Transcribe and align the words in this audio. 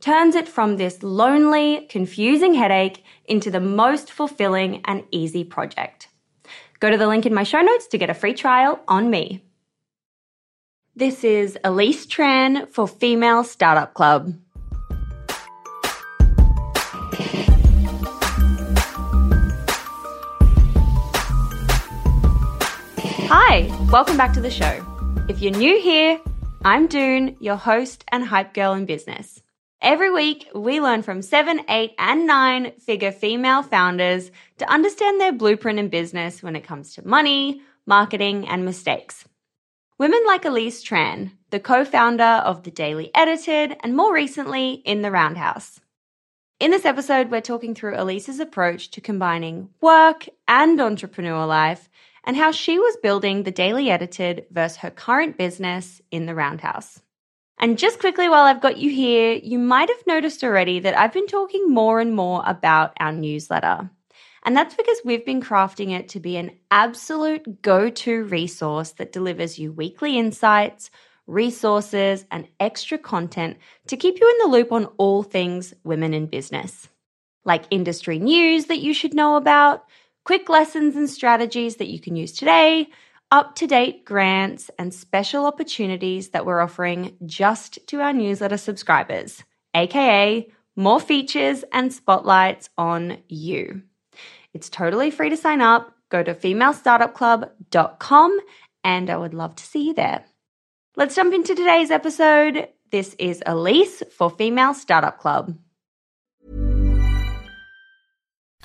turns 0.00 0.34
it 0.34 0.48
from 0.48 0.76
this 0.76 1.02
lonely, 1.02 1.86
confusing 1.88 2.54
headache 2.54 3.04
into 3.24 3.50
the 3.50 3.60
most 3.60 4.12
fulfilling 4.12 4.82
and 4.84 5.04
easy 5.10 5.44
project. 5.44 6.08
Go 6.80 6.90
to 6.90 6.98
the 6.98 7.06
link 7.06 7.26
in 7.26 7.34
my 7.34 7.42
show 7.42 7.60
notes 7.60 7.86
to 7.88 7.98
get 7.98 8.10
a 8.10 8.14
free 8.14 8.34
trial 8.34 8.80
on 8.86 9.10
me. 9.10 9.42
This 10.94 11.24
is 11.24 11.58
Alyce 11.64 12.06
Tran 12.06 12.68
for 12.68 12.88
Female 12.88 13.44
Startup 13.44 13.92
Club. 13.92 14.34
Hi, 23.28 23.68
welcome 23.90 24.16
back 24.16 24.32
to 24.34 24.40
the 24.40 24.50
show. 24.50 24.84
If 25.28 25.42
you're 25.42 25.52
new 25.52 25.80
here, 25.80 26.20
I'm 26.64 26.86
Doone, 26.86 27.36
your 27.40 27.56
host 27.56 28.04
and 28.12 28.24
hype 28.24 28.54
girl 28.54 28.72
in 28.72 28.86
business. 28.86 29.42
Every 29.86 30.10
week, 30.10 30.48
we 30.52 30.80
learn 30.80 31.04
from 31.04 31.22
seven, 31.22 31.60
eight, 31.68 31.94
and 31.96 32.26
nine 32.26 32.72
figure 32.80 33.12
female 33.12 33.62
founders 33.62 34.32
to 34.58 34.68
understand 34.68 35.20
their 35.20 35.30
blueprint 35.30 35.78
in 35.78 35.90
business 35.90 36.42
when 36.42 36.56
it 36.56 36.64
comes 36.64 36.94
to 36.94 37.06
money, 37.06 37.62
marketing, 37.86 38.48
and 38.48 38.64
mistakes. 38.64 39.28
Women 39.96 40.20
like 40.26 40.44
Alyce 40.44 40.82
Tran, 40.82 41.30
the 41.50 41.60
co 41.60 41.84
founder 41.84 42.24
of 42.24 42.64
The 42.64 42.72
Daily 42.72 43.12
Edited, 43.14 43.76
and 43.78 43.94
more 43.94 44.12
recently, 44.12 44.72
in 44.72 45.02
the 45.02 45.12
Roundhouse. 45.12 45.78
In 46.58 46.72
this 46.72 46.84
episode, 46.84 47.30
we're 47.30 47.40
talking 47.40 47.72
through 47.72 47.94
Alyce's 47.94 48.40
approach 48.40 48.90
to 48.90 49.00
combining 49.00 49.68
work 49.80 50.26
and 50.48 50.80
entrepreneur 50.80 51.46
life 51.46 51.88
and 52.24 52.36
how 52.36 52.50
she 52.50 52.76
was 52.76 52.98
building 53.04 53.44
the 53.44 53.52
daily 53.52 53.88
edited 53.88 54.46
versus 54.50 54.78
her 54.78 54.90
current 54.90 55.38
business 55.38 56.02
in 56.10 56.26
the 56.26 56.34
Roundhouse. 56.34 57.02
And 57.58 57.78
just 57.78 58.00
quickly, 58.00 58.28
while 58.28 58.44
I've 58.44 58.60
got 58.60 58.76
you 58.76 58.90
here, 58.90 59.32
you 59.32 59.58
might 59.58 59.88
have 59.88 60.06
noticed 60.06 60.44
already 60.44 60.80
that 60.80 60.96
I've 60.98 61.12
been 61.12 61.26
talking 61.26 61.70
more 61.70 62.00
and 62.00 62.14
more 62.14 62.42
about 62.46 62.92
our 63.00 63.12
newsletter. 63.12 63.90
And 64.44 64.56
that's 64.56 64.74
because 64.74 64.98
we've 65.04 65.24
been 65.24 65.42
crafting 65.42 65.90
it 65.90 66.10
to 66.10 66.20
be 66.20 66.36
an 66.36 66.52
absolute 66.70 67.62
go 67.62 67.90
to 67.90 68.24
resource 68.24 68.92
that 68.92 69.10
delivers 69.10 69.58
you 69.58 69.72
weekly 69.72 70.18
insights, 70.18 70.90
resources, 71.26 72.24
and 72.30 72.46
extra 72.60 72.98
content 72.98 73.56
to 73.88 73.96
keep 73.96 74.20
you 74.20 74.30
in 74.30 74.38
the 74.38 74.56
loop 74.56 74.70
on 74.70 74.86
all 74.98 75.22
things 75.24 75.74
women 75.82 76.14
in 76.14 76.26
business. 76.26 76.88
Like 77.44 77.64
industry 77.70 78.18
news 78.18 78.66
that 78.66 78.80
you 78.80 78.94
should 78.94 79.14
know 79.14 79.36
about, 79.36 79.84
quick 80.24 80.48
lessons 80.48 80.94
and 80.94 81.08
strategies 81.10 81.76
that 81.76 81.88
you 81.88 81.98
can 81.98 82.16
use 82.16 82.32
today, 82.32 82.88
up 83.30 83.54
to 83.56 83.66
date 83.66 84.04
grants, 84.04 84.70
and 84.78 84.94
special 84.94 85.46
opportunities 85.46 86.30
that 86.30 86.46
we're 86.46 86.60
offering 86.60 87.16
just 87.24 87.78
to 87.88 88.00
our 88.00 88.12
newsletter 88.12 88.56
subscribers, 88.56 89.42
aka 89.74 90.48
more 90.76 91.00
features 91.00 91.64
and 91.72 91.92
spotlights 91.92 92.68
on 92.76 93.18
you. 93.28 93.82
It's 94.52 94.70
totally 94.70 95.10
free 95.10 95.30
to 95.30 95.36
sign 95.36 95.60
up. 95.60 95.92
Go 96.08 96.22
to 96.22 96.34
femalestartupclub.com 96.34 98.40
and 98.84 99.10
I 99.10 99.16
would 99.16 99.34
love 99.34 99.56
to 99.56 99.64
see 99.64 99.88
you 99.88 99.94
there. 99.94 100.24
Let's 100.94 101.16
jump 101.16 101.34
into 101.34 101.54
today's 101.54 101.90
episode. 101.90 102.68
This 102.90 103.14
is 103.18 103.42
Alyce 103.44 104.02
for 104.16 104.30
Female 104.30 104.74
Startup 104.74 105.18
Club. 105.18 105.58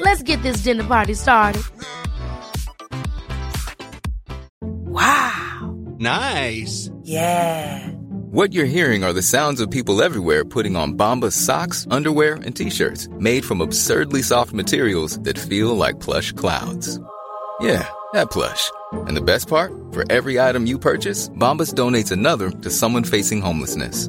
Let's 0.00 0.22
get 0.22 0.42
this 0.42 0.58
dinner 0.58 0.84
party 0.84 1.14
started. 1.14 1.62
Wow. 4.60 5.76
Nice. 5.98 6.90
Yeah. 7.02 7.88
What 8.32 8.54
you're 8.54 8.64
hearing 8.64 9.04
are 9.04 9.12
the 9.12 9.22
sounds 9.22 9.60
of 9.60 9.70
people 9.70 10.00
everywhere 10.02 10.44
putting 10.44 10.74
on 10.74 10.94
Bombas 10.96 11.32
socks, 11.32 11.86
underwear, 11.90 12.36
and 12.36 12.56
t-shirts 12.56 13.08
made 13.18 13.44
from 13.44 13.60
absurdly 13.60 14.22
soft 14.22 14.52
materials 14.54 15.18
that 15.20 15.38
feel 15.38 15.76
like 15.76 16.00
plush 16.00 16.32
clouds. 16.32 16.98
Yeah, 17.60 17.86
that 18.14 18.30
plush. 18.30 18.70
And 18.92 19.16
the 19.16 19.20
best 19.20 19.48
part? 19.48 19.72
For 19.92 20.10
every 20.10 20.40
item 20.40 20.66
you 20.66 20.78
purchase, 20.78 21.28
Bombas 21.30 21.74
donates 21.74 22.10
another 22.10 22.50
to 22.50 22.70
someone 22.70 23.04
facing 23.04 23.42
homelessness. 23.42 24.08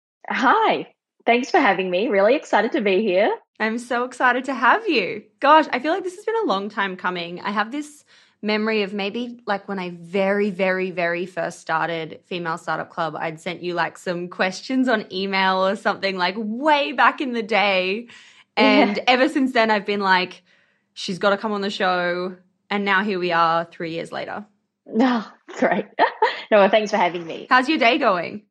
Hi. 0.29 0.93
Thanks 1.25 1.51
for 1.51 1.59
having 1.59 1.89
me. 1.91 2.07
Really 2.07 2.35
excited 2.35 2.71
to 2.73 2.81
be 2.81 3.01
here. 3.01 3.35
I'm 3.59 3.77
so 3.77 4.05
excited 4.05 4.45
to 4.45 4.53
have 4.53 4.87
you. 4.87 5.23
Gosh, 5.39 5.65
I 5.71 5.79
feel 5.79 5.93
like 5.93 6.03
this 6.03 6.15
has 6.15 6.25
been 6.25 6.43
a 6.43 6.47
long 6.47 6.69
time 6.69 6.97
coming. 6.97 7.39
I 7.41 7.51
have 7.51 7.71
this 7.71 8.03
memory 8.41 8.81
of 8.81 8.93
maybe 8.93 9.39
like 9.45 9.67
when 9.67 9.77
I 9.77 9.91
very, 9.91 10.49
very, 10.49 10.89
very 10.89 11.25
first 11.25 11.59
started 11.59 12.21
Female 12.25 12.57
Startup 12.57 12.89
Club, 12.89 13.15
I'd 13.15 13.39
sent 13.39 13.61
you 13.61 13.75
like 13.75 13.97
some 13.97 14.29
questions 14.29 14.87
on 14.87 15.05
email 15.13 15.65
or 15.65 15.75
something 15.75 16.17
like 16.17 16.35
way 16.37 16.91
back 16.91 17.21
in 17.21 17.33
the 17.33 17.43
day. 17.43 18.07
And 18.57 18.97
yeah. 18.97 19.03
ever 19.07 19.29
since 19.29 19.53
then, 19.53 19.69
I've 19.69 19.85
been 19.85 20.01
like, 20.01 20.43
she's 20.93 21.19
got 21.19 21.29
to 21.29 21.37
come 21.37 21.51
on 21.51 21.61
the 21.61 21.69
show. 21.69 22.35
And 22.69 22.83
now 22.83 23.03
here 23.03 23.19
we 23.19 23.31
are 23.31 23.65
three 23.65 23.91
years 23.91 24.11
later. 24.11 24.45
No, 24.85 25.23
oh, 25.49 25.57
great. 25.59 25.85
no, 26.51 26.59
well, 26.59 26.69
thanks 26.69 26.91
for 26.91 26.97
having 26.97 27.25
me. 27.25 27.47
How's 27.49 27.69
your 27.69 27.77
day 27.77 27.97
going? 27.97 28.43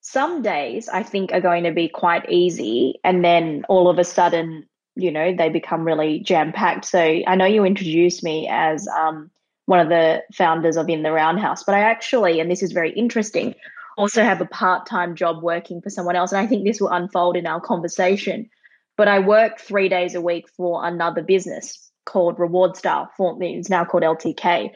Some 0.00 0.42
days 0.42 0.88
I 0.88 1.02
think 1.02 1.32
are 1.32 1.40
going 1.40 1.64
to 1.64 1.72
be 1.72 1.88
quite 1.88 2.28
easy, 2.30 3.00
and 3.04 3.24
then 3.24 3.64
all 3.68 3.88
of 3.88 3.98
a 3.98 4.04
sudden, 4.04 4.66
you 4.96 5.10
know, 5.10 5.34
they 5.34 5.48
become 5.48 5.84
really 5.84 6.20
jam 6.20 6.52
packed. 6.52 6.86
So 6.86 6.98
I 6.98 7.34
know 7.36 7.46
you 7.46 7.64
introduced 7.64 8.22
me 8.22 8.48
as 8.50 8.88
um, 8.88 9.30
one 9.66 9.80
of 9.80 9.88
the 9.88 10.22
founders 10.34 10.76
of 10.76 10.88
In 10.88 11.02
the 11.02 11.12
Roundhouse, 11.12 11.64
but 11.64 11.74
I 11.74 11.80
actually, 11.80 12.40
and 12.40 12.50
this 12.50 12.62
is 12.62 12.72
very 12.72 12.92
interesting, 12.92 13.54
also 13.96 14.22
have 14.22 14.40
a 14.40 14.46
part 14.46 14.86
time 14.86 15.14
job 15.14 15.42
working 15.42 15.80
for 15.82 15.90
someone 15.90 16.16
else. 16.16 16.32
And 16.32 16.40
I 16.40 16.46
think 16.46 16.64
this 16.64 16.80
will 16.80 16.88
unfold 16.88 17.36
in 17.36 17.46
our 17.46 17.60
conversation. 17.60 18.48
But 18.96 19.08
I 19.08 19.18
work 19.20 19.60
three 19.60 19.88
days 19.88 20.14
a 20.14 20.20
week 20.20 20.48
for 20.56 20.84
another 20.84 21.22
business 21.22 21.90
called 22.04 22.38
rewardStyle. 22.38 23.08
It's 23.40 23.70
now 23.70 23.84
called 23.84 24.02
LTK. 24.02 24.70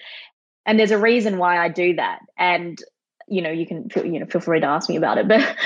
And 0.67 0.79
there's 0.79 0.91
a 0.91 0.99
reason 0.99 1.39
why 1.39 1.59
I 1.59 1.69
do 1.69 1.95
that. 1.97 2.21
And 2.39 2.79
you 3.29 3.43
know, 3.43 3.51
you 3.51 3.67
can 3.67 3.89
feel, 3.89 4.05
you 4.05 4.21
know, 4.21 4.27
feel 4.27 4.41
free 4.41 4.61
to 4.61 4.67
ask 4.67 4.89
me 4.89 4.97
about 4.97 5.19
it. 5.19 5.29
But 5.29 5.57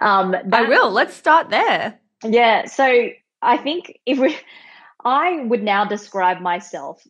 um, 0.00 0.32
that, 0.32 0.52
I 0.52 0.62
will. 0.62 0.90
Let's 0.90 1.14
start 1.14 1.50
there. 1.50 1.98
Yeah. 2.24 2.66
So 2.66 3.08
I 3.42 3.56
think 3.56 3.98
if 4.06 4.18
we, 4.18 4.36
I 5.04 5.40
would 5.44 5.62
now 5.62 5.84
describe 5.84 6.40
myself 6.40 7.02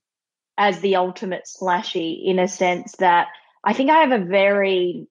as 0.56 0.80
the 0.80 0.96
ultimate 0.96 1.44
slashy 1.46 2.20
in 2.24 2.38
a 2.38 2.48
sense 2.48 2.96
that 2.98 3.28
I 3.64 3.72
think 3.72 3.90
I 3.90 3.98
have 3.98 4.12
a 4.12 4.24
very, 4.24 5.06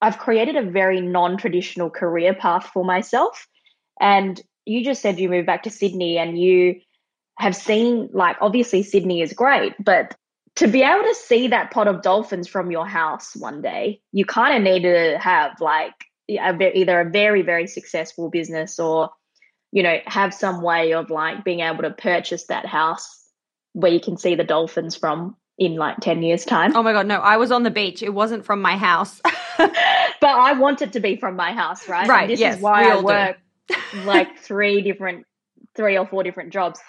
I've 0.00 0.18
created 0.18 0.56
a 0.56 0.70
very 0.70 1.00
non 1.00 1.36
traditional 1.36 1.90
career 1.90 2.34
path 2.34 2.66
for 2.72 2.84
myself. 2.84 3.46
And 4.00 4.40
you 4.64 4.84
just 4.84 5.02
said 5.02 5.18
you 5.18 5.28
moved 5.28 5.46
back 5.46 5.64
to 5.64 5.70
Sydney 5.70 6.18
and 6.18 6.38
you 6.38 6.80
have 7.38 7.56
seen, 7.56 8.10
like, 8.12 8.36
obviously 8.40 8.82
Sydney 8.82 9.22
is 9.22 9.32
great, 9.32 9.74
but 9.82 10.14
to 10.56 10.68
be 10.68 10.82
able 10.82 11.04
to 11.04 11.14
see 11.14 11.48
that 11.48 11.70
pot 11.70 11.88
of 11.88 12.02
dolphins 12.02 12.48
from 12.48 12.70
your 12.70 12.86
house 12.86 13.34
one 13.36 13.62
day, 13.62 14.00
you 14.12 14.24
kind 14.24 14.56
of 14.56 14.62
need 14.62 14.82
to 14.82 15.18
have 15.18 15.60
like 15.60 15.94
a, 16.28 16.78
either 16.78 17.00
a 17.00 17.10
very, 17.10 17.42
very 17.42 17.66
successful 17.66 18.30
business 18.30 18.78
or, 18.78 19.10
you 19.72 19.82
know, 19.82 19.98
have 20.06 20.34
some 20.34 20.62
way 20.62 20.92
of 20.92 21.10
like 21.10 21.44
being 21.44 21.60
able 21.60 21.82
to 21.82 21.90
purchase 21.90 22.46
that 22.46 22.66
house 22.66 23.24
where 23.72 23.92
you 23.92 24.00
can 24.00 24.16
see 24.16 24.34
the 24.34 24.44
dolphins 24.44 24.96
from 24.96 25.36
in 25.56 25.76
like 25.76 25.98
10 25.98 26.22
years 26.22 26.44
time. 26.44 26.74
Oh 26.74 26.82
my 26.82 26.92
God, 26.92 27.06
no, 27.06 27.16
I 27.16 27.36
was 27.36 27.52
on 27.52 27.62
the 27.62 27.70
beach. 27.70 28.02
It 28.02 28.12
wasn't 28.12 28.44
from 28.44 28.60
my 28.60 28.76
house. 28.76 29.20
but 29.58 29.70
I 30.22 30.52
want 30.54 30.82
it 30.82 30.92
to 30.94 31.00
be 31.00 31.16
from 31.16 31.36
my 31.36 31.52
house, 31.52 31.88
right? 31.88 32.08
Right. 32.08 32.22
And 32.22 32.30
this 32.30 32.40
yes, 32.40 32.56
is 32.56 32.62
why 32.62 32.90
I 32.90 33.00
work 33.00 33.38
like 34.04 34.38
three 34.38 34.80
different, 34.82 35.26
three 35.76 35.96
or 35.96 36.06
four 36.06 36.24
different 36.24 36.52
jobs 36.52 36.80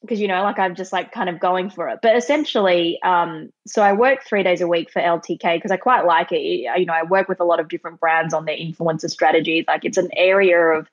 because 0.00 0.20
you 0.20 0.28
know 0.28 0.42
like 0.42 0.58
i'm 0.58 0.74
just 0.74 0.92
like 0.92 1.12
kind 1.12 1.28
of 1.28 1.40
going 1.40 1.70
for 1.70 1.88
it. 1.88 2.00
But 2.02 2.16
essentially 2.16 3.00
um 3.02 3.52
so 3.66 3.82
i 3.82 3.92
work 3.92 4.24
three 4.24 4.42
days 4.42 4.60
a 4.60 4.68
week 4.68 4.90
for 4.90 5.00
ltk 5.00 5.56
because 5.56 5.70
i 5.70 5.76
quite 5.76 6.04
like 6.04 6.32
it. 6.32 6.40
You 6.40 6.86
know 6.86 6.92
i 6.92 7.02
work 7.02 7.28
with 7.28 7.40
a 7.40 7.44
lot 7.44 7.60
of 7.60 7.68
different 7.68 8.00
brands 8.00 8.34
on 8.34 8.44
their 8.44 8.56
influencer 8.56 9.10
strategies. 9.10 9.64
Like 9.66 9.84
it's 9.84 9.98
an 9.98 10.10
area 10.16 10.58
of 10.58 10.88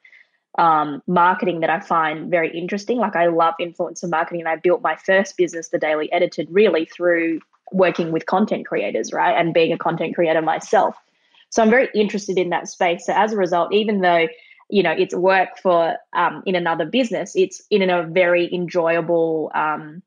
um, 0.57 1.01
marketing 1.07 1.61
that 1.61 1.69
i 1.69 1.79
find 1.79 2.29
very 2.29 2.55
interesting. 2.57 2.97
Like 2.97 3.15
i 3.15 3.27
love 3.27 3.55
influencer 3.59 4.09
marketing 4.09 4.41
and 4.41 4.49
i 4.49 4.55
built 4.55 4.81
my 4.81 4.95
first 4.95 5.37
business 5.37 5.69
the 5.69 5.79
daily 5.79 6.11
edited 6.11 6.47
really 6.51 6.85
through 6.85 7.39
working 7.71 8.11
with 8.11 8.25
content 8.25 8.67
creators 8.67 9.11
right 9.11 9.35
and 9.39 9.53
being 9.53 9.73
a 9.73 9.77
content 9.77 10.15
creator 10.15 10.41
myself. 10.41 10.95
So 11.49 11.61
i'm 11.61 11.69
very 11.69 11.89
interested 11.93 12.37
in 12.37 12.49
that 12.49 12.67
space. 12.67 13.05
So 13.05 13.13
as 13.13 13.33
a 13.33 13.37
result 13.37 13.73
even 13.73 14.01
though 14.01 14.27
you 14.69 14.83
know 14.83 14.91
it's 14.91 15.13
work 15.13 15.49
for 15.61 15.95
um, 16.13 16.43
in 16.45 16.55
another 16.55 16.85
business 16.85 17.33
it's 17.35 17.61
in 17.69 17.89
a 17.89 18.03
very 18.03 18.53
enjoyable 18.53 19.51
um, 19.53 20.01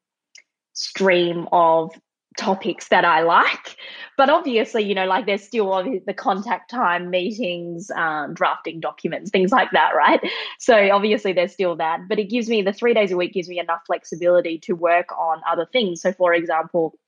stream 0.73 1.49
of 1.53 1.91
topics 2.37 2.89
that 2.89 3.05
I 3.05 3.23
like. 3.23 3.77
But 4.17 4.31
obviously, 4.31 4.85
you 4.85 4.95
know, 4.95 5.07
like 5.07 5.27
there's 5.27 5.43
still 5.43 5.83
the 6.07 6.15
contact 6.15 6.71
time, 6.71 7.11
meetings, 7.11 7.91
um, 7.91 8.35
drafting 8.35 8.81
documents, 8.81 9.31
things 9.31 9.51
like 9.51 9.71
that, 9.73 9.95
right? 9.97 10.21
So 10.59 10.91
obviously, 10.91 11.33
there's 11.33 11.53
still 11.53 11.77
that. 11.77 12.01
But 12.09 12.19
it 12.19 12.31
gives 12.31 12.49
me 12.49 12.63
the 12.63 12.73
three 12.73 12.95
days 12.95 13.11
a 13.11 13.17
week 13.17 13.33
gives 13.33 13.49
me 13.49 13.59
enough 13.59 13.81
flexibility 13.87 14.59
to 14.61 14.73
work 14.75 15.11
on 15.19 15.41
other 15.51 15.67
things. 15.71 16.01
So, 16.01 16.13
for 16.13 16.33
example, 16.33 16.99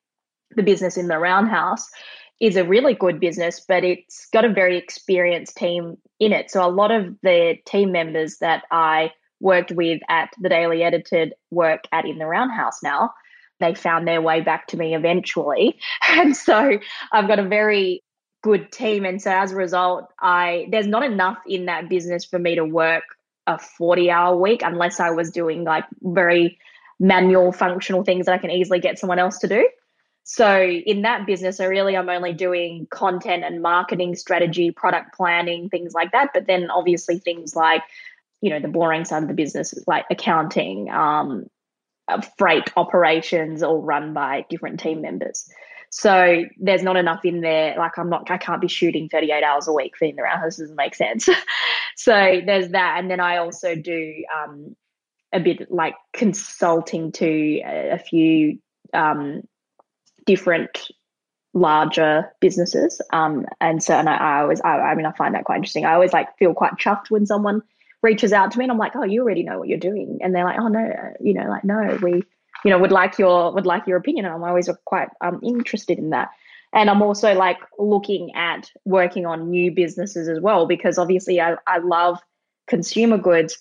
the 0.56 0.62
business 0.62 0.97
in 0.97 1.09
the 1.09 1.19
roundhouse 1.19 1.89
is 2.40 2.56
a 2.56 2.64
really 2.64 2.94
good 2.94 3.19
business, 3.20 3.60
but 3.60 3.84
it's 3.84 4.27
got 4.32 4.44
a 4.44 4.53
very 4.53 4.77
experienced 4.77 5.56
team 5.56 5.96
in 6.20 6.32
it. 6.32 6.51
So 6.51 6.65
a 6.65 6.70
lot 6.70 6.91
of 6.91 7.17
the 7.22 7.56
team 7.67 7.93
members 7.93 8.39
that 8.39 8.65
I 8.70 9.13
worked 9.41 9.72
with 9.72 10.01
at 10.08 10.31
the 10.41 10.48
Daily 10.48 10.82
Edited 10.82 11.34
work 11.51 11.84
at 11.93 12.05
In 12.05 12.19
the 12.19 12.27
Roundhouse 12.27 12.82
now. 12.82 13.13
They 13.60 13.74
found 13.74 14.06
their 14.06 14.22
way 14.22 14.41
back 14.41 14.69
to 14.69 14.77
me 14.77 14.94
eventually. 14.94 15.79
And 16.10 16.36
so 16.36 16.79
I've 17.13 17.29
got 17.29 17.39
a 17.39 17.46
very 17.46 18.03
good 18.43 18.70
team. 18.72 19.05
And 19.05 19.20
so 19.20 19.31
as 19.31 19.53
a 19.53 19.56
result, 19.56 20.06
I 20.20 20.69
there's 20.70 20.86
not 20.86 21.05
enough 21.05 21.39
in 21.46 21.67
that 21.67 21.89
business 21.89 22.24
for 22.24 22.39
me 22.39 22.55
to 22.55 22.65
work 22.65 23.05
a 23.46 23.58
40 23.58 24.10
hour 24.10 24.36
week 24.36 24.63
unless 24.63 25.01
I 25.01 25.10
was 25.10 25.31
doing 25.31 25.65
like 25.65 25.84
very 26.03 26.58
manual 27.01 27.53
functional 27.53 28.05
things 28.05 28.27
that 28.27 28.34
I 28.34 28.39
can 28.39 28.51
easily 28.51 28.81
get 28.81 28.98
someone 28.98 29.19
else 29.19 29.39
to 29.39 29.48
do. 29.48 29.69
So 30.31 30.63
in 30.63 31.03
that 31.03 31.27
business, 31.27 31.58
I 31.58 31.65
really 31.65 31.97
am 31.97 32.11
only 32.11 32.35
doing 32.35 32.87
content 32.91 33.44
and 33.44 33.63
marketing 33.63 34.15
strategy, 34.15 34.70
product 34.70 35.17
planning, 35.17 35.70
things 35.70 35.94
like 35.94 36.13
that. 36.13 36.32
But 36.35 36.47
then 36.47 36.70
obviously 36.70 37.19
things 37.19 37.56
like, 37.56 37.82
you 38.43 38.51
know, 38.51 38.61
the 38.61 38.69
boring 38.69 39.06
side 39.06 39.23
of 39.23 39.29
the 39.31 39.35
business, 39.35 39.73
like 39.87 40.05
accounting, 40.11 40.91
um, 40.91 41.47
uh, 42.08 42.20
freight 42.37 42.70
operations, 42.77 43.63
all 43.63 43.81
run 43.81 44.13
by 44.13 44.44
different 44.51 44.81
team 44.81 45.01
members. 45.01 45.49
So 45.89 46.44
there's 46.58 46.82
not 46.82 46.99
enough 46.99 47.25
in 47.25 47.41
there. 47.41 47.75
Like 47.79 47.99
I'm 47.99 48.11
not, 48.11 48.31
I 48.31 48.37
can't 48.37 48.61
be 48.61 48.69
shooting 48.69 49.08
38 49.08 49.43
hours 49.43 49.67
a 49.67 49.73
week 49.73 49.97
for 49.97 50.05
in 50.05 50.17
the. 50.17 50.23
Doesn't 50.43 50.77
make 50.77 50.94
sense. 50.94 51.27
so 51.97 52.43
there's 52.44 52.69
that, 52.73 52.97
and 52.99 53.11
then 53.11 53.20
I 53.20 53.39
also 53.39 53.75
do 53.75 54.13
um, 54.37 54.77
a 55.32 55.41
bit 55.41 55.70
like 55.70 55.94
consulting 56.13 57.13
to 57.13 57.61
a, 57.65 57.93
a 57.93 57.99
few 57.99 58.58
um, 58.93 59.41
different 60.29 60.91
larger 61.55 62.31
businesses. 62.39 63.01
Um, 63.15 63.47
and 63.63 63.82
so, 63.82 63.94
and 63.94 64.11
I, 64.11 64.17
I 64.17 64.41
always, 64.43 64.61
I, 64.61 64.79
I, 64.79 64.94
mean, 64.94 65.06
I 65.06 65.13
find 65.13 65.35
that 65.35 65.44
quite 65.44 65.56
interesting. 65.56 65.87
I 65.87 65.94
always 65.94 66.13
like 66.13 66.37
feel 66.37 66.53
quite 66.53 66.75
chuffed 66.75 67.11
when 67.11 67.25
someone 67.25 67.63
reaches 68.03 68.35
out 68.35 68.53
to 68.53 68.58
me 68.58 68.67
and 68.67 68.70
I'm 68.70 68.77
like, 68.77 68.94
oh, 68.94 69.05
you 69.05 69.23
already 69.23 69.43
know 69.43 69.58
what 69.58 69.69
you're 69.69 69.79
doing. 69.79 70.19
And 70.20 70.35
they're 70.35 70.44
like, 70.44 70.58
oh 70.61 70.69
no, 70.69 70.87
you 71.19 71.32
know, 71.32 71.49
like, 71.49 71.65
no, 71.65 71.99
we, 72.03 72.23
you 72.63 72.70
know, 72.70 72.79
would 72.79 72.93
like 72.93 73.19
your, 73.19 73.55
would 73.55 73.65
like 73.65 73.87
your 73.87 73.97
opinion. 73.97 74.27
And 74.27 74.35
I'm 74.35 74.44
always 74.44 74.69
quite 74.85 75.08
um, 75.23 75.41
interested 75.43 75.99
in 75.99 76.11
that. 76.11 76.29
And 76.75 76.91
I'm 76.91 77.01
also 77.01 77.32
like 77.32 77.58
looking 77.79 78.35
at 78.35 78.70
working 78.85 79.25
on 79.25 79.49
new 79.49 79.70
businesses 79.73 80.29
as 80.29 80.41
well, 80.41 80.67
because 80.67 80.99
obviously 80.99 81.41
I, 81.41 81.56
I 81.67 81.79
love 81.79 82.19
consumer 82.67 83.17
goods. 83.17 83.56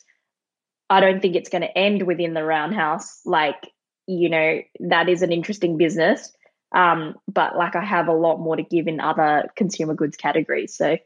I 0.89 0.99
don't 0.99 1.21
think 1.21 1.37
it's 1.37 1.49
going 1.49 1.61
to 1.61 1.77
end 1.77 2.03
within 2.03 2.33
the 2.33 2.43
roundhouse. 2.43 3.21
Like 3.23 3.71
you 4.07 4.29
know, 4.29 4.61
that 4.79 5.09
is 5.09 5.21
an 5.21 5.31
interesting 5.31 5.77
business. 5.77 6.31
Um, 6.73 7.15
but 7.27 7.55
like 7.55 7.75
I 7.75 7.83
have 7.83 8.07
a 8.07 8.13
lot 8.13 8.39
more 8.39 8.55
to 8.55 8.63
give 8.63 8.87
in 8.87 8.99
other 8.99 9.49
consumer 9.55 9.93
goods 9.93 10.17
categories. 10.17 10.75
So 10.75 10.97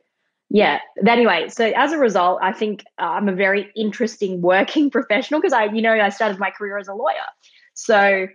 yeah. 0.54 0.80
Anyway, 1.08 1.48
so 1.48 1.66
as 1.66 1.94
a 1.94 1.98
result, 1.98 2.40
I 2.42 2.52
think 2.52 2.84
uh, 3.00 3.06
I'm 3.06 3.30
a 3.30 3.34
very 3.34 3.72
interesting 3.74 4.42
working 4.42 4.90
professional 4.92 5.40
because 5.40 5.54
I, 5.54 5.66
you 5.66 5.82
know, 5.82 5.94
I 5.94 6.10
started 6.10 6.40
my 6.40 6.52
career 6.52 6.78
as 6.78 6.90
a 6.90 6.94
lawyer. 6.94 7.16
So, 7.74 8.28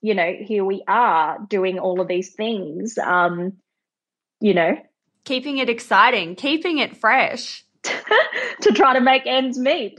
you 0.00 0.14
know, 0.14 0.32
here 0.40 0.64
we 0.64 0.84
are 0.86 1.38
doing 1.48 1.80
all 1.80 2.00
of 2.00 2.06
these 2.06 2.32
things. 2.34 2.96
Um, 2.98 3.54
you 4.40 4.54
know, 4.54 4.76
keeping 5.24 5.58
it 5.58 5.68
exciting, 5.68 6.36
keeping 6.36 6.78
it 6.78 6.96
fresh 6.96 7.64
to 7.82 8.72
try 8.72 8.94
to 8.94 9.00
make 9.00 9.26
ends 9.26 9.58
meet. 9.58 9.98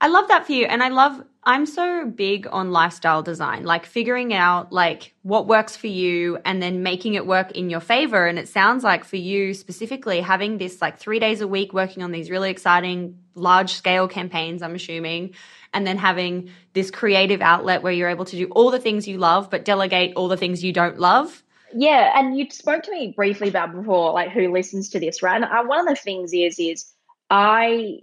I 0.00 0.08
love 0.08 0.28
that 0.28 0.46
for 0.46 0.52
you. 0.52 0.64
And 0.66 0.80
I 0.80 0.90
love, 0.90 1.24
I'm 1.42 1.66
so 1.66 2.06
big 2.06 2.46
on 2.52 2.70
lifestyle 2.70 3.22
design, 3.22 3.64
like 3.64 3.84
figuring 3.84 4.32
out 4.32 4.72
like 4.72 5.14
what 5.22 5.48
works 5.48 5.76
for 5.76 5.88
you 5.88 6.38
and 6.44 6.62
then 6.62 6.84
making 6.84 7.14
it 7.14 7.26
work 7.26 7.50
in 7.52 7.68
your 7.68 7.80
favor. 7.80 8.26
And 8.26 8.38
it 8.38 8.48
sounds 8.48 8.84
like 8.84 9.04
for 9.04 9.16
you 9.16 9.54
specifically, 9.54 10.20
having 10.20 10.58
this 10.58 10.80
like 10.80 10.98
three 10.98 11.18
days 11.18 11.40
a 11.40 11.48
week 11.48 11.72
working 11.72 12.04
on 12.04 12.12
these 12.12 12.30
really 12.30 12.50
exciting 12.50 13.18
large 13.34 13.72
scale 13.72 14.06
campaigns, 14.06 14.62
I'm 14.62 14.76
assuming, 14.76 15.34
and 15.74 15.84
then 15.84 15.98
having 15.98 16.50
this 16.74 16.92
creative 16.92 17.40
outlet 17.40 17.82
where 17.82 17.92
you're 17.92 18.08
able 18.08 18.24
to 18.26 18.36
do 18.36 18.46
all 18.52 18.70
the 18.70 18.78
things 18.78 19.08
you 19.08 19.18
love, 19.18 19.50
but 19.50 19.64
delegate 19.64 20.14
all 20.14 20.28
the 20.28 20.36
things 20.36 20.62
you 20.62 20.72
don't 20.72 20.98
love. 20.98 21.42
Yeah. 21.74 22.12
And 22.14 22.38
you 22.38 22.48
spoke 22.50 22.84
to 22.84 22.90
me 22.92 23.14
briefly 23.16 23.48
about 23.48 23.72
before, 23.72 24.12
like 24.12 24.30
who 24.30 24.52
listens 24.52 24.90
to 24.90 25.00
this, 25.00 25.22
right? 25.22 25.36
And 25.36 25.44
I, 25.44 25.62
one 25.64 25.80
of 25.80 25.86
the 25.86 26.00
things 26.00 26.32
is, 26.32 26.58
is 26.60 26.92
I, 27.30 27.98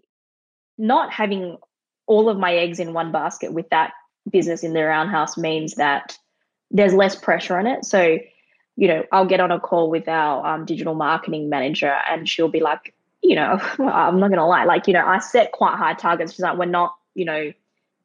not 0.77 1.13
having 1.13 1.57
all 2.07 2.29
of 2.29 2.37
my 2.37 2.55
eggs 2.55 2.79
in 2.79 2.93
one 2.93 3.11
basket 3.11 3.53
with 3.53 3.69
that 3.69 3.93
business 4.29 4.63
in 4.63 4.73
the 4.73 4.83
roundhouse 4.83 5.37
means 5.37 5.75
that 5.75 6.17
there's 6.71 6.93
less 6.93 7.15
pressure 7.15 7.57
on 7.57 7.67
it. 7.67 7.85
So, 7.85 8.17
you 8.75 8.87
know, 8.87 9.03
I'll 9.11 9.25
get 9.25 9.39
on 9.39 9.51
a 9.51 9.59
call 9.59 9.89
with 9.89 10.07
our 10.07 10.45
um, 10.45 10.65
digital 10.65 10.95
marketing 10.95 11.49
manager 11.49 11.93
and 12.09 12.27
she'll 12.27 12.49
be 12.49 12.59
like, 12.59 12.93
you 13.21 13.35
know, 13.35 13.59
I'm 13.79 14.19
not 14.19 14.27
going 14.27 14.39
to 14.39 14.45
lie, 14.45 14.65
like, 14.65 14.87
you 14.87 14.93
know, 14.93 15.05
I 15.05 15.19
set 15.19 15.51
quite 15.51 15.77
high 15.77 15.93
targets. 15.93 16.33
She's 16.33 16.41
like, 16.41 16.57
we're 16.57 16.65
not, 16.65 16.95
you 17.13 17.25
know, 17.25 17.51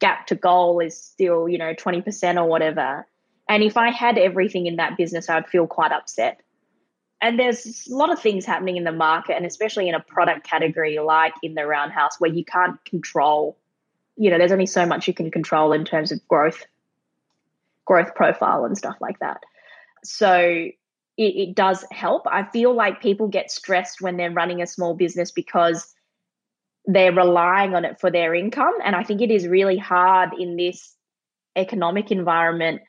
gap 0.01 0.27
to 0.29 0.35
goal 0.35 0.81
is 0.81 0.97
still, 0.97 1.49
you 1.49 1.59
know, 1.59 1.75
20% 1.75 2.37
or 2.37 2.45
whatever. 2.47 3.07
And 3.49 3.63
if 3.63 3.77
I 3.77 3.91
had 3.91 4.17
everything 4.17 4.67
in 4.67 4.77
that 4.77 4.97
business, 4.97 5.29
I'd 5.29 5.49
feel 5.49 5.67
quite 5.67 5.93
upset. 5.93 6.41
And 7.21 7.39
there's 7.39 7.87
a 7.87 7.95
lot 7.95 8.11
of 8.11 8.19
things 8.19 8.47
happening 8.47 8.79
in 8.79 8.85
the 8.85 8.93
market, 8.93 9.37
and 9.37 9.45
especially 9.45 9.89
in 9.89 9.95
a 9.95 10.01
product 10.01 10.47
category 10.49 10.99
like 10.99 11.35
in 11.43 11.55
the 11.55 11.67
roundhouse, 11.67 12.19
where 12.19 12.33
you 12.33 12.45
can't 12.45 12.83
control 12.87 13.59
you 14.21 14.31
know, 14.31 14.37
there's 14.37 14.53
only 14.53 14.67
so 14.67 14.85
much 14.85 15.09
you 15.09 15.15
can 15.15 15.31
control 15.31 15.73
in 15.73 15.87
terms 15.87 16.13
of 16.13 16.21
growth, 16.29 16.67
growth 17.87 18.15
profile 18.15 18.67
and 18.67 18.77
stuff 18.77 18.97
like 19.01 19.19
that. 19.21 19.43
So 20.05 20.37
it, 20.37 20.73
it 21.17 21.55
does 21.55 21.87
help. 21.91 22.27
I 22.27 22.45
feel 22.45 22.75
like 22.75 23.01
people 23.01 23.29
get 23.29 23.51
stressed 23.51 24.03
when 24.03 24.19
they're 24.19 24.31
running 24.31 24.61
a 24.61 24.67
small 24.67 24.93
business 24.93 25.31
because 25.31 25.95
they're 26.85 27.15
relying 27.15 27.75
on 27.75 27.87
it 27.87 27.99
for 27.99 28.11
their 28.11 28.35
income. 28.35 28.75
And 28.85 28.95
I 28.95 29.05
think 29.05 29.23
it 29.23 29.31
is 29.31 29.49
really 29.49 29.79
hard 29.79 30.35
in 30.39 30.57
this 30.57 30.95
economic 31.57 32.11
environment 32.11 32.83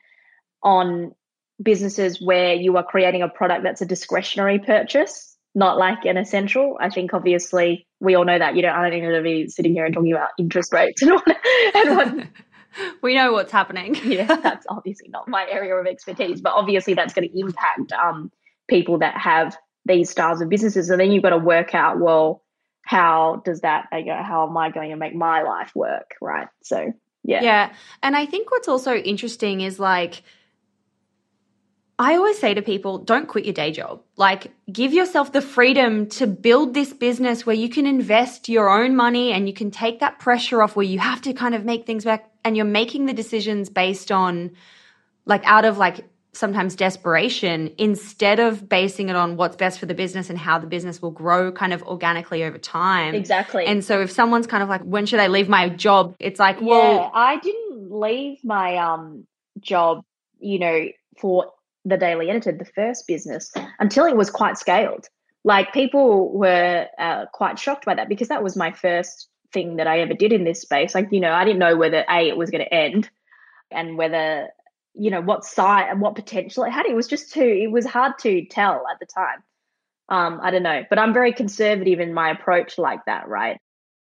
on 0.62 1.14
businesses 1.62 2.20
where 2.20 2.52
you 2.52 2.76
are 2.76 2.84
creating 2.84 3.22
a 3.22 3.28
product 3.28 3.62
that's 3.64 3.80
a 3.80 3.86
discretionary 3.86 4.58
purchase 4.58 5.32
not 5.54 5.78
like 5.78 6.04
an 6.04 6.16
essential. 6.16 6.78
I 6.80 6.88
think 6.88 7.12
obviously 7.12 7.86
we 8.02 8.16
all 8.16 8.24
know 8.24 8.38
that. 8.38 8.56
You 8.56 8.62
know, 8.62 8.72
I 8.72 8.90
don't 8.90 9.00
need 9.00 9.14
to 9.14 9.22
be 9.22 9.48
sitting 9.48 9.72
here 9.72 9.84
and 9.84 9.94
talking 9.94 10.12
about 10.12 10.30
interest 10.36 10.72
rates 10.72 11.02
and 11.02 11.12
what, 11.12 11.36
and 11.74 11.96
what 11.96 12.26
we 13.02 13.14
know 13.14 13.32
what's 13.32 13.52
happening. 13.52 13.94
yeah, 14.04 14.26
that's 14.26 14.66
obviously 14.68 15.08
not 15.08 15.28
my 15.28 15.46
area 15.48 15.74
of 15.76 15.86
expertise, 15.86 16.40
but 16.40 16.52
obviously 16.52 16.94
that's 16.94 17.14
going 17.14 17.28
to 17.28 17.38
impact 17.38 17.92
um, 17.92 18.32
people 18.68 18.98
that 18.98 19.16
have 19.16 19.56
these 19.86 20.10
styles 20.10 20.40
of 20.40 20.48
businesses. 20.48 20.90
And 20.90 21.00
then 21.00 21.12
you've 21.12 21.22
got 21.22 21.30
to 21.30 21.38
work 21.38 21.76
out, 21.76 22.00
well, 22.00 22.42
how 22.84 23.40
does 23.44 23.60
that, 23.60 23.86
you 23.92 24.06
know, 24.06 24.22
how 24.22 24.48
am 24.48 24.56
I 24.56 24.70
going 24.70 24.90
to 24.90 24.96
make 24.96 25.14
my 25.14 25.42
life 25.42 25.70
work? 25.76 26.16
Right. 26.20 26.48
So, 26.64 26.92
yeah. 27.22 27.42
Yeah. 27.42 27.72
And 28.02 28.16
I 28.16 28.26
think 28.26 28.50
what's 28.50 28.66
also 28.66 28.96
interesting 28.96 29.60
is 29.60 29.78
like, 29.78 30.24
I 31.98 32.16
always 32.16 32.38
say 32.38 32.54
to 32.54 32.62
people, 32.62 32.98
don't 32.98 33.28
quit 33.28 33.44
your 33.44 33.54
day 33.54 33.70
job. 33.70 34.02
Like, 34.16 34.52
give 34.70 34.92
yourself 34.92 35.32
the 35.32 35.42
freedom 35.42 36.08
to 36.10 36.26
build 36.26 36.74
this 36.74 36.92
business 36.92 37.46
where 37.46 37.54
you 37.54 37.68
can 37.68 37.86
invest 37.86 38.48
your 38.48 38.70
own 38.70 38.96
money 38.96 39.32
and 39.32 39.46
you 39.46 39.54
can 39.54 39.70
take 39.70 40.00
that 40.00 40.18
pressure 40.18 40.62
off 40.62 40.74
where 40.74 40.86
you 40.86 40.98
have 40.98 41.22
to 41.22 41.32
kind 41.32 41.54
of 41.54 41.64
make 41.64 41.86
things 41.86 42.04
back 42.04 42.30
and 42.44 42.56
you're 42.56 42.66
making 42.66 43.06
the 43.06 43.12
decisions 43.12 43.68
based 43.68 44.10
on, 44.10 44.52
like, 45.26 45.42
out 45.44 45.64
of 45.64 45.78
like 45.78 46.04
sometimes 46.32 46.74
desperation 46.74 47.74
instead 47.76 48.40
of 48.40 48.66
basing 48.68 49.10
it 49.10 49.16
on 49.16 49.36
what's 49.36 49.56
best 49.56 49.78
for 49.78 49.86
the 49.86 49.94
business 49.94 50.30
and 50.30 50.38
how 50.38 50.58
the 50.58 50.66
business 50.66 51.02
will 51.02 51.10
grow 51.10 51.52
kind 51.52 51.74
of 51.74 51.82
organically 51.82 52.42
over 52.42 52.56
time. 52.56 53.14
Exactly. 53.14 53.66
And 53.66 53.84
so 53.84 54.00
if 54.00 54.10
someone's 54.10 54.46
kind 54.46 54.62
of 54.62 54.68
like, 54.68 54.80
when 54.82 55.04
should 55.04 55.20
I 55.20 55.26
leave 55.26 55.48
my 55.48 55.68
job? 55.68 56.16
It's 56.18 56.40
like, 56.40 56.60
well, 56.60 56.94
yeah, 56.94 57.10
I 57.12 57.38
didn't 57.38 57.92
leave 57.92 58.38
my 58.44 58.78
um 58.78 59.26
job, 59.60 60.04
you 60.40 60.58
know, 60.58 60.86
for 61.18 61.52
the 61.84 61.96
Daily 61.96 62.30
Edited, 62.30 62.58
the 62.58 62.64
first 62.64 63.06
business, 63.06 63.52
until 63.78 64.04
it 64.04 64.16
was 64.16 64.30
quite 64.30 64.58
scaled. 64.58 65.08
Like 65.44 65.72
people 65.72 66.32
were 66.32 66.86
uh, 66.98 67.26
quite 67.32 67.58
shocked 67.58 67.84
by 67.84 67.94
that 67.94 68.08
because 68.08 68.28
that 68.28 68.42
was 68.42 68.56
my 68.56 68.70
first 68.70 69.28
thing 69.52 69.76
that 69.76 69.86
I 69.86 70.00
ever 70.00 70.14
did 70.14 70.32
in 70.32 70.44
this 70.44 70.60
space. 70.60 70.94
Like, 70.94 71.08
you 71.10 71.20
know, 71.20 71.32
I 71.32 71.44
didn't 71.44 71.58
know 71.58 71.76
whether 71.76 72.04
A, 72.08 72.28
it 72.28 72.36
was 72.36 72.50
going 72.50 72.64
to 72.64 72.72
end 72.72 73.10
and 73.70 73.98
whether, 73.98 74.48
you 74.94 75.10
know, 75.10 75.20
what 75.20 75.44
site 75.44 75.90
and 75.90 76.00
what 76.00 76.14
potential 76.14 76.64
it 76.64 76.70
had. 76.70 76.86
It 76.86 76.94
was 76.94 77.08
just 77.08 77.32
too, 77.32 77.40
it 77.62 77.72
was 77.72 77.84
hard 77.84 78.12
to 78.20 78.44
tell 78.46 78.84
at 78.90 78.98
the 79.00 79.06
time. 79.06 79.42
Um, 80.08 80.40
I 80.42 80.50
don't 80.50 80.62
know, 80.62 80.84
but 80.88 80.98
I'm 80.98 81.12
very 81.12 81.32
conservative 81.32 81.98
in 81.98 82.14
my 82.14 82.30
approach 82.30 82.78
like 82.78 83.00
that, 83.06 83.28
right? 83.28 83.58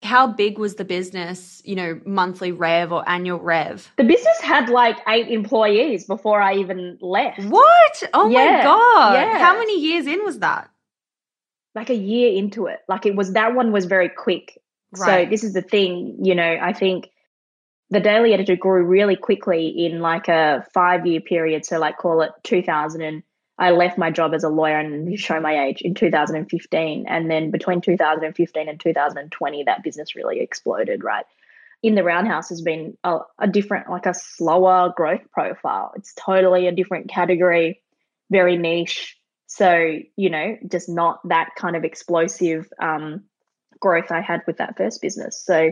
How 0.04 0.26
big 0.26 0.58
was 0.58 0.74
the 0.76 0.84
business, 0.84 1.62
you 1.64 1.74
know, 1.74 2.00
monthly 2.04 2.52
rev 2.52 2.92
or 2.92 3.08
annual 3.08 3.40
rev? 3.40 3.90
The 3.96 4.04
business 4.04 4.40
had 4.40 4.68
like 4.68 4.98
eight 5.08 5.28
employees 5.28 6.04
before 6.04 6.40
I 6.40 6.56
even 6.56 6.98
left. 7.00 7.42
What? 7.44 8.02
Oh 8.12 8.28
yeah, 8.28 8.58
my 8.58 8.62
God. 8.62 9.14
Yeah. 9.14 9.38
How 9.38 9.58
many 9.58 9.80
years 9.80 10.06
in 10.06 10.22
was 10.24 10.40
that? 10.40 10.70
Like 11.74 11.90
a 11.90 11.94
year 11.94 12.36
into 12.36 12.66
it. 12.66 12.80
Like 12.88 13.06
it 13.06 13.16
was, 13.16 13.32
that 13.32 13.54
one 13.54 13.72
was 13.72 13.86
very 13.86 14.08
quick. 14.08 14.60
Right. 14.92 15.24
So 15.26 15.30
this 15.30 15.42
is 15.42 15.54
the 15.54 15.62
thing, 15.62 16.18
you 16.22 16.34
know, 16.34 16.58
I 16.60 16.72
think 16.72 17.10
the 17.90 18.00
daily 18.00 18.32
edited 18.34 18.60
grew 18.60 18.84
really 18.84 19.16
quickly 19.16 19.68
in 19.68 20.00
like 20.00 20.28
a 20.28 20.66
five 20.72 21.06
year 21.06 21.20
period. 21.20 21.64
So 21.64 21.78
like 21.78 21.98
call 21.98 22.22
it 22.22 22.32
2000 22.42 23.00
and 23.00 23.22
I 23.58 23.70
left 23.70 23.98
my 23.98 24.10
job 24.10 24.34
as 24.34 24.42
a 24.42 24.48
lawyer 24.48 24.78
and 24.78 25.18
show 25.18 25.38
my 25.40 25.66
age 25.66 25.80
in 25.82 25.94
2015. 25.94 27.06
And 27.08 27.30
then 27.30 27.50
between 27.50 27.80
2015 27.80 28.68
and 28.68 28.80
2020, 28.80 29.64
that 29.64 29.82
business 29.82 30.16
really 30.16 30.40
exploded, 30.40 31.04
right? 31.04 31.24
In 31.82 31.94
the 31.94 32.02
Roundhouse 32.02 32.48
has 32.48 32.62
been 32.62 32.96
a, 33.04 33.18
a 33.38 33.46
different, 33.46 33.90
like 33.90 34.06
a 34.06 34.14
slower 34.14 34.92
growth 34.96 35.30
profile. 35.30 35.92
It's 35.94 36.14
totally 36.14 36.66
a 36.66 36.72
different 36.72 37.08
category, 37.08 37.80
very 38.30 38.56
niche. 38.56 39.16
So, 39.46 39.98
you 40.16 40.30
know, 40.30 40.56
just 40.68 40.88
not 40.88 41.20
that 41.28 41.50
kind 41.56 41.76
of 41.76 41.84
explosive 41.84 42.68
um, 42.80 43.22
growth 43.78 44.10
I 44.10 44.20
had 44.20 44.42
with 44.46 44.56
that 44.56 44.76
first 44.76 45.00
business. 45.00 45.40
So, 45.44 45.70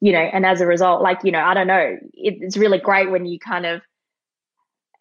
you 0.00 0.12
know, 0.12 0.18
and 0.18 0.44
as 0.44 0.60
a 0.60 0.66
result, 0.66 1.00
like, 1.00 1.20
you 1.24 1.32
know, 1.32 1.38
I 1.40 1.54
don't 1.54 1.68
know, 1.68 1.96
it, 2.12 2.38
it's 2.40 2.58
really 2.58 2.78
great 2.78 3.10
when 3.10 3.24
you 3.24 3.38
kind 3.38 3.64
of 3.64 3.80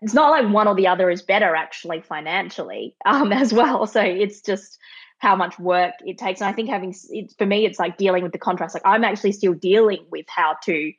it's 0.01 0.13
not 0.13 0.31
like 0.31 0.51
one 0.51 0.67
or 0.67 0.75
the 0.75 0.87
other 0.87 1.09
is 1.09 1.21
better 1.21 1.55
actually 1.55 2.01
financially 2.01 2.95
um, 3.05 3.31
as 3.31 3.53
well. 3.53 3.85
So 3.87 4.01
it's 4.01 4.41
just 4.41 4.79
how 5.19 5.35
much 5.35 5.59
work 5.59 5.93
it 6.03 6.17
takes. 6.17 6.41
And 6.41 6.49
I 6.49 6.53
think 6.53 6.69
having 6.69 6.93
for 7.37 7.45
me, 7.45 7.65
it's 7.65 7.79
like 7.79 7.97
dealing 7.97 8.23
with 8.23 8.31
the 8.31 8.39
contrast. 8.39 8.73
Like 8.73 8.85
I'm 8.85 9.03
actually 9.03 9.33
still 9.33 9.53
dealing 9.53 10.05
with 10.09 10.25
how 10.27 10.55
to 10.63 10.91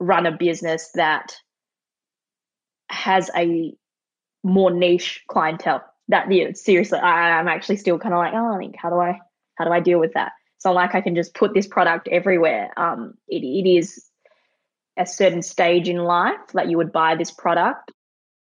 run 0.00 0.26
a 0.26 0.32
business 0.32 0.90
that 0.94 1.36
has 2.88 3.30
a 3.36 3.74
more 4.42 4.70
niche 4.70 5.22
clientele. 5.28 5.84
That 6.08 6.32
yeah, 6.32 6.52
seriously, 6.54 6.98
I, 6.98 7.38
I'm 7.38 7.48
actually 7.48 7.76
still 7.76 7.98
kind 7.98 8.14
of 8.14 8.18
like, 8.18 8.32
oh, 8.34 8.54
I 8.54 8.58
think 8.58 8.76
how 8.76 8.88
do 8.88 8.96
I 8.96 9.20
how 9.56 9.66
do 9.66 9.70
I 9.70 9.80
deal 9.80 10.00
with 10.00 10.14
that? 10.14 10.32
So 10.58 10.72
like 10.72 10.94
I 10.94 11.00
can 11.02 11.14
just 11.14 11.34
put 11.34 11.52
this 11.52 11.66
product 11.66 12.08
everywhere. 12.08 12.70
Um, 12.78 13.14
it, 13.28 13.42
it 13.42 13.68
is 13.68 14.06
a 14.98 15.06
certain 15.06 15.42
stage 15.42 15.88
in 15.88 15.98
life 15.98 16.38
that 16.54 16.70
you 16.70 16.76
would 16.78 16.92
buy 16.92 17.16
this 17.16 17.30
product 17.30 17.90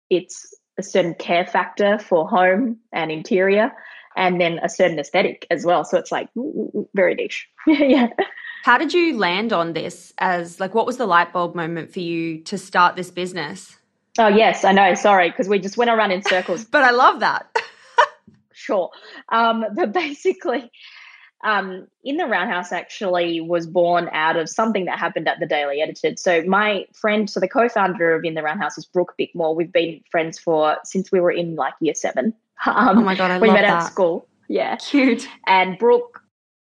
it's 0.10 0.54
a 0.78 0.84
certain 0.84 1.14
care 1.14 1.46
factor 1.46 1.98
for 2.00 2.28
home 2.28 2.78
and 2.92 3.12
interior 3.12 3.72
and 4.16 4.42
then 4.42 4.60
a 4.64 4.70
certain 4.70 5.00
aesthetic 5.00 5.46
as 5.52 5.64
well. 5.64 5.84
So 5.86 5.98
it's 5.98 6.12
like 6.12 6.30
very 6.94 7.16
niche. 7.16 7.48
Yeah. 7.68 8.10
How 8.64 8.78
did 8.78 8.94
you 8.94 9.18
land 9.18 9.54
on 9.54 9.74
this 9.74 10.14
as 10.18 10.60
like 10.60 10.74
what 10.74 10.86
was 10.86 10.98
the 10.98 11.06
light 11.06 11.32
bulb 11.32 11.56
moment 11.56 11.94
for 11.94 12.00
you 12.00 12.44
to 12.46 12.58
start 12.58 12.96
this 12.96 13.12
business? 13.12 13.78
Oh 14.20 14.28
yes 14.28 14.66
i 14.66 14.72
know. 14.72 14.94
Sorry 14.96 15.30
because 15.30 15.48
we 15.48 15.60
just 15.60 15.78
went 15.78 15.90
around 15.90 16.12
in 16.12 16.22
circles. 16.24 16.66
But 16.72 16.84
i 16.84 16.92
love 16.92 17.22
that. 17.22 17.56
Sure. 18.60 18.90
Um, 19.30 19.64
but 19.76 19.94
basically 19.94 20.72
um, 21.44 21.88
in 22.04 22.18
the 22.18 22.26
Roundhouse 22.26 22.72
actually 22.72 23.42
was 23.42 23.68
born 23.68 24.10
out 24.12 24.38
of 24.38 24.50
something 24.50 24.86
that 24.86 24.98
happened 24.98 25.28
at 25.28 25.40
the 25.40 25.46
Daily 25.46 25.82
Edited. 25.82 26.18
So 26.18 26.44
my 26.44 26.86
friend, 26.94 27.30
so 27.30 27.40
the 27.40 27.48
co-founder 27.48 28.16
of 28.16 28.26
In 28.26 28.34
the 28.34 28.42
Roundhouse 28.42 28.78
is 28.78 28.86
Brooke 28.86 29.14
Bickmore. 29.20 29.56
We've 29.56 29.72
been 29.72 30.02
friends 30.12 30.40
for 30.40 30.78
since 30.84 31.12
we 31.12 31.20
were 31.20 31.32
in 31.32 31.56
like 31.56 31.74
year 31.80 31.96
seven. 31.96 32.34
Um, 32.66 32.98
oh 32.98 33.02
my 33.04 33.14
god, 33.14 33.30
I 33.30 33.38
we 33.38 33.50
met 33.50 33.62
that. 33.62 33.84
at 33.84 33.92
school. 33.92 34.28
Yeah, 34.48 34.78
Cute. 34.78 35.30
and 35.46 35.78
Brooke 35.78 36.24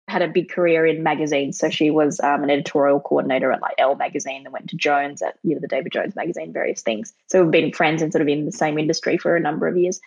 had 0.10 0.22
a 0.22 0.28
big 0.28 0.50
career 0.50 0.86
in 0.86 1.02
magazines. 1.02 1.58
So 1.58 1.70
she 1.70 1.92
was 1.92 2.20
um, 2.20 2.44
an 2.44 2.50
editorial 2.50 3.00
coordinator 3.00 3.54
at 3.54 3.62
like 3.62 3.76
Elle 3.78 3.96
magazine, 3.96 4.44
and 4.44 4.52
went 4.52 4.70
to 4.70 4.76
Jones 4.76 5.22
at 5.22 5.36
you 5.44 5.54
know 5.56 5.62
the 5.62 5.68
David 5.70 5.94
Jones 5.94 6.14
magazine, 6.14 6.52
various 6.52 6.82
things. 6.82 7.14
So 7.28 7.42
we've 7.42 7.52
been 7.52 7.72
friends 7.72 8.02
and 8.02 8.12
sort 8.12 8.22
of 8.22 8.28
in 8.28 8.46
the 8.46 8.52
same 8.52 8.78
industry 8.78 9.18
for 9.18 9.38
a 9.38 9.40
number 9.40 9.66
of 9.66 9.78
years. 9.78 10.02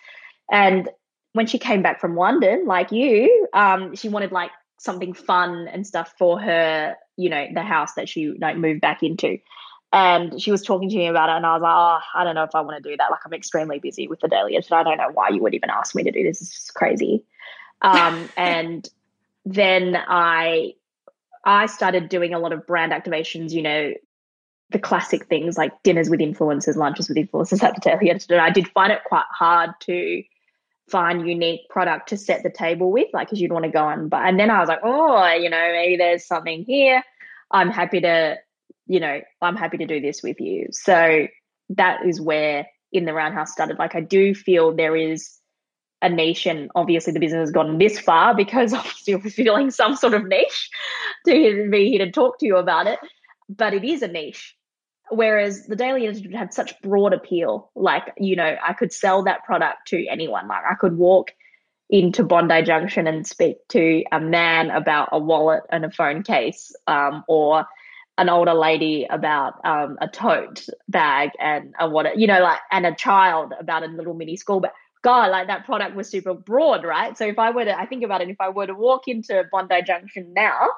And 0.51 0.87
when 1.33 1.47
she 1.47 1.57
came 1.57 1.81
back 1.81 1.99
from 1.99 2.15
London, 2.15 2.65
like 2.65 2.91
you, 2.91 3.47
um, 3.53 3.95
she 3.95 4.09
wanted 4.09 4.31
like 4.31 4.51
something 4.77 5.13
fun 5.13 5.67
and 5.67 5.85
stuff 5.85 6.13
for 6.17 6.39
her, 6.39 6.95
you 7.15 7.29
know, 7.29 7.47
the 7.53 7.61
house 7.61 7.93
that 7.93 8.09
she 8.09 8.33
like 8.39 8.57
moved 8.57 8.81
back 8.81 9.03
into. 9.03 9.37
And 9.93 10.41
she 10.41 10.51
was 10.51 10.63
talking 10.63 10.89
to 10.89 10.95
me 10.95 11.07
about 11.07 11.29
it, 11.29 11.35
and 11.35 11.45
I 11.45 11.53
was 11.53 11.61
like, 11.61 11.73
"Oh, 11.73 11.99
I 12.15 12.23
don't 12.23 12.35
know 12.35 12.43
if 12.43 12.55
I 12.55 12.61
want 12.61 12.81
to 12.81 12.89
do 12.89 12.95
that. 12.95 13.11
Like, 13.11 13.19
I'm 13.25 13.33
extremely 13.33 13.77
busy 13.77 14.07
with 14.07 14.21
the 14.21 14.29
Daily 14.29 14.55
Edited. 14.55 14.71
I 14.71 14.83
don't 14.83 14.97
know 14.97 15.11
why 15.13 15.29
you 15.29 15.41
would 15.41 15.53
even 15.53 15.69
ask 15.69 15.93
me 15.93 16.03
to 16.03 16.11
do 16.11 16.23
this. 16.23 16.41
It's 16.41 16.51
just 16.51 16.73
crazy." 16.73 17.25
Um, 17.81 18.29
and 18.37 18.89
then 19.45 19.97
I, 19.97 20.75
I 21.43 21.65
started 21.65 22.07
doing 22.07 22.33
a 22.33 22.39
lot 22.39 22.53
of 22.53 22.65
brand 22.65 22.93
activations. 22.93 23.51
You 23.51 23.63
know, 23.63 23.93
the 24.69 24.79
classic 24.79 25.27
things 25.27 25.57
like 25.57 25.83
dinners 25.83 26.09
with 26.09 26.21
influencers, 26.21 26.77
lunches 26.77 27.09
with 27.09 27.17
influencers 27.17 27.61
at 27.61 27.75
the 27.75 27.81
Daily 27.81 28.09
Edited. 28.09 28.31
And 28.31 28.41
I 28.41 28.49
did 28.49 28.69
find 28.69 28.93
it 28.93 29.03
quite 29.05 29.25
hard 29.29 29.71
to 29.81 30.23
find 30.91 31.27
unique 31.27 31.69
product 31.69 32.09
to 32.09 32.17
set 32.17 32.43
the 32.43 32.49
table 32.49 32.91
with, 32.91 33.07
like, 33.13 33.27
because 33.27 33.41
you'd 33.41 33.51
want 33.51 33.65
to 33.65 33.71
go 33.71 33.83
on. 33.85 34.09
But 34.09 34.25
and 34.25 34.39
then 34.39 34.49
I 34.49 34.59
was 34.59 34.69
like, 34.69 34.81
oh, 34.83 35.31
you 35.33 35.49
know, 35.49 35.71
maybe 35.71 35.97
there's 35.97 36.25
something 36.25 36.63
here. 36.63 37.03
I'm 37.49 37.69
happy 37.69 38.01
to, 38.01 38.37
you 38.87 38.99
know, 38.99 39.21
I'm 39.41 39.55
happy 39.55 39.77
to 39.77 39.85
do 39.85 40.01
this 40.01 40.21
with 40.21 40.39
you. 40.39 40.67
So 40.71 41.27
that 41.69 42.05
is 42.05 42.19
where 42.19 42.67
in 42.91 43.05
the 43.05 43.13
Roundhouse 43.13 43.51
started. 43.51 43.79
Like, 43.79 43.95
I 43.95 44.01
do 44.01 44.35
feel 44.35 44.75
there 44.75 44.95
is 44.95 45.37
a 46.01 46.09
niche, 46.09 46.45
and 46.45 46.69
obviously 46.75 47.13
the 47.13 47.19
business 47.19 47.41
has 47.41 47.51
gotten 47.51 47.77
this 47.77 47.99
far 47.99 48.35
because 48.43 48.73
I'm 48.73 48.85
still 48.85 49.19
feeling 49.21 49.71
some 49.71 49.95
sort 49.95 50.13
of 50.13 50.25
niche 50.25 50.69
to 51.25 51.69
be 51.69 51.89
here 51.89 52.05
to 52.05 52.11
talk 52.11 52.39
to 52.39 52.45
you 52.45 52.57
about 52.57 52.87
it. 52.87 52.99
But 53.49 53.73
it 53.73 53.83
is 53.83 54.01
a 54.01 54.07
niche. 54.07 54.55
Whereas 55.11 55.65
the 55.67 55.75
Daily 55.75 56.07
Edited 56.07 56.33
had 56.33 56.53
such 56.53 56.79
broad 56.81 57.13
appeal. 57.13 57.69
Like, 57.75 58.13
you 58.17 58.35
know, 58.35 58.55
I 58.65 58.73
could 58.73 58.93
sell 58.93 59.23
that 59.23 59.43
product 59.43 59.87
to 59.89 60.07
anyone. 60.07 60.47
Like, 60.47 60.63
I 60.69 60.75
could 60.75 60.97
walk 60.97 61.31
into 61.89 62.23
Bondi 62.23 62.63
Junction 62.63 63.07
and 63.07 63.27
speak 63.27 63.57
to 63.69 64.03
a 64.11 64.19
man 64.19 64.71
about 64.71 65.09
a 65.11 65.19
wallet 65.19 65.63
and 65.69 65.83
a 65.83 65.91
phone 65.91 66.23
case, 66.23 66.73
um, 66.87 67.23
or 67.27 67.65
an 68.17 68.29
older 68.29 68.53
lady 68.53 69.05
about 69.09 69.55
um, 69.65 69.97
a 69.99 70.07
tote 70.07 70.65
bag 70.87 71.31
and 71.39 71.73
a 71.79 71.89
what, 71.89 72.17
you 72.17 72.27
know, 72.27 72.39
like, 72.41 72.59
and 72.71 72.85
a 72.85 72.95
child 72.95 73.53
about 73.59 73.83
a 73.83 73.87
little 73.87 74.13
mini 74.13 74.37
school 74.37 74.61
bag. 74.61 74.71
God, 75.01 75.31
like 75.31 75.47
that 75.47 75.65
product 75.65 75.95
was 75.95 76.09
super 76.09 76.33
broad, 76.33 76.85
right? 76.85 77.17
So 77.17 77.25
if 77.25 77.39
I 77.39 77.49
were 77.49 77.65
to, 77.65 77.77
I 77.77 77.87
think 77.87 78.03
about 78.03 78.21
it, 78.21 78.29
if 78.29 78.39
I 78.39 78.49
were 78.49 78.67
to 78.67 78.75
walk 78.75 79.07
into 79.07 79.43
Bondi 79.51 79.81
Junction 79.81 80.31
now, 80.33 80.69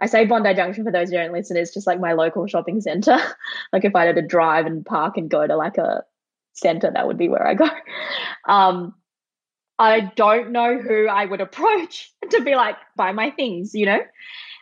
I 0.00 0.06
say 0.06 0.24
Bondi 0.24 0.54
Junction 0.54 0.84
for 0.84 0.92
those 0.92 1.10
who 1.10 1.16
don't 1.16 1.32
listen, 1.32 1.56
it's 1.56 1.74
just 1.74 1.86
like 1.86 2.00
my 2.00 2.12
local 2.12 2.46
shopping 2.46 2.80
center. 2.80 3.18
like 3.72 3.84
if 3.84 3.94
I 3.94 4.04
had 4.04 4.16
to 4.16 4.22
drive 4.22 4.66
and 4.66 4.84
park 4.84 5.16
and 5.16 5.30
go 5.30 5.46
to 5.46 5.56
like 5.56 5.78
a 5.78 6.04
center, 6.52 6.90
that 6.90 7.06
would 7.06 7.18
be 7.18 7.28
where 7.28 7.46
I 7.46 7.54
go. 7.54 7.68
Um, 8.46 8.94
I 9.78 10.12
don't 10.16 10.50
know 10.52 10.78
who 10.78 11.08
I 11.08 11.24
would 11.24 11.40
approach 11.40 12.12
to 12.30 12.42
be 12.42 12.54
like, 12.54 12.76
buy 12.94 13.12
my 13.12 13.30
things, 13.30 13.74
you 13.74 13.86
know? 13.86 14.00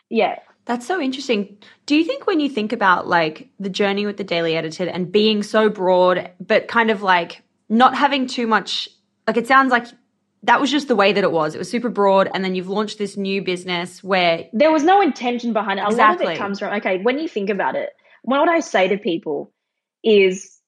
Yeah. 0.09 0.39
That's 0.65 0.87
so 0.87 1.01
interesting. 1.01 1.57
Do 1.85 1.95
you 1.97 2.05
think 2.05 2.25
when 2.25 2.39
you 2.39 2.49
think 2.49 2.71
about 2.71 3.07
like 3.07 3.49
the 3.59 3.69
journey 3.69 4.05
with 4.05 4.15
the 4.15 4.23
Daily 4.23 4.55
Edited 4.55 4.87
and 4.87 5.11
being 5.11 5.43
so 5.43 5.69
broad, 5.69 6.31
but 6.39 6.69
kind 6.69 6.89
of 6.89 7.01
like 7.01 7.41
not 7.67 7.97
having 7.97 8.25
too 8.25 8.47
much, 8.47 8.87
like 9.27 9.35
it 9.35 9.47
sounds 9.47 9.71
like 9.71 9.87
that 10.43 10.59
was 10.59 10.69
just 10.69 10.87
the 10.87 10.95
way 10.95 11.13
that 11.13 11.23
it 11.23 11.31
was. 11.31 11.55
It 11.55 11.57
was 11.57 11.69
super 11.69 11.89
broad, 11.89 12.29
and 12.33 12.43
then 12.43 12.53
you've 12.53 12.67
launched 12.67 12.97
this 12.97 13.15
new 13.15 13.41
business 13.41 14.03
where 14.03 14.49
there 14.53 14.71
was 14.71 14.83
no 14.83 15.01
intention 15.01 15.53
behind 15.53 15.79
it. 15.79 15.83
A 15.83 15.87
Exactly. 15.87 16.25
lot 16.25 16.31
of 16.33 16.37
it 16.37 16.39
comes 16.39 16.59
from 16.59 16.73
okay. 16.75 16.99
When 16.99 17.17
you 17.17 17.27
think 17.27 17.49
about 17.49 17.75
it, 17.75 17.89
what 18.23 18.47
I 18.49 18.59
say 18.59 18.89
to 18.89 18.97
people 18.97 19.51
is, 20.03 20.59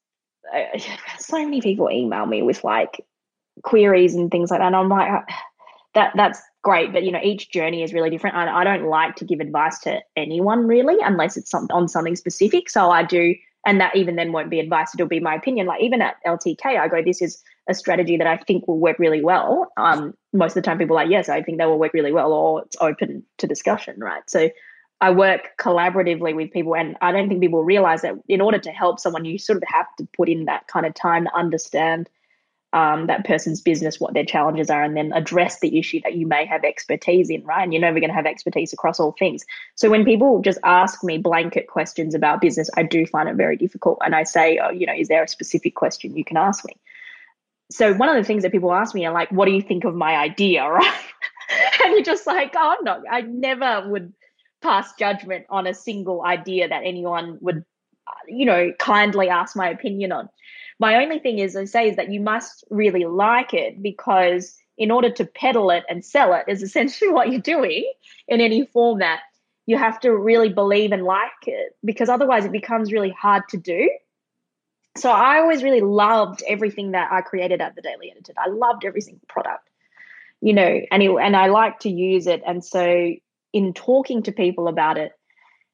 uh, 0.53 0.79
so 1.19 1.43
many 1.43 1.61
people 1.61 1.89
email 1.91 2.25
me 2.25 2.41
with 2.41 2.63
like 2.63 3.05
queries 3.63 4.15
and 4.15 4.31
things 4.31 4.49
like 4.49 4.59
that. 4.59 4.67
And 4.67 4.75
I'm 4.75 4.89
like, 4.89 5.11
uh, 5.11 5.33
that 5.93 6.13
that's 6.15 6.41
great, 6.61 6.93
but 6.93 7.03
you 7.03 7.11
know, 7.11 7.21
each 7.21 7.51
journey 7.51 7.83
is 7.83 7.93
really 7.93 8.09
different. 8.09 8.37
I, 8.37 8.61
I 8.61 8.63
don't 8.63 8.87
like 8.87 9.15
to 9.17 9.25
give 9.25 9.41
advice 9.41 9.79
to 9.79 9.99
anyone 10.15 10.67
really, 10.67 10.95
unless 11.03 11.35
it's 11.35 11.51
some, 11.51 11.67
on 11.71 11.87
something 11.89 12.15
specific. 12.15 12.69
So 12.69 12.91
I 12.91 13.03
do, 13.03 13.35
and 13.65 13.81
that 13.81 13.95
even 13.95 14.15
then 14.15 14.31
won't 14.31 14.49
be 14.49 14.61
advice; 14.61 14.93
it'll 14.95 15.07
be 15.07 15.19
my 15.19 15.35
opinion. 15.35 15.67
Like 15.67 15.81
even 15.81 16.01
at 16.01 16.15
LTK, 16.25 16.65
I 16.65 16.87
go, 16.87 17.01
this 17.03 17.21
is 17.21 17.43
a 17.67 17.73
strategy 17.73 18.17
that 18.17 18.27
I 18.27 18.37
think 18.37 18.67
will 18.67 18.79
work 18.79 18.99
really 18.99 19.23
well. 19.23 19.71
Um, 19.77 20.13
most 20.33 20.51
of 20.51 20.63
the 20.63 20.67
time, 20.67 20.77
people 20.77 20.97
are 20.97 21.03
like, 21.03 21.11
yes, 21.11 21.29
I 21.29 21.41
think 21.41 21.57
that 21.57 21.67
will 21.67 21.79
work 21.79 21.93
really 21.93 22.11
well, 22.11 22.31
or 22.33 22.63
it's 22.63 22.75
open 22.79 23.23
to 23.39 23.47
discussion, 23.47 23.99
right? 23.99 24.27
So 24.29 24.49
I 25.01 25.11
work 25.11 25.51
collaboratively 25.59 26.35
with 26.35 26.51
people, 26.51 26.75
and 26.75 26.95
I 27.01 27.11
don't 27.11 27.27
think 27.27 27.41
people 27.41 27.63
realize 27.63 28.01
that 28.03 28.15
in 28.27 28.41
order 28.41 28.59
to 28.59 28.71
help 28.71 28.99
someone, 28.99 29.25
you 29.25 29.37
sort 29.37 29.57
of 29.57 29.63
have 29.67 29.87
to 29.97 30.07
put 30.15 30.29
in 30.29 30.45
that 30.45 30.67
kind 30.67 30.85
of 30.85 30.93
time 30.93 31.25
to 31.25 31.35
understand 31.35 32.09
um, 32.75 33.07
that 33.07 33.25
person's 33.25 33.61
business, 33.61 34.01
what 34.01 34.13
their 34.13 34.25
challenges 34.25 34.69
are, 34.69 34.83
and 34.83 34.97
then 34.97 35.13
address 35.13 35.59
the 35.61 35.79
issue 35.79 36.01
that 36.03 36.15
you 36.15 36.27
may 36.27 36.45
have 36.45 36.65
expertise 36.65 37.29
in, 37.29 37.43
right? 37.45 37.63
And 37.63 37.73
you're 37.73 37.81
never 37.81 38.01
going 38.01 38.09
to 38.09 38.15
have 38.15 38.25
expertise 38.25 38.73
across 38.73 38.99
all 38.99 39.15
things. 39.17 39.45
So 39.75 39.89
when 39.89 40.03
people 40.03 40.41
just 40.41 40.59
ask 40.63 41.01
me 41.01 41.17
blanket 41.17 41.67
questions 41.67 42.13
about 42.13 42.41
business, 42.41 42.69
I 42.75 42.83
do 42.83 43.05
find 43.05 43.29
it 43.29 43.37
very 43.37 43.55
difficult. 43.55 43.99
And 44.03 44.13
I 44.13 44.23
say, 44.23 44.59
oh, 44.61 44.71
you 44.71 44.85
know, 44.85 44.93
is 44.93 45.07
there 45.07 45.23
a 45.23 45.27
specific 45.27 45.75
question 45.75 46.17
you 46.17 46.25
can 46.25 46.35
ask 46.35 46.65
me? 46.65 46.75
So 47.71 47.93
one 47.93 48.09
of 48.09 48.15
the 48.15 48.23
things 48.23 48.43
that 48.43 48.51
people 48.51 48.73
ask 48.73 48.93
me 48.93 49.05
are 49.05 49.13
like, 49.13 49.31
what 49.31 49.45
do 49.45 49.51
you 49.51 49.61
think 49.61 49.83
of 49.85 49.95
my 49.95 50.15
idea, 50.15 50.63
right? 50.69 50.93
and 51.83 51.93
you're 51.93 52.03
just 52.03 52.27
like, 52.27 52.53
oh, 52.55 52.75
I'm 52.77 52.83
not, 52.83 53.01
I 53.09 53.21
never 53.21 53.89
would 53.89 54.13
pass 54.61 54.93
judgment 54.97 55.45
on 55.49 55.67
a 55.67 55.73
single 55.73 56.23
idea 56.23 56.67
that 56.67 56.83
anyone 56.83 57.37
would, 57.41 57.63
uh, 58.07 58.11
you 58.27 58.45
know, 58.45 58.71
kindly 58.79 59.29
ask 59.29 59.55
my 59.55 59.69
opinion 59.69 60.11
on. 60.11 60.29
My 60.79 60.95
only 61.01 61.19
thing 61.19 61.39
is, 61.39 61.55
I 61.55 61.65
say, 61.65 61.89
is 61.89 61.95
that 61.95 62.11
you 62.11 62.19
must 62.19 62.65
really 62.69 63.05
like 63.05 63.53
it 63.53 63.81
because 63.81 64.57
in 64.77 64.91
order 64.91 65.09
to 65.09 65.25
peddle 65.25 65.69
it 65.71 65.83
and 65.89 66.03
sell 66.03 66.33
it 66.33 66.45
is 66.47 66.61
essentially 66.67 67.11
what 67.11 67.31
you're 67.31 67.41
doing 67.41 67.91
in 68.27 68.41
any 68.41 68.65
format. 68.65 69.19
You 69.67 69.77
have 69.77 69.99
to 70.01 70.15
really 70.15 70.49
believe 70.49 70.91
and 70.91 71.03
like 71.03 71.47
it 71.47 71.75
because 71.83 72.07
otherwise 72.07 72.45
it 72.45 72.51
becomes 72.51 72.91
really 72.91 73.09
hard 73.09 73.43
to 73.49 73.57
do. 73.57 73.89
So 74.97 75.09
I 75.09 75.39
always 75.39 75.61
really 75.61 75.81
loved 75.81 76.41
everything 76.47 76.91
that 76.91 77.11
I 77.11 77.21
created 77.21 77.61
at 77.61 77.75
the 77.75 77.81
Daily 77.81 78.11
Edited. 78.11 78.37
I 78.37 78.49
loved 78.49 78.85
every 78.85 79.01
single 79.01 79.25
product, 79.27 79.69
you 80.41 80.53
know, 80.53 80.81
and 80.89 81.03
it, 81.03 81.09
and 81.09 81.35
I 81.35 81.47
like 81.47 81.79
to 81.79 81.89
use 81.89 82.27
it. 82.27 82.41
And 82.47 82.63
so 82.63 83.13
in 83.51 83.73
talking 83.73 84.23
to 84.23 84.31
people 84.31 84.67
about 84.69 84.97
it, 84.97 85.11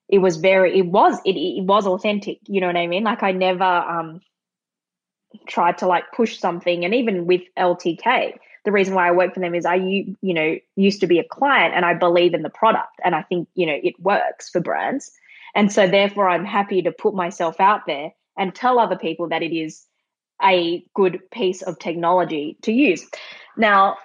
it 0.09 0.17
was 0.17 0.37
very, 0.37 0.77
it 0.77 0.87
was, 0.87 1.19
it, 1.23 1.33
it 1.37 1.63
was 1.63 1.85
authentic. 1.85 2.39
You 2.47 2.61
know 2.61 2.67
what 2.67 2.77
I 2.77 2.87
mean? 2.87 3.03
Like 3.03 3.21
I 3.21 3.31
never 3.31 3.63
um, 3.63 4.21
tried 5.47 5.77
to 5.79 5.87
like 5.87 6.05
push 6.15 6.39
something. 6.39 6.83
And 6.83 6.95
even 6.95 7.27
with 7.27 7.41
LTK, 7.57 8.37
the 8.65 8.71
reason 8.71 8.95
why 8.95 9.07
I 9.07 9.11
work 9.11 9.35
for 9.35 9.39
them 9.39 9.53
is 9.53 9.65
I, 9.65 9.75
you 9.75 10.17
you 10.21 10.33
know, 10.33 10.57
used 10.75 10.99
to 11.01 11.07
be 11.07 11.19
a 11.19 11.23
client 11.23 11.75
and 11.75 11.85
I 11.85 11.93
believe 11.93 12.33
in 12.33 12.41
the 12.41 12.49
product 12.49 12.99
and 13.03 13.13
I 13.13 13.21
think, 13.21 13.47
you 13.53 13.67
know, 13.67 13.77
it 13.81 13.99
works 13.99 14.49
for 14.49 14.59
brands. 14.59 15.11
And 15.53 15.71
so 15.71 15.87
therefore 15.87 16.27
I'm 16.27 16.45
happy 16.45 16.81
to 16.81 16.91
put 16.91 17.13
myself 17.13 17.59
out 17.59 17.85
there 17.85 18.11
and 18.37 18.53
tell 18.53 18.79
other 18.79 18.97
people 18.97 19.29
that 19.29 19.43
it 19.43 19.55
is 19.55 19.85
a 20.43 20.83
good 20.95 21.19
piece 21.31 21.61
of 21.61 21.77
technology 21.79 22.57
to 22.63 22.71
use. 22.71 23.05
Now, 23.57 23.97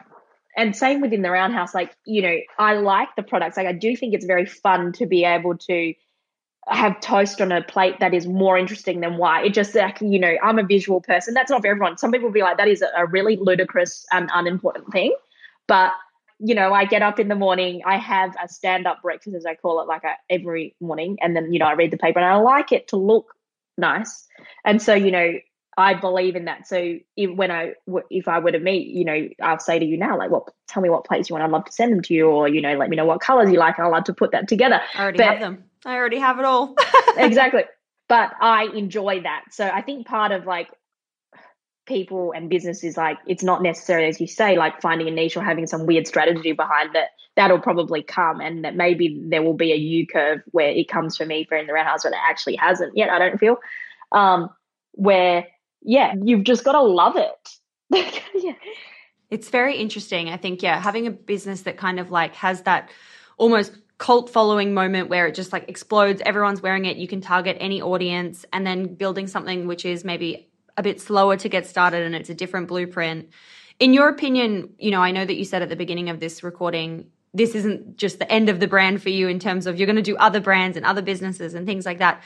and 0.57 0.75
same 0.75 1.01
within 1.01 1.23
the 1.23 1.31
roundhouse, 1.31 1.75
like, 1.75 1.95
you 2.07 2.23
know, 2.23 2.37
I 2.59 2.75
like 2.75 3.09
the 3.17 3.23
products. 3.23 3.57
Like 3.57 3.67
I 3.67 3.73
do 3.73 3.97
think 3.97 4.15
it's 4.15 4.25
very 4.25 4.47
fun 4.47 4.93
to 4.93 5.07
be 5.07 5.25
able 5.25 5.57
to 5.59 5.95
have 6.69 7.01
toast 7.01 7.41
on 7.41 7.53
a 7.53 7.63
plate 7.63 8.01
that 8.01 8.13
is 8.13 8.27
more 8.27 8.59
interesting 8.59 9.01
than 9.01 9.19
white. 9.19 9.47
It 9.47 9.55
just 9.55 9.75
like, 9.75 10.01
you 10.01 10.19
know, 10.19 10.35
I'm 10.43 10.59
a 10.59 10.65
visual 10.65 11.01
person. 11.01 11.33
That's 11.33 11.51
not 11.51 11.63
for 11.63 11.69
everyone. 11.69 11.97
Some 11.97 12.11
people 12.11 12.29
will 12.29 12.35
be 12.35 12.43
like, 12.43 12.57
that 12.57 12.69
is 12.69 12.83
a 12.83 13.07
really 13.07 13.37
ludicrous 13.37 14.05
and 14.11 14.31
unimportant 14.35 14.91
thing. 14.93 15.15
But 15.69 15.93
you 16.39 16.55
know, 16.55 16.73
I 16.73 16.85
get 16.85 17.03
up 17.03 17.19
in 17.19 17.29
the 17.29 17.35
morning, 17.35 17.83
I 17.87 17.97
have 17.97 18.35
a 18.43 18.49
stand 18.49 18.87
up 18.87 19.03
breakfast, 19.03 19.35
as 19.37 19.47
I 19.47 19.55
call 19.55 19.81
it, 19.81 19.89
like 19.89 20.05
a, 20.05 20.13
every 20.29 20.75
morning. 20.81 21.17
And 21.23 21.35
then, 21.35 21.53
you 21.53 21.59
know, 21.59 21.67
I 21.67 21.73
read 21.73 21.91
the 21.91 21.97
paper 21.97 22.19
and 22.19 22.29
I 22.29 22.37
like 22.37 22.73
it 22.73 22.89
to 22.89 22.97
look 22.97 23.35
nice. 23.77 24.27
And 24.65 24.81
so, 24.81 24.95
you 24.95 25.11
know, 25.11 25.33
I 25.79 25.95
believe 25.95 26.37
in 26.37 26.47
that. 26.47 26.67
So 26.67 26.97
if, 27.17 27.31
when 27.37 27.51
I, 27.51 27.75
if 28.11 28.29
I 28.29 28.39
were 28.39 28.53
to 28.53 28.59
meet, 28.59 28.89
you 28.89 29.05
know, 29.05 29.29
I'll 29.43 29.59
say 29.59 29.79
to 29.79 29.85
you 29.85 29.99
now, 29.99 30.17
like, 30.17 30.31
well, 30.31 30.49
tell 30.69 30.83
me 30.83 30.89
what 30.89 31.05
plates 31.05 31.29
you 31.29 31.35
want. 31.35 31.45
I'd 31.45 31.51
love 31.51 31.67
to 31.67 31.73
send 31.73 31.93
them 31.93 32.01
to 32.03 32.15
you, 32.15 32.29
or 32.29 32.49
you 32.49 32.63
know, 32.63 32.77
let 32.77 32.89
me 32.89 32.97
know 32.97 33.05
what 33.05 33.21
colors 33.21 33.51
you 33.51 33.59
like. 33.59 33.79
I'd 33.79 33.87
love 33.89 34.05
to 34.05 34.15
put 34.15 34.33
that 34.33 34.49
together. 34.49 34.81
I 34.95 35.03
already 35.03 35.19
But- 35.19 35.27
have 35.27 35.41
them. 35.41 35.65
I 35.85 35.95
already 35.97 36.19
have 36.19 36.39
it 36.39 36.45
all. 36.45 36.75
exactly. 37.17 37.63
But 38.09 38.33
I 38.41 38.65
enjoy 38.75 39.21
that. 39.23 39.45
So 39.53 39.65
I 39.69 39.83
think 39.83 40.07
part 40.07 40.33
of 40.33 40.47
like 40.47 40.69
people 41.87 42.33
and 42.35 42.51
businesses 42.51 42.97
like 42.97 43.19
it's 43.27 43.43
not 43.43 43.63
necessarily 43.63 44.09
as 44.09 44.21
you 44.21 44.27
say 44.27 44.57
like 44.57 44.81
finding 44.83 45.09
a 45.09 45.11
niche 45.11 45.37
or 45.37 45.43
having 45.43 45.67
some 45.67 45.87
weird 45.87 46.07
strategy 46.07 46.53
behind 46.53 46.95
it 46.95 47.09
that'll 47.37 47.61
probably 47.61 48.03
come. 48.03 48.41
And 48.41 48.65
that 48.65 48.75
maybe 48.77 49.23
there 49.29 49.43
will 49.43 49.55
be 49.55 49.73
a 49.73 49.77
u 49.77 50.07
curve 50.07 50.41
where 50.53 50.69
it 50.71 50.89
comes 50.89 51.17
for 51.17 51.25
me 51.25 51.45
for 51.45 51.57
in 51.57 51.67
the 51.67 51.73
roundhouse 51.73 52.03
but 52.03 52.13
it 52.13 52.19
actually 52.27 52.57
hasn't 52.57 52.97
yet 52.97 53.11
i 53.11 53.19
don't 53.19 53.39
feel. 53.39 53.57
Um 54.13 54.51
where 54.93 55.47
yeah 55.83 56.15
you've 56.23 56.45
just 56.45 56.65
got 56.65 56.73
to 56.73 56.83
love 56.83 57.17
it. 57.17 57.49
Yeah. 58.35 58.53
it's 59.31 59.49
very 59.49 59.77
interesting. 59.77 60.29
I 60.29 60.37
think 60.37 60.63
yeah 60.63 60.81
having 60.81 61.07
a 61.07 61.11
business 61.11 61.63
that 61.63 61.77
kind 61.77 61.99
of 62.01 62.11
like 62.11 62.35
has 62.35 62.63
that 62.63 62.91
almost 63.39 63.73
cult 63.99 64.29
following 64.29 64.75
moment 64.75 65.09
where 65.09 65.27
it 65.27 65.35
just 65.35 65.53
like 65.53 65.69
explodes 65.69 66.21
everyone's 66.27 66.61
wearing 66.61 66.85
it 66.85 66.99
you 66.99 67.09
can 67.09 67.23
target 67.23 67.57
any 67.59 67.81
audience 67.81 68.45
and 68.53 68.67
then 68.67 68.95
building 68.95 69.27
something 69.27 69.67
which 69.67 69.87
is 69.87 70.05
maybe 70.05 70.51
a 70.77 70.83
bit 70.83 71.01
slower 71.01 71.37
to 71.37 71.49
get 71.49 71.67
started 71.67 72.03
and 72.03 72.15
it's 72.15 72.31
a 72.31 72.35
different 72.35 72.69
blueprint. 72.69 73.31
In 73.79 73.93
your 73.93 74.09
opinion, 74.09 74.75
you 74.79 74.91
know, 74.91 75.03
I 75.03 75.11
know 75.11 75.25
that 75.25 75.37
you 75.37 75.45
said 75.45 75.63
at 75.63 75.69
the 75.69 75.77
beginning 75.77 76.11
of 76.11 76.21
this 76.21 76.43
recording, 76.43 77.07
this 77.35 77.55
isn't 77.55 77.97
just 77.97 78.19
the 78.19 78.31
end 78.31 78.49
of 78.49 78.61
the 78.61 78.67
brand 78.67 79.03
for 79.03 79.11
you 79.11 79.29
in 79.29 79.39
terms 79.39 79.67
of 79.67 79.79
you're 79.79 79.87
going 79.87 79.97
to 79.97 80.03
do 80.03 80.17
other 80.17 80.41
brands 80.41 80.77
and 80.77 80.87
other 80.87 81.03
businesses 81.03 81.55
and 81.55 81.67
things 81.67 81.85
like 81.85 81.99
that. 81.99 82.23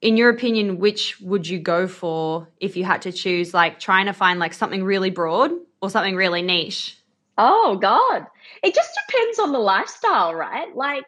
In 0.00 0.16
your 0.16 0.30
opinion, 0.30 0.78
which 0.78 1.20
would 1.20 1.46
you 1.46 1.58
go 1.58 1.86
for 1.86 2.48
if 2.58 2.76
you 2.76 2.84
had 2.84 3.02
to 3.02 3.12
choose, 3.12 3.52
like 3.52 3.78
trying 3.78 4.06
to 4.06 4.12
find 4.12 4.40
like 4.40 4.54
something 4.54 4.82
really 4.82 5.10
broad 5.10 5.52
or 5.80 5.90
something 5.90 6.16
really 6.16 6.42
niche? 6.42 6.98
Oh, 7.38 7.76
God. 7.76 8.26
It 8.62 8.74
just 8.74 8.98
depends 9.06 9.38
on 9.38 9.52
the 9.52 9.58
lifestyle, 9.58 10.34
right? 10.34 10.74
Like, 10.74 11.04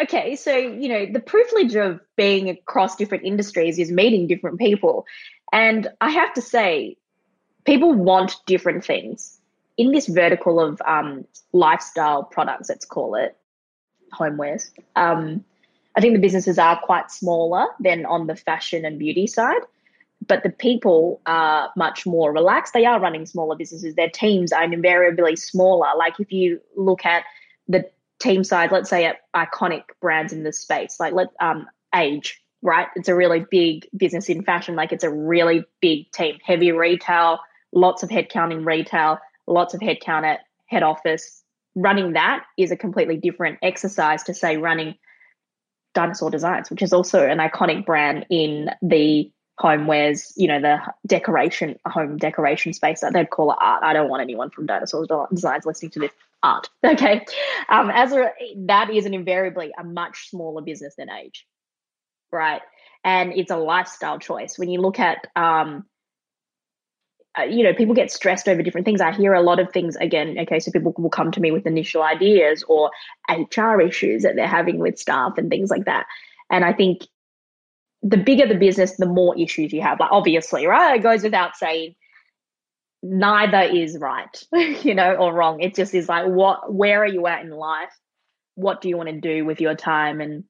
okay, 0.00 0.36
so, 0.36 0.56
you 0.56 0.88
know, 0.88 1.06
the 1.06 1.20
privilege 1.20 1.74
of 1.76 2.00
being 2.16 2.48
across 2.48 2.96
different 2.96 3.24
industries 3.24 3.78
is 3.78 3.92
meeting 3.92 4.26
different 4.26 4.58
people. 4.58 5.06
And 5.52 5.88
I 6.00 6.10
have 6.10 6.32
to 6.34 6.42
say, 6.42 6.96
people 7.64 7.92
want 7.92 8.36
different 8.46 8.84
things. 8.84 9.38
In 9.76 9.92
this 9.92 10.06
vertical 10.06 10.60
of 10.60 10.80
um, 10.86 11.24
lifestyle 11.52 12.24
products, 12.24 12.68
let's 12.68 12.84
call 12.84 13.14
it 13.14 13.36
homewares, 14.12 14.70
um, 14.96 15.44
I 15.96 16.00
think 16.00 16.14
the 16.14 16.20
businesses 16.20 16.58
are 16.58 16.80
quite 16.80 17.10
smaller 17.10 17.66
than 17.80 18.06
on 18.06 18.26
the 18.26 18.36
fashion 18.36 18.84
and 18.84 18.98
beauty 18.98 19.26
side, 19.26 19.60
but 20.26 20.42
the 20.42 20.50
people 20.50 21.20
are 21.26 21.70
much 21.76 22.06
more 22.06 22.32
relaxed. 22.32 22.72
They 22.72 22.86
are 22.86 23.00
running 23.00 23.26
smaller 23.26 23.56
businesses. 23.56 23.94
Their 23.94 24.08
teams 24.08 24.52
are 24.52 24.64
invariably 24.64 25.36
smaller. 25.36 25.88
Like 25.96 26.18
if 26.18 26.32
you 26.32 26.60
look 26.76 27.04
at 27.04 27.24
the 27.68 27.90
team 28.20 28.44
side, 28.44 28.72
let's 28.72 28.88
say 28.88 29.04
at 29.04 29.16
iconic 29.34 29.82
brands 30.00 30.32
in 30.32 30.44
this 30.44 30.60
space, 30.60 30.98
like 30.98 31.12
let 31.12 31.28
um, 31.40 31.66
Aje, 31.94 32.34
right? 32.62 32.86
It's 32.96 33.08
a 33.08 33.14
really 33.14 33.44
big 33.50 33.88
business 33.94 34.28
in 34.28 34.44
fashion. 34.44 34.76
Like 34.76 34.92
it's 34.92 35.04
a 35.04 35.10
really 35.10 35.64
big 35.80 36.10
team, 36.12 36.38
heavy 36.44 36.72
retail, 36.72 37.40
lots 37.72 38.02
of 38.02 38.08
headcount 38.08 38.52
in 38.52 38.64
retail, 38.64 39.18
lots 39.46 39.74
of 39.74 39.80
headcount 39.80 40.24
at 40.24 40.40
head 40.66 40.82
office. 40.82 41.42
Running 41.74 42.12
that 42.12 42.44
is 42.56 42.70
a 42.70 42.76
completely 42.76 43.16
different 43.16 43.58
exercise 43.62 44.22
to 44.24 44.34
say 44.34 44.56
running 44.56 44.96
Dinosaur 45.94 46.30
Designs, 46.30 46.70
which 46.70 46.82
is 46.82 46.92
also 46.92 47.26
an 47.26 47.38
iconic 47.38 47.84
brand 47.84 48.26
in 48.30 48.70
the 48.80 49.30
homewares, 49.60 50.32
you 50.36 50.48
know, 50.48 50.60
the 50.60 50.78
decoration, 51.06 51.78
home 51.84 52.16
decoration 52.16 52.72
space. 52.72 53.02
They'd 53.12 53.30
call 53.30 53.52
it 53.52 53.58
art. 53.60 53.82
I 53.82 53.92
don't 53.92 54.08
want 54.08 54.22
anyone 54.22 54.50
from 54.50 54.66
Dinosaur 54.66 55.28
Designs 55.32 55.66
listening 55.66 55.90
to 55.92 56.00
this 56.00 56.12
art. 56.42 56.68
Okay. 56.84 57.24
Um, 57.68 57.90
as 57.90 58.12
a, 58.12 58.30
that 58.66 58.90
is 58.90 59.06
an 59.06 59.14
invariably 59.14 59.72
a 59.78 59.84
much 59.84 60.30
smaller 60.30 60.62
business 60.62 60.94
than 60.96 61.08
Aje 61.08 61.42
right? 62.32 62.62
And 63.04 63.32
it's 63.34 63.50
a 63.50 63.56
lifestyle 63.56 64.18
choice. 64.18 64.58
When 64.58 64.70
you 64.70 64.80
look 64.80 64.98
at, 64.98 65.26
um, 65.36 65.84
uh, 67.38 67.42
you 67.42 67.62
know, 67.64 67.74
people 67.74 67.94
get 67.94 68.10
stressed 68.10 68.48
over 68.48 68.62
different 68.62 68.84
things. 68.84 69.00
I 69.00 69.12
hear 69.12 69.32
a 69.32 69.42
lot 69.42 69.58
of 69.58 69.72
things 69.72 69.96
again. 69.96 70.36
Okay, 70.40 70.60
so 70.60 70.70
people 70.70 70.94
will 70.98 71.10
come 71.10 71.30
to 71.32 71.40
me 71.40 71.50
with 71.50 71.66
initial 71.66 72.02
ideas 72.02 72.62
or 72.68 72.90
HR 73.28 73.80
issues 73.80 74.22
that 74.22 74.36
they're 74.36 74.46
having 74.46 74.78
with 74.78 74.98
staff 74.98 75.38
and 75.38 75.48
things 75.48 75.70
like 75.70 75.86
that. 75.86 76.06
And 76.50 76.64
I 76.64 76.72
think 76.72 77.02
the 78.02 78.18
bigger 78.18 78.46
the 78.46 78.54
business, 78.54 78.96
the 78.96 79.06
more 79.06 79.38
issues 79.38 79.72
you 79.72 79.80
have. 79.80 79.98
Like 79.98 80.12
obviously, 80.12 80.66
right? 80.66 80.96
It 80.96 81.02
goes 81.02 81.22
without 81.22 81.56
saying. 81.56 81.94
Neither 83.04 83.62
is 83.62 83.98
right, 83.98 84.44
you 84.84 84.94
know, 84.94 85.16
or 85.16 85.34
wrong. 85.34 85.60
It 85.60 85.74
just 85.74 85.92
is 85.92 86.08
like, 86.08 86.26
what? 86.28 86.72
Where 86.72 87.02
are 87.02 87.06
you 87.06 87.26
at 87.26 87.42
in 87.42 87.50
life? 87.50 87.90
What 88.54 88.80
do 88.80 88.88
you 88.88 88.96
want 88.96 89.08
to 89.08 89.20
do 89.20 89.44
with 89.44 89.60
your 89.60 89.74
time? 89.74 90.20
And 90.20 90.44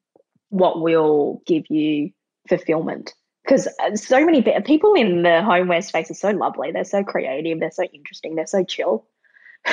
what 0.53 0.81
will 0.83 1.43
give 1.47 1.65
you 1.71 2.11
fulfillment. 2.49 3.15
Because 3.43 3.67
uh, 3.83 3.97
so 3.97 4.25
many 4.25 4.43
people 4.65 4.95
in 4.95 5.23
the 5.23 5.43
homeware 5.43 5.83
space 5.83 6.11
are 6.11 6.15
so 6.15 6.31
lovely 6.31 6.71
they're 6.71 6.85
so 6.85 7.03
creative 7.03 7.59
they're 7.59 7.73
so 7.73 7.83
interesting 7.83 8.37
they're 8.37 8.47
so 8.47 8.63
chill. 8.65 9.07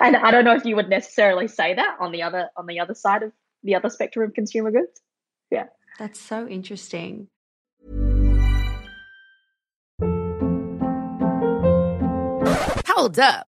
And 0.00 0.16
i 0.16 0.30
don't 0.30 0.44
know 0.44 0.54
if 0.54 0.64
you 0.64 0.76
would 0.76 0.88
necessarily 0.88 1.48
say 1.48 1.74
that 1.74 1.96
on 2.00 2.12
the 2.12 2.22
other 2.22 2.50
on 2.56 2.66
the 2.66 2.80
other 2.80 2.94
side 2.94 3.22
of 3.22 3.32
the 3.62 3.74
other 3.74 3.90
spectrum 3.90 4.28
of 4.28 4.34
consumer 4.34 4.70
goods. 4.70 5.00
Yeah. 5.50 5.66
That's 5.98 6.20
so 6.20 6.48
interesting. 6.48 7.28
Hold 12.86 13.18
up 13.18 13.51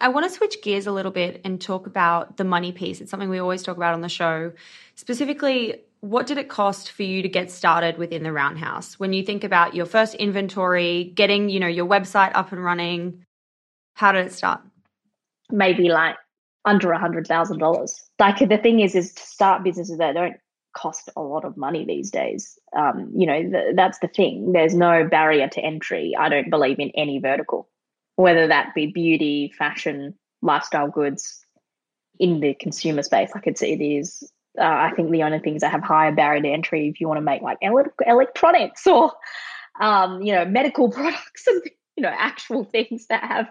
I 0.00 0.08
want 0.08 0.26
to 0.26 0.30
switch 0.30 0.62
gears 0.62 0.86
a 0.86 0.92
little 0.92 1.12
bit 1.12 1.40
and 1.44 1.60
talk 1.60 1.86
about 1.86 2.36
the 2.36 2.44
money 2.44 2.72
piece. 2.72 3.00
It's 3.00 3.10
something 3.10 3.30
we 3.30 3.38
always 3.38 3.62
talk 3.62 3.76
about 3.76 3.94
on 3.94 4.02
the 4.02 4.08
show. 4.08 4.52
Specifically, 4.94 5.80
what 6.00 6.26
did 6.26 6.38
it 6.38 6.48
cost 6.48 6.92
for 6.92 7.02
you 7.02 7.22
to 7.22 7.28
get 7.28 7.50
started 7.50 7.96
within 7.96 8.22
the 8.22 8.32
Roundhouse? 8.32 8.98
When 8.98 9.12
you 9.12 9.22
think 9.22 9.42
about 9.42 9.74
your 9.74 9.86
first 9.86 10.14
inventory, 10.14 11.12
getting, 11.14 11.48
you 11.48 11.60
know, 11.60 11.66
your 11.66 11.86
website 11.86 12.32
up 12.34 12.52
and 12.52 12.62
running, 12.62 13.24
how 13.94 14.12
did 14.12 14.26
it 14.26 14.32
start? 14.32 14.60
Maybe 15.50 15.88
like 15.88 16.16
under 16.66 16.92
a 16.92 16.98
hundred 16.98 17.26
thousand 17.26 17.58
dollars. 17.58 17.98
Like 18.18 18.38
the 18.46 18.58
thing 18.58 18.80
is, 18.80 18.94
is 18.94 19.14
to 19.14 19.22
start 19.22 19.64
businesses 19.64 19.98
that 19.98 20.12
don't 20.12 20.36
cost 20.76 21.08
a 21.16 21.22
lot 21.22 21.44
of 21.44 21.56
money 21.56 21.86
these 21.86 22.10
days. 22.10 22.58
Um, 22.76 23.10
you 23.16 23.26
know, 23.26 23.40
th- 23.40 23.74
that's 23.74 23.98
the 24.00 24.08
thing. 24.08 24.52
There's 24.52 24.74
no 24.74 25.08
barrier 25.08 25.48
to 25.48 25.60
entry. 25.60 26.12
I 26.18 26.28
don't 26.28 26.50
believe 26.50 26.78
in 26.78 26.90
any 26.94 27.18
vertical, 27.18 27.68
whether 28.16 28.48
that 28.48 28.74
be 28.74 28.86
beauty, 28.86 29.52
fashion, 29.56 30.14
lifestyle 30.42 30.88
goods, 30.88 31.46
in 32.18 32.40
the 32.40 32.54
consumer 32.54 33.02
space. 33.02 33.30
Like 33.34 33.46
it's 33.46 33.62
it 33.62 33.82
is. 33.82 34.30
Uh, 34.58 34.64
I 34.64 34.92
think 34.96 35.10
the 35.10 35.22
only 35.22 35.38
things 35.38 35.60
that 35.60 35.70
have 35.72 35.82
higher 35.82 36.12
barrier 36.12 36.40
to 36.40 36.48
entry, 36.48 36.88
if 36.88 37.00
you 37.00 37.08
want 37.08 37.18
to 37.18 37.22
make 37.22 37.42
like 37.42 37.58
ele- 37.60 37.92
electronics 38.06 38.86
or 38.86 39.12
um, 39.80 40.22
you 40.22 40.34
know 40.34 40.44
medical 40.44 40.90
products 40.92 41.46
and 41.46 41.62
you 41.96 42.02
know 42.02 42.12
actual 42.16 42.64
things 42.64 43.06
that 43.08 43.22
have 43.22 43.48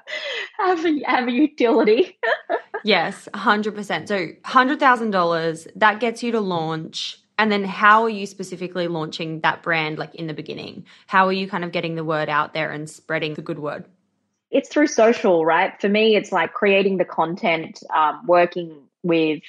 have 0.57 0.85
have 1.05 1.27
a 1.27 1.31
utility. 1.31 2.17
yes, 2.83 3.29
hundred 3.33 3.75
percent. 3.75 4.07
So 4.07 4.29
hundred 4.43 4.79
thousand 4.79 5.11
dollars 5.11 5.67
that 5.75 5.99
gets 5.99 6.23
you 6.23 6.31
to 6.31 6.39
launch. 6.39 7.19
And 7.37 7.51
then 7.51 7.65
how 7.65 8.03
are 8.03 8.09
you 8.09 8.25
specifically 8.25 8.87
launching 8.87 9.41
that 9.41 9.61
brand 9.61 9.99
like 9.99 10.15
in 10.15 10.27
the 10.27 10.33
beginning? 10.33 10.85
How 11.07 11.27
are 11.27 11.33
you 11.33 11.49
kind 11.49 11.65
of 11.65 11.73
getting 11.73 11.95
the 11.95 12.03
word 12.05 12.29
out 12.29 12.53
there 12.53 12.71
and 12.71 12.89
spreading 12.89 13.33
the 13.33 13.41
good 13.41 13.59
word? 13.59 13.83
It's 14.51 14.69
through 14.69 14.87
social, 14.87 15.45
right? 15.45 15.73
For 15.81 15.89
me, 15.89 16.15
it's 16.15 16.31
like 16.31 16.53
creating 16.53 16.97
the 16.97 17.05
content, 17.05 17.83
um, 17.93 18.21
working 18.27 18.83
with 19.03 19.41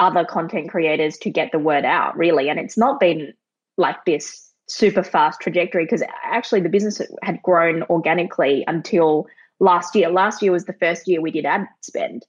other 0.00 0.24
content 0.24 0.70
creators 0.70 1.16
to 1.18 1.30
get 1.30 1.52
the 1.52 1.58
word 1.58 1.84
out, 1.84 2.16
really. 2.16 2.48
And 2.48 2.58
it's 2.58 2.76
not 2.76 3.00
been 3.00 3.34
like 3.76 4.04
this 4.04 4.50
super 4.68 5.02
fast 5.02 5.40
trajectory 5.40 5.84
because 5.84 6.02
actually 6.24 6.60
the 6.60 6.68
business 6.68 7.00
had 7.22 7.42
grown 7.42 7.82
organically 7.84 8.64
until 8.66 9.26
last 9.60 9.94
year. 9.94 10.08
Last 10.08 10.42
year 10.42 10.52
was 10.52 10.64
the 10.64 10.72
first 10.74 11.06
year 11.06 11.20
we 11.20 11.30
did 11.30 11.44
ad 11.44 11.66
spend. 11.82 12.24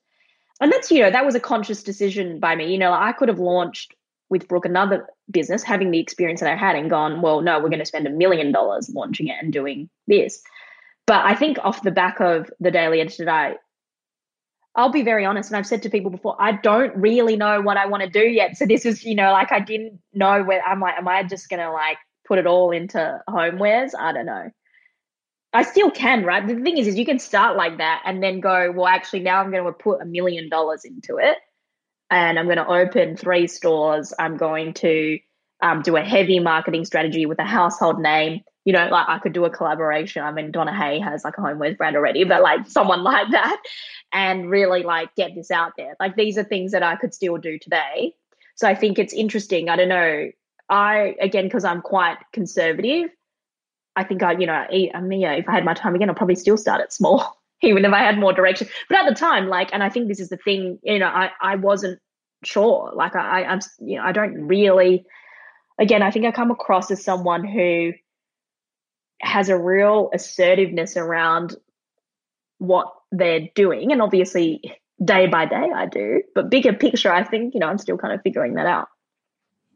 And 0.61 0.71
that's, 0.71 0.91
you 0.91 1.01
know, 1.01 1.11
that 1.11 1.25
was 1.25 1.35
a 1.35 1.39
conscious 1.39 1.83
decision 1.83 2.39
by 2.39 2.55
me. 2.55 2.71
You 2.71 2.77
know, 2.77 2.93
I 2.93 3.11
could 3.11 3.29
have 3.29 3.39
launched 3.39 3.93
with 4.29 4.47
Brooke 4.47 4.65
another 4.65 5.07
business, 5.29 5.63
having 5.63 5.91
the 5.91 5.99
experience 5.99 6.39
that 6.39 6.51
I 6.51 6.55
had 6.55 6.75
and 6.75 6.89
gone, 6.89 7.21
well, 7.21 7.41
no, 7.41 7.59
we're 7.59 7.69
going 7.69 7.79
to 7.79 7.85
spend 7.85 8.07
a 8.07 8.11
million 8.11 8.51
dollars 8.51 8.89
launching 8.89 9.27
it 9.27 9.35
and 9.41 9.51
doing 9.51 9.89
this. 10.07 10.41
But 11.07 11.25
I 11.25 11.35
think 11.35 11.57
off 11.63 11.83
the 11.83 11.91
back 11.91 12.19
of 12.19 12.49
the 12.59 12.71
Daily 12.71 12.99
Edited, 12.99 13.29
I'll 14.77 14.91
be 14.91 15.03
very 15.03 15.25
honest, 15.25 15.49
and 15.49 15.57
I've 15.57 15.67
said 15.67 15.83
to 15.83 15.89
people 15.89 16.11
before, 16.11 16.35
I 16.39 16.53
don't 16.53 16.95
really 16.97 17.37
know 17.37 17.61
what 17.61 17.77
I 17.77 17.85
want 17.85 18.03
to 18.03 18.09
do 18.09 18.27
yet. 18.27 18.57
So 18.57 18.65
this 18.65 18.85
is, 18.85 19.03
you 19.05 19.15
know, 19.15 19.31
like 19.31 19.51
I 19.51 19.59
didn't 19.59 19.99
know 20.13 20.43
where 20.43 20.61
I'm 20.63 20.81
like, 20.81 20.97
am 20.97 21.07
I 21.07 21.23
just 21.23 21.49
gonna 21.49 21.71
like 21.71 21.97
put 22.27 22.39
it 22.39 22.47
all 22.47 22.71
into 22.71 23.21
homewares? 23.29 23.91
I 23.97 24.11
don't 24.11 24.25
know. 24.25 24.51
I 25.55 25.63
still 25.63 25.89
can, 25.89 26.25
right? 26.25 26.45
The 26.45 26.55
thing 26.55 26.77
is, 26.77 26.87
is 26.87 26.97
you 26.97 27.05
can 27.05 27.17
start 27.17 27.55
like 27.55 27.77
that 27.77 28.01
and 28.05 28.21
then 28.21 28.41
go, 28.41 28.73
well, 28.75 28.87
actually, 28.87 29.21
now 29.21 29.39
I'm 29.39 29.51
going 29.51 29.63
to 29.63 29.71
put 29.71 30.01
a 30.01 30.05
million 30.05 30.49
dollars 30.49 30.83
into 30.83 31.17
it, 31.17 31.37
and 32.11 32.37
I'm 32.37 32.45
going 32.45 32.57
to 32.57 32.67
open 32.67 33.15
three 33.15 33.47
stores. 33.47 34.13
I'm 34.19 34.35
going 34.35 34.73
to 34.73 35.17
um, 35.61 35.81
do 35.81 35.95
a 35.95 36.01
heavy 36.01 36.39
marketing 36.39 36.83
strategy 36.83 37.25
with 37.25 37.39
a 37.39 37.45
household 37.45 38.01
name. 38.01 38.41
You 38.65 38.73
know, 38.73 38.88
like 38.88 39.08
I 39.08 39.19
could 39.19 39.34
do 39.34 39.45
a 39.45 39.49
collaboration. 39.49 40.23
I 40.23 40.32
mean, 40.32 40.51
Donna 40.51 40.75
Hay 40.75 40.99
has 40.99 41.23
like 41.23 41.38
a 41.38 41.41
homewares 41.41 41.78
brand 41.78 41.95
already, 41.95 42.23
but 42.23 42.41
like 42.41 42.67
someone 42.67 43.04
like 43.12 43.30
that, 43.32 43.62
and 44.12 44.49
really 44.49 44.84
like 44.84 45.13
get 45.15 45.36
this 45.36 45.51
out 45.51 45.73
there. 45.78 45.95
Like 45.99 46.15
these 46.15 46.38
are 46.38 46.43
things 46.43 46.71
that 46.71 46.84
I 46.84 46.95
could 46.95 47.13
still 47.13 47.38
do 47.38 47.58
today. 47.60 48.13
So 48.56 48.67
I 48.67 48.75
think 48.75 48.97
it's 48.97 49.13
interesting. 49.13 49.69
I 49.69 49.75
don't 49.75 49.89
know. 49.89 50.30
I 50.69 51.15
again 51.21 51.45
because 51.45 51.63
I'm 51.63 51.82
quite 51.82 52.17
conservative. 52.34 53.10
I 53.95 54.04
think 54.04 54.23
I, 54.23 54.34
you 54.34 54.45
know, 54.45 54.54
I 54.54 54.99
mean, 55.01 55.23
if 55.23 55.47
I 55.47 55.54
had 55.54 55.63
my 55.63 55.73
time 55.73 55.95
again, 55.95 56.10
I'd 56.10 56.17
probably 56.17 56.36
still 56.36 56.58
start 56.58 56.82
it 56.82 56.91
small, 56.91 57.41
even 57.62 57.86
if 57.86 57.93
I 57.93 57.99
had 57.99 58.17
more 58.17 58.34
direction. 58.34 58.67
But 58.89 58.99
at 58.99 59.08
the 59.08 59.15
time, 59.15 59.47
like, 59.47 59.69
and 59.73 59.84
I 59.84 59.89
think 59.89 60.08
this 60.08 60.19
is 60.19 60.30
the 60.30 60.38
thing, 60.38 60.80
you 60.84 60.99
know, 60.99 61.08
I 61.08 61.32
I 61.41 61.56
wasn't 61.56 61.99
sure. 62.43 62.91
Like, 62.93 63.15
I 63.15 63.43
I'm, 63.43 63.60
you 63.80 63.97
know, 63.97 64.04
I 64.04 64.12
don't 64.12 64.47
really. 64.47 65.06
Again, 65.78 66.01
I 66.01 66.10
think 66.10 66.25
I 66.25 66.32
come 66.32 66.51
across 66.51 66.89
as 66.89 67.04
someone 67.04 67.43
who 67.43 67.91
has 69.21 69.49
a 69.49 69.58
real 69.58 70.10
assertiveness 70.13 70.97
around 70.97 71.56
what 72.58 72.93
they're 73.12 73.49
doing, 73.56 73.91
and 73.91 74.01
obviously 74.01 74.62
day 75.04 75.28
by 75.28 75.45
day 75.45 75.69
I 75.75 75.86
do. 75.86 76.21
But 76.34 76.49
bigger 76.49 76.73
picture, 76.73 77.12
I 77.12 77.23
think 77.23 77.54
you 77.54 77.60
know 77.60 77.67
I'm 77.67 77.78
still 77.78 77.97
kind 77.97 78.13
of 78.13 78.21
figuring 78.21 78.56
that 78.56 78.65
out. 78.65 78.88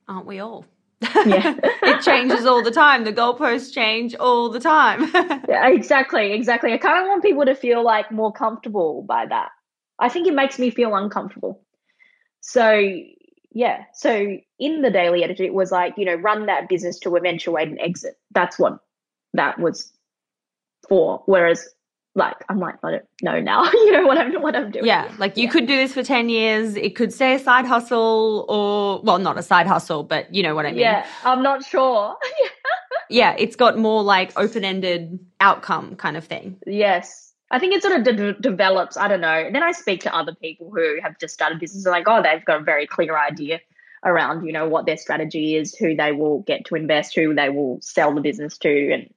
Aren't 0.07 0.25
we 0.25 0.39
all? 0.39 0.65
Yeah. 1.01 1.55
it 1.83 2.01
changes 2.01 2.45
all 2.45 2.63
the 2.63 2.71
time. 2.71 3.03
The 3.03 3.13
goalposts 3.13 3.73
change 3.73 4.15
all 4.15 4.49
the 4.49 4.59
time. 4.59 5.09
yeah, 5.47 5.67
exactly, 5.69 6.33
exactly. 6.33 6.73
I 6.73 6.77
kind 6.77 7.01
of 7.01 7.07
want 7.07 7.23
people 7.23 7.45
to 7.45 7.55
feel 7.55 7.83
like 7.83 8.11
more 8.11 8.33
comfortable 8.33 9.03
by 9.03 9.25
that. 9.27 9.49
I 9.99 10.09
think 10.09 10.27
it 10.27 10.33
makes 10.33 10.59
me 10.59 10.69
feel 10.69 10.95
uncomfortable. 10.95 11.61
So 12.41 12.81
yeah, 13.51 13.83
so 13.93 14.37
in 14.59 14.81
the 14.81 14.91
daily 14.91 15.23
edited, 15.23 15.45
it 15.45 15.53
was 15.53 15.71
like 15.71 15.93
you 15.97 16.05
know 16.05 16.15
run 16.15 16.45
that 16.47 16.69
business 16.69 16.99
to 16.99 17.15
eventuate 17.15 17.67
an 17.67 17.79
exit. 17.79 18.17
That's 18.31 18.59
what 18.59 18.79
that 19.33 19.59
was 19.59 19.91
for. 20.87 21.23
Whereas 21.25 21.67
like 22.15 22.35
I'm 22.49 22.59
like 22.59 22.75
I 22.83 22.91
don't 22.91 23.05
know 23.21 23.39
now. 23.39 23.63
you 23.71 23.91
know 23.91 24.05
what 24.05 24.17
I'm 24.17 24.41
what 24.41 24.55
I'm 24.55 24.71
doing. 24.71 24.85
Yeah, 24.85 25.11
like 25.17 25.37
you 25.37 25.45
yeah. 25.45 25.49
could 25.51 25.67
do 25.67 25.75
this 25.75 25.93
for 25.93 26.03
ten 26.03 26.29
years. 26.29 26.75
It 26.75 26.95
could 26.95 27.13
stay 27.13 27.35
a 27.35 27.39
side 27.39 27.65
hustle, 27.65 28.45
or 28.49 29.01
well, 29.03 29.19
not 29.19 29.37
a 29.37 29.43
side 29.43 29.67
hustle, 29.67 30.03
but 30.03 30.33
you 30.33 30.43
know 30.43 30.55
what 30.55 30.65
I 30.65 30.71
mean. 30.71 30.79
Yeah, 30.79 31.05
I'm 31.23 31.41
not 31.41 31.63
sure. 31.63 32.15
yeah, 33.09 33.35
it's 33.37 33.55
got 33.55 33.77
more 33.77 34.03
like 34.03 34.37
open 34.37 34.63
ended 34.63 35.19
outcome 35.39 35.95
kind 35.95 36.17
of 36.17 36.25
thing. 36.25 36.57
Yes. 36.65 37.27
I 37.51 37.57
think 37.57 37.73
it 37.73 37.81
sort 37.81 37.95
of 37.95 38.03
de- 38.03 38.33
develops. 38.33 38.95
I 38.95 39.07
don't 39.07 39.21
know. 39.21 39.27
And 39.27 39.55
then 39.55 39.63
I 39.63 39.71
speak 39.71 40.01
to 40.01 40.15
other 40.15 40.35
people 40.35 40.71
who 40.71 40.99
have 41.01 41.17
just 41.17 41.33
started 41.33 41.59
businesses, 41.59 41.87
like, 41.87 42.07
oh, 42.07 42.21
they've 42.21 42.45
got 42.45 42.61
a 42.61 42.63
very 42.63 42.85
clear 42.85 43.17
idea 43.17 43.59
around, 44.05 44.45
you 44.45 44.53
know, 44.53 44.67
what 44.67 44.85
their 44.85 44.97
strategy 44.97 45.55
is, 45.55 45.75
who 45.75 45.95
they 45.95 46.11
will 46.11 46.41
get 46.41 46.65
to 46.65 46.75
invest, 46.75 47.15
who 47.15 47.33
they 47.33 47.49
will 47.49 47.79
sell 47.81 48.13
the 48.13 48.21
business 48.21 48.57
to, 48.59 48.93
and 48.93 49.09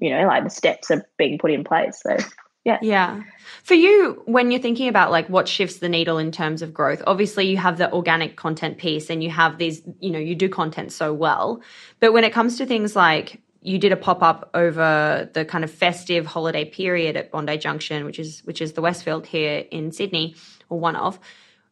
you 0.00 0.10
know, 0.10 0.26
like 0.26 0.44
the 0.44 0.50
steps 0.50 0.90
are 0.90 1.06
being 1.16 1.38
put 1.38 1.50
in 1.50 1.64
place. 1.64 2.00
So 2.02 2.16
yeah. 2.64 2.78
Yeah. 2.82 3.22
For 3.62 3.74
you, 3.74 4.22
when 4.26 4.50
you're 4.50 4.60
thinking 4.60 4.88
about 4.88 5.10
like 5.10 5.28
what 5.28 5.48
shifts 5.48 5.78
the 5.78 5.88
needle 5.88 6.18
in 6.18 6.30
terms 6.30 6.60
of 6.60 6.74
growth, 6.74 7.02
obviously 7.06 7.46
you 7.46 7.56
have 7.56 7.78
the 7.78 7.90
organic 7.92 8.36
content 8.36 8.76
piece 8.76 9.08
and 9.08 9.22
you 9.22 9.30
have 9.30 9.56
these, 9.56 9.82
you 9.98 10.10
know, 10.10 10.18
you 10.18 10.34
do 10.34 10.48
content 10.48 10.92
so 10.92 11.12
well. 11.14 11.62
But 12.00 12.12
when 12.12 12.24
it 12.24 12.32
comes 12.32 12.58
to 12.58 12.66
things 12.66 12.94
like 12.94 13.40
you 13.62 13.78
did 13.78 13.92
a 13.92 13.96
pop 13.96 14.22
up 14.22 14.50
over 14.54 15.28
the 15.32 15.44
kind 15.44 15.64
of 15.64 15.70
festive 15.70 16.26
holiday 16.26 16.64
period 16.64 17.16
at 17.16 17.30
Bondi 17.30 17.56
Junction, 17.58 18.04
which 18.04 18.18
is 18.18 18.40
which 18.44 18.60
is 18.60 18.72
the 18.72 18.80
Westfield 18.80 19.26
here 19.26 19.64
in 19.70 19.92
Sydney, 19.92 20.34
or 20.68 20.78
one 20.80 20.96
of. 20.96 21.18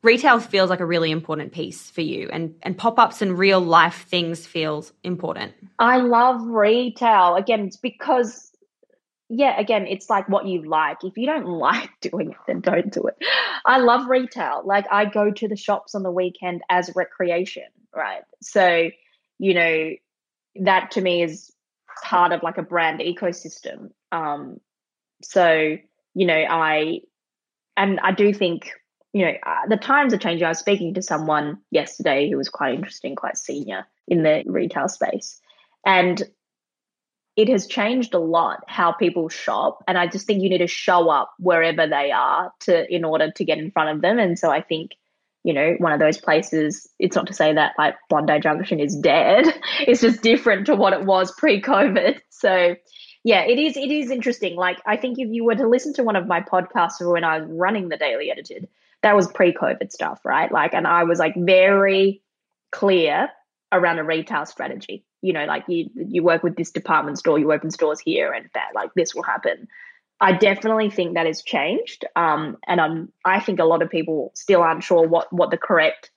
Retail 0.03 0.39
feels 0.39 0.71
like 0.71 0.81
a 0.81 0.87
really 0.87 1.11
important 1.11 1.53
piece 1.53 1.91
for 1.91 2.03
you, 2.03 2.29
and 2.33 2.55
and 2.63 2.79
pop 2.79 2.99
ups 2.99 3.21
and 3.21 3.39
real 3.39 3.61
life 3.61 4.07
things 4.09 4.47
feels 4.47 4.93
important. 5.03 5.55
I 5.79 5.99
love 5.99 6.41
retail. 6.43 7.35
Again, 7.35 7.67
it's 7.67 7.77
because 7.77 8.49
yeah, 9.29 9.59
again, 9.61 9.87
it's 9.87 10.09
like 10.09 10.29
what 10.29 10.47
you 10.47 10.63
like. 10.63 11.05
If 11.05 11.17
you 11.19 11.27
don't 11.27 11.47
like 11.59 11.91
doing 12.01 12.31
it, 12.31 12.37
then 12.47 12.61
don't 12.61 12.93
do 12.93 13.03
it. 13.05 13.17
I 13.65 13.79
love 13.79 14.09
retail. 14.09 14.63
Like 14.65 14.87
I 14.91 15.05
go 15.05 15.31
to 15.31 15.49
the 15.49 15.57
shops 15.57 15.95
on 15.95 16.03
the 16.03 16.11
weekend 16.11 16.63
as 16.71 16.91
recreation, 16.95 17.65
right? 17.95 18.23
So, 18.41 18.91
you 19.39 19.55
know, 19.55 19.91
that 20.63 20.93
to 20.93 21.01
me 21.01 21.23
is 21.23 21.53
part 22.05 22.33
of 22.33 22.43
like 22.43 22.59
a 22.59 22.63
brand 22.63 23.01
ecosystem. 23.01 23.91
Um, 24.13 24.61
so, 25.23 25.77
you 26.15 26.27
know, 26.27 26.45
I 26.49 27.01
and 27.77 28.01
I 28.01 28.13
do 28.13 28.33
think, 28.33 28.71
you 29.13 29.25
know, 29.25 29.33
uh, 29.45 29.67
the 29.69 29.77
times 29.77 30.13
are 30.13 30.19
changing. 30.19 30.45
I 30.45 30.51
was 30.51 30.59
speaking 30.59 30.95
to 30.95 31.03
someone 31.03 31.59
yesterday 31.71 32.31
who 32.31 32.37
was 32.37 32.49
quite 32.49 32.75
interesting, 32.75 33.17
quite 33.17 33.37
senior 33.37 33.87
in 34.07 34.23
the 34.23 34.43
retail 34.47 34.89
space. 34.89 35.41
And 35.85 36.23
it 37.37 37.49
has 37.49 37.69
changed 37.69 38.15
a 38.15 38.19
lot 38.19 38.65
how 38.67 38.91
people 38.91 39.29
shop 39.29 39.85
and 39.87 39.97
i 39.97 40.09
just 40.09 40.27
think 40.27 40.43
you 40.43 40.51
need 40.51 40.59
to 40.59 40.67
show 40.67 41.09
up 41.09 41.33
wherever 41.39 41.87
they 41.87 42.11
are 42.11 42.53
to 42.59 42.93
in 42.93 43.05
order 43.05 43.31
to 43.31 43.45
get 43.45 43.59
in 43.59 43.71
front 43.71 43.95
of 43.95 44.03
them 44.03 44.19
and 44.19 44.37
so 44.37 44.51
i 44.51 44.61
think 44.61 44.97
you 45.45 45.55
know 45.55 45.77
one 45.79 45.93
of 45.93 46.01
those 46.01 46.19
places 46.19 46.89
it's 46.99 47.15
not 47.15 47.29
to 47.29 47.33
say 47.33 47.55
that 47.55 47.75
like 47.79 47.95
bondi 48.11 48.41
junction 48.41 48.81
is 48.81 48.97
dead 48.97 49.47
it's 49.87 50.01
just 50.01 50.21
different 50.21 50.67
to 50.67 50.75
what 50.75 50.93
it 50.93 51.05
was 51.05 51.31
pre-covid 51.39 52.19
so 52.29 52.75
yeah, 53.25 53.43
it 53.43 53.59
is. 53.59 53.77
It 53.77 53.91
is 53.91 54.11
interesting. 54.11 54.57
Like, 54.57 54.79
I 54.87 54.97
think 54.97 55.19
if 55.19 55.29
you 55.31 55.45
were 55.45 55.55
to 55.55 55.69
listen 55.69 55.93
to 55.95 56.03
one 56.03 56.17
of 56.17 56.27
my 56.27 56.41
podcasts 56.41 57.01
when 57.01 57.25
I 57.25 57.41
was 57.41 57.49
running 57.51 57.89
the 57.89 57.97
Daily 57.97 58.31
Edited, 58.31 58.69
that 59.03 59.15
was 59.15 59.31
pre-COVID 59.31 59.93
stuff, 59.93 60.21
right? 60.25 60.51
Like, 60.51 60.75
and 60.75 60.87
I 60.87 61.05
was 61.05 61.19
like 61.19 61.35
very 61.37 62.23
clear 62.73 63.29
around 63.71 63.99
a 63.99 64.05
retail 64.05 64.47
strategy. 64.47 65.05
You 65.23 65.33
know, 65.33 65.45
like 65.47 65.65
you 65.69 65.91
you 65.95 66.23
work 66.23 66.43
with 66.43 66.57
this 66.57 66.71
department 66.71 67.19
store, 67.19 67.39
you 67.39 67.53
open 67.53 67.71
stores 67.71 68.01
here, 68.01 68.33
and 68.33 68.49
that 68.55 68.71
like 68.75 68.91
this 68.95 69.15
will 69.15 69.25
happen. 69.25 69.69
I 70.21 70.33
definitely 70.33 70.91
think 70.91 71.15
that 71.15 71.27
has 71.27 71.43
changed, 71.43 72.05
um, 72.17 72.57
and 72.67 72.81
I'm 72.81 73.13
I 73.25 73.41
think 73.41 73.61
a 73.61 73.65
lot 73.65 73.83
of 73.83 73.91
people 73.91 74.33
still 74.35 74.63
aren't 74.63 74.85
sure 74.85 75.07
what 75.07 75.33
what 75.33 75.51
the 75.51 75.59
correct 75.59 76.11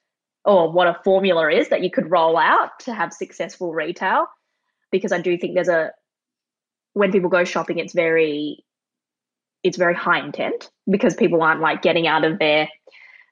or 0.44 0.72
what 0.72 0.88
a 0.88 1.00
formula 1.04 1.52
is 1.52 1.70
that 1.70 1.84
you 1.84 1.91
could 1.91 2.10
roll 2.10 2.38
out 2.38 2.80
to 2.82 2.94
have 2.94 3.13
successful 3.13 3.74
retail, 3.74 4.26
because 4.91 5.12
I 5.12 5.22
do 5.22 5.38
think 5.38 5.54
there's 5.54 5.67
a 5.67 5.91
when 6.94 7.12
people 7.12 7.30
go 7.30 7.44
shopping, 7.44 7.80
it's 7.80 7.94
very 7.94 8.63
it's 9.63 9.78
very 9.78 9.95
high 9.95 10.19
intent 10.19 10.69
because 10.89 11.15
people 11.15 11.41
aren't 11.41 11.62
like 11.62 11.82
getting 11.82 12.08
out 12.08 12.24
of 12.24 12.39
their 12.39 12.69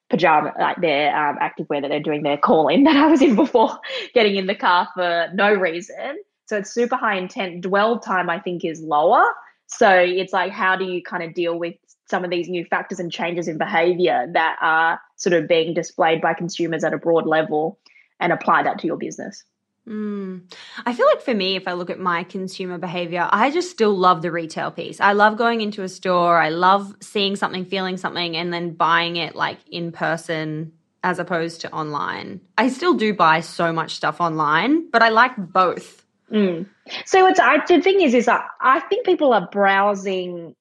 pajama 0.09 0.53
like 0.59 0.77
their 0.81 1.15
um, 1.15 1.37
activewear 1.37 1.81
that 1.81 1.89
they're 1.89 1.99
doing 1.99 2.23
their 2.23 2.37
call 2.37 2.67
in 2.67 2.83
that 2.83 2.95
I 2.95 3.07
was 3.07 3.21
in 3.21 3.35
before 3.35 3.77
getting 4.13 4.35
in 4.35 4.47
the 4.47 4.55
car 4.55 4.87
for 4.95 5.27
no 5.33 5.53
reason. 5.53 6.21
So 6.47 6.57
it's 6.57 6.71
super 6.71 6.95
high 6.95 7.17
intent. 7.17 7.61
Dwell 7.61 7.99
time 7.99 8.29
I 8.29 8.39
think 8.39 8.65
is 8.65 8.81
lower. 8.81 9.23
So 9.67 9.89
it's 9.89 10.33
like 10.33 10.51
how 10.51 10.75
do 10.75 10.85
you 10.85 11.03
kind 11.03 11.23
of 11.23 11.33
deal 11.33 11.57
with 11.57 11.75
some 12.09 12.23
of 12.23 12.31
these 12.31 12.49
new 12.49 12.65
factors 12.65 12.99
and 12.99 13.11
changes 13.11 13.47
in 13.47 13.59
behavior 13.59 14.27
that 14.33 14.57
are 14.61 14.99
sort 15.15 15.33
of 15.33 15.47
being 15.47 15.75
displayed 15.75 16.21
by 16.21 16.33
consumers 16.33 16.83
at 16.83 16.93
a 16.93 16.97
broad 16.97 17.27
level 17.27 17.77
and 18.19 18.33
apply 18.33 18.63
that 18.63 18.79
to 18.79 18.87
your 18.87 18.97
business. 18.97 19.43
Mm. 19.89 20.41
I 20.85 20.93
feel 20.93 21.07
like 21.07 21.21
for 21.21 21.33
me, 21.33 21.55
if 21.55 21.67
I 21.67 21.73
look 21.73 21.89
at 21.89 21.99
my 21.99 22.23
consumer 22.23 22.77
behavior, 22.77 23.27
I 23.31 23.49
just 23.49 23.71
still 23.71 23.97
love 23.97 24.21
the 24.21 24.31
retail 24.31 24.69
piece. 24.69 25.01
I 25.01 25.13
love 25.13 25.37
going 25.37 25.61
into 25.61 25.81
a 25.81 25.89
store. 25.89 26.37
I 26.37 26.49
love 26.49 26.95
seeing 27.01 27.35
something, 27.35 27.65
feeling 27.65 27.97
something, 27.97 28.37
and 28.37 28.53
then 28.53 28.73
buying 28.73 29.15
it 29.15 29.35
like 29.35 29.57
in 29.67 29.91
person 29.91 30.73
as 31.03 31.17
opposed 31.17 31.61
to 31.61 31.73
online. 31.73 32.39
I 32.57 32.69
still 32.69 32.93
do 32.93 33.13
buy 33.13 33.39
so 33.39 33.73
much 33.73 33.95
stuff 33.95 34.21
online, 34.21 34.89
but 34.91 35.01
I 35.01 35.09
like 35.09 35.31
both. 35.37 36.05
Mm. 36.31 36.67
So 37.05 37.25
it's 37.25 37.39
I, 37.39 37.65
the 37.65 37.81
thing 37.81 38.01
is, 38.01 38.13
is 38.13 38.27
I, 38.27 38.43
I 38.61 38.81
think 38.81 39.05
people 39.05 39.33
are 39.33 39.47
browsing 39.51 40.55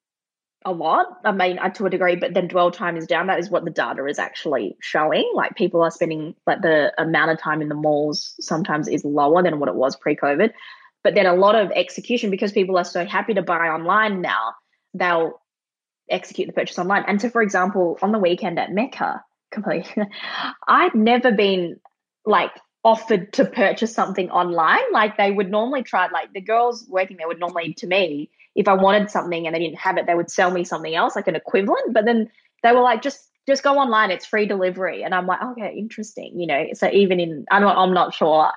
a 0.65 0.71
lot. 0.71 1.05
I 1.23 1.31
mean, 1.31 1.57
uh, 1.57 1.69
to 1.69 1.85
a 1.85 1.89
degree, 1.89 2.15
but 2.15 2.33
then 2.33 2.47
dwell 2.47 2.71
time 2.71 2.97
is 2.97 3.07
down. 3.07 3.27
That 3.27 3.39
is 3.39 3.49
what 3.49 3.63
the 3.63 3.71
data 3.71 4.05
is 4.05 4.19
actually 4.19 4.75
showing. 4.81 5.31
Like 5.33 5.55
people 5.55 5.81
are 5.81 5.91
spending 5.91 6.35
like 6.45 6.61
the 6.61 6.91
amount 7.01 7.31
of 7.31 7.39
time 7.39 7.61
in 7.61 7.69
the 7.69 7.75
malls 7.75 8.35
sometimes 8.39 8.87
is 8.87 9.05
lower 9.05 9.41
than 9.41 9.59
what 9.59 9.69
it 9.69 9.75
was 9.75 9.95
pre-COVID. 9.95 10.51
But 11.03 11.15
then 11.15 11.25
a 11.25 11.35
lot 11.35 11.55
of 11.55 11.71
execution 11.71 12.29
because 12.29 12.51
people 12.51 12.77
are 12.77 12.83
so 12.83 13.05
happy 13.05 13.33
to 13.35 13.41
buy 13.41 13.69
online 13.69 14.21
now, 14.21 14.53
they'll 14.93 15.39
execute 16.09 16.47
the 16.47 16.53
purchase 16.53 16.77
online. 16.77 17.05
And 17.07 17.21
so, 17.21 17.29
for 17.29 17.41
example, 17.41 17.97
on 18.01 18.11
the 18.11 18.19
weekend 18.19 18.59
at 18.59 18.71
Mecca, 18.71 19.23
completely, 19.51 20.03
I'd 20.67 20.93
never 20.93 21.31
been 21.31 21.79
like 22.25 22.51
offered 22.83 23.33
to 23.33 23.45
purchase 23.45 23.93
something 23.93 24.29
online. 24.29 24.91
Like 24.91 25.17
they 25.17 25.31
would 25.31 25.49
normally 25.49 25.83
try, 25.83 26.09
like 26.09 26.33
the 26.33 26.41
girls 26.41 26.85
working 26.89 27.17
there 27.17 27.27
would 27.27 27.39
normally 27.39 27.73
to 27.75 27.87
me 27.87 28.29
if 28.55 28.67
I 28.67 28.73
wanted 28.73 29.09
something 29.09 29.45
and 29.45 29.55
they 29.55 29.59
didn't 29.59 29.77
have 29.77 29.97
it, 29.97 30.05
they 30.05 30.15
would 30.15 30.31
sell 30.31 30.51
me 30.51 30.63
something 30.63 30.95
else, 30.95 31.15
like 31.15 31.27
an 31.27 31.35
equivalent. 31.35 31.93
But 31.93 32.05
then 32.05 32.29
they 32.63 32.71
were 32.71 32.81
like, 32.81 33.01
just 33.01 33.29
just 33.47 33.63
go 33.63 33.77
online, 33.77 34.11
it's 34.11 34.25
free 34.25 34.45
delivery. 34.45 35.03
And 35.03 35.15
I'm 35.15 35.25
like, 35.25 35.41
okay, 35.41 35.73
interesting. 35.75 36.39
You 36.39 36.47
know, 36.47 36.65
so 36.73 36.89
even 36.91 37.19
in 37.19 37.45
I'm 37.51 37.61
not 37.61 37.77
I'm 37.77 37.93
not 37.93 38.13
sure 38.13 38.51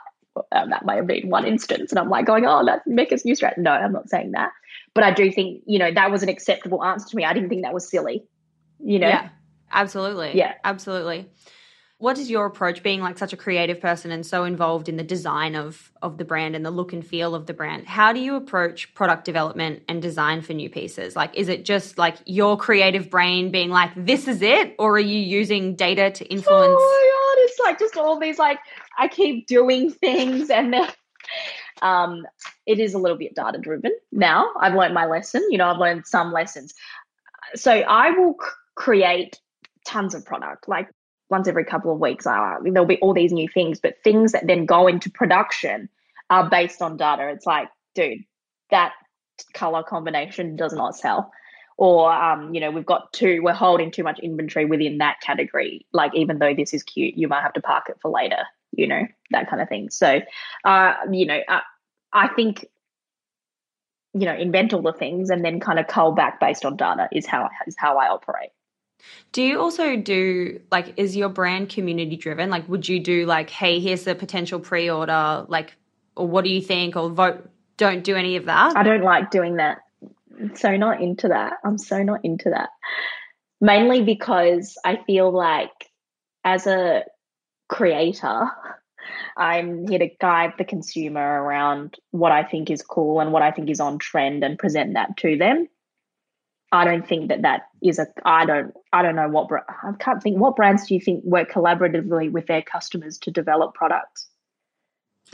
um, 0.52 0.70
that 0.70 0.84
might 0.84 0.96
have 0.96 1.06
been 1.06 1.28
one 1.28 1.46
instance. 1.46 1.92
And 1.92 1.98
I'm 1.98 2.08
like 2.08 2.26
going, 2.26 2.46
oh, 2.46 2.64
that's 2.64 2.86
Mecca's 2.86 3.24
new 3.24 3.34
strat. 3.34 3.58
No, 3.58 3.70
I'm 3.70 3.92
not 3.92 4.08
saying 4.08 4.32
that. 4.32 4.50
But 4.94 5.04
I 5.04 5.12
do 5.12 5.30
think, 5.30 5.62
you 5.66 5.78
know, 5.78 5.92
that 5.92 6.10
was 6.10 6.22
an 6.22 6.28
acceptable 6.28 6.84
answer 6.84 7.08
to 7.08 7.16
me. 7.16 7.24
I 7.24 7.32
didn't 7.32 7.48
think 7.48 7.62
that 7.62 7.74
was 7.74 7.88
silly. 7.88 8.24
You 8.84 8.98
know? 8.98 9.08
Yeah, 9.08 9.28
absolutely. 9.70 10.32
Yeah. 10.34 10.54
Absolutely 10.64 11.28
what 12.02 12.18
is 12.18 12.28
your 12.28 12.46
approach 12.46 12.82
being 12.82 13.00
like 13.00 13.16
such 13.16 13.32
a 13.32 13.36
creative 13.36 13.80
person 13.80 14.10
and 14.10 14.26
so 14.26 14.42
involved 14.42 14.88
in 14.88 14.96
the 14.96 15.04
design 15.04 15.54
of 15.54 15.92
of 16.02 16.18
the 16.18 16.24
brand 16.24 16.56
and 16.56 16.66
the 16.66 16.70
look 16.70 16.92
and 16.92 17.06
feel 17.06 17.32
of 17.32 17.46
the 17.46 17.54
brand 17.54 17.86
how 17.86 18.12
do 18.12 18.18
you 18.18 18.34
approach 18.34 18.92
product 18.92 19.24
development 19.24 19.84
and 19.88 20.02
design 20.02 20.42
for 20.42 20.52
new 20.52 20.68
pieces? 20.68 21.14
Like 21.14 21.36
is 21.36 21.48
it 21.48 21.64
just 21.64 21.98
like 21.98 22.16
your 22.26 22.56
creative 22.56 23.08
brain 23.08 23.52
being 23.52 23.70
like 23.70 23.92
this 23.94 24.26
is 24.26 24.42
it 24.42 24.74
or 24.80 24.96
are 24.96 24.98
you 24.98 25.20
using 25.20 25.76
data 25.76 26.10
to 26.10 26.24
influence? 26.24 26.76
Oh 26.76 27.02
my 27.02 27.36
god 27.36 27.44
it's 27.44 27.60
like 27.60 27.78
just 27.78 27.96
all 27.96 28.18
these 28.18 28.38
like 28.38 28.58
i 28.98 29.06
keep 29.06 29.46
doing 29.46 29.90
things 29.92 30.50
and 30.50 30.72
then 30.72 30.88
um 31.82 32.26
it 32.66 32.80
is 32.80 32.94
a 32.94 32.98
little 32.98 33.16
bit 33.16 33.36
data 33.36 33.58
driven 33.58 33.92
now. 34.10 34.50
I've 34.58 34.74
learned 34.74 34.94
my 34.94 35.06
lesson 35.06 35.46
you 35.50 35.58
know 35.58 35.68
i've 35.68 35.78
learned 35.78 36.06
some 36.06 36.32
lessons. 36.32 36.74
So 37.54 37.70
i 37.70 38.10
will 38.10 38.34
c- 38.42 38.48
create 38.74 39.40
tons 39.86 40.16
of 40.16 40.24
product 40.24 40.68
like 40.68 40.88
once 41.32 41.48
every 41.48 41.64
couple 41.64 41.90
of 41.90 41.98
weeks. 41.98 42.26
Uh, 42.26 42.58
there'll 42.62 42.86
be 42.86 42.98
all 42.98 43.14
these 43.14 43.32
new 43.32 43.48
things, 43.48 43.80
but 43.80 43.96
things 44.04 44.30
that 44.32 44.46
then 44.46 44.66
go 44.66 44.86
into 44.86 45.10
production 45.10 45.88
are 46.30 46.48
based 46.48 46.80
on 46.80 46.96
data. 46.96 47.28
It's 47.30 47.46
like, 47.46 47.68
dude, 47.96 48.20
that 48.70 48.92
color 49.54 49.82
combination 49.82 50.54
does 50.54 50.72
not 50.72 50.94
sell. 50.94 51.32
Or, 51.78 52.12
um, 52.12 52.54
you 52.54 52.60
know, 52.60 52.70
we've 52.70 52.86
got 52.86 53.12
two, 53.12 53.42
we're 53.42 53.54
holding 53.54 53.90
too 53.90 54.04
much 54.04 54.20
inventory 54.20 54.66
within 54.66 54.98
that 54.98 55.16
category. 55.20 55.86
Like, 55.92 56.14
even 56.14 56.38
though 56.38 56.54
this 56.54 56.72
is 56.74 56.84
cute, 56.84 57.16
you 57.16 57.26
might 57.26 57.42
have 57.42 57.54
to 57.54 57.62
park 57.62 57.88
it 57.88 57.96
for 58.00 58.10
later, 58.10 58.44
you 58.70 58.86
know, 58.86 59.02
that 59.30 59.48
kind 59.48 59.60
of 59.60 59.68
thing. 59.68 59.90
So, 59.90 60.20
uh, 60.64 60.94
you 61.10 61.26
know, 61.26 61.40
I, 61.48 61.62
I 62.12 62.28
think 62.28 62.66
you 64.14 64.26
know 64.26 64.34
invent 64.34 64.74
all 64.74 64.82
the 64.82 64.92
things 64.92 65.30
and 65.30 65.42
then 65.42 65.58
kind 65.58 65.78
of 65.78 65.86
cull 65.86 66.12
back 66.12 66.38
based 66.38 66.66
on 66.66 66.76
data 66.76 67.08
is 67.12 67.24
how 67.24 67.48
is 67.66 67.74
how 67.78 67.96
I 67.96 68.08
operate. 68.08 68.50
Do 69.32 69.42
you 69.42 69.60
also 69.60 69.96
do 69.96 70.60
like 70.70 70.94
is 70.96 71.16
your 71.16 71.28
brand 71.28 71.68
community 71.68 72.16
driven? 72.16 72.50
Like 72.50 72.68
would 72.68 72.88
you 72.88 73.00
do 73.00 73.26
like 73.26 73.50
hey 73.50 73.80
here's 73.80 74.04
the 74.04 74.14
potential 74.14 74.60
pre-order 74.60 75.44
like 75.48 75.76
or 76.16 76.26
what 76.26 76.44
do 76.44 76.50
you 76.50 76.60
think 76.60 76.96
or 76.96 77.10
vote 77.10 77.48
don't 77.76 78.04
do 78.04 78.16
any 78.16 78.36
of 78.36 78.46
that? 78.46 78.76
I 78.76 78.82
don't 78.82 79.02
like 79.02 79.30
doing 79.30 79.56
that. 79.56 79.78
So 80.54 80.76
not 80.76 81.00
into 81.00 81.28
that. 81.28 81.54
I'm 81.64 81.78
so 81.78 82.02
not 82.02 82.24
into 82.24 82.50
that. 82.50 82.70
Mainly 83.60 84.02
because 84.02 84.76
I 84.84 84.98
feel 85.06 85.30
like 85.30 85.70
as 86.44 86.66
a 86.66 87.04
creator 87.68 88.50
I'm 89.36 89.86
here 89.86 89.98
to 89.98 90.08
guide 90.20 90.54
the 90.58 90.64
consumer 90.64 91.42
around 91.42 91.96
what 92.10 92.32
I 92.32 92.44
think 92.44 92.70
is 92.70 92.82
cool 92.82 93.20
and 93.20 93.32
what 93.32 93.42
I 93.42 93.50
think 93.50 93.70
is 93.70 93.80
on 93.80 93.98
trend 93.98 94.44
and 94.44 94.58
present 94.58 94.94
that 94.94 95.16
to 95.18 95.36
them. 95.36 95.68
I 96.72 96.86
don't 96.86 97.06
think 97.06 97.28
that 97.28 97.42
that 97.42 97.68
is 97.82 97.98
a. 97.98 98.06
I 98.24 98.46
don't. 98.46 98.74
I 98.92 99.02
don't 99.02 99.14
know 99.14 99.28
what. 99.28 99.48
I 99.52 99.92
can't 99.98 100.22
think. 100.22 100.38
What 100.38 100.56
brands 100.56 100.86
do 100.86 100.94
you 100.94 101.00
think 101.00 101.22
work 101.22 101.52
collaboratively 101.52 102.32
with 102.32 102.46
their 102.46 102.62
customers 102.62 103.18
to 103.18 103.30
develop 103.30 103.74
products? 103.74 104.28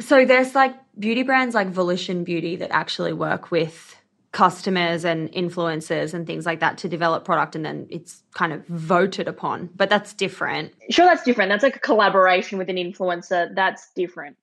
So 0.01 0.25
there's 0.25 0.55
like 0.55 0.75
beauty 0.99 1.23
brands 1.23 1.55
like 1.55 1.69
Volition 1.69 2.25
Beauty 2.25 2.57
that 2.57 2.71
actually 2.73 3.13
work 3.13 3.53
with 3.53 3.97
customers 4.33 5.05
and 5.05 5.33
influencers 5.33 6.13
and 6.13 6.27
things 6.27 6.45
like 6.45 6.61
that 6.61 6.77
to 6.79 6.89
develop 6.89 7.25
product 7.25 7.57
and 7.57 7.65
then 7.65 7.87
it's 7.89 8.23
kind 8.35 8.53
of 8.53 8.65
voted 8.67 9.27
upon 9.27 9.71
but 9.75 9.89
that's 9.89 10.13
different 10.13 10.71
sure 10.91 11.07
that's 11.07 11.23
different 11.23 11.49
that's 11.49 11.63
like 11.63 11.77
a 11.77 11.81
collaboration 11.81 12.59
with 12.59 12.69
an 12.69 12.77
influencer 12.77 13.53
that's 13.55 13.91
different 13.97 14.37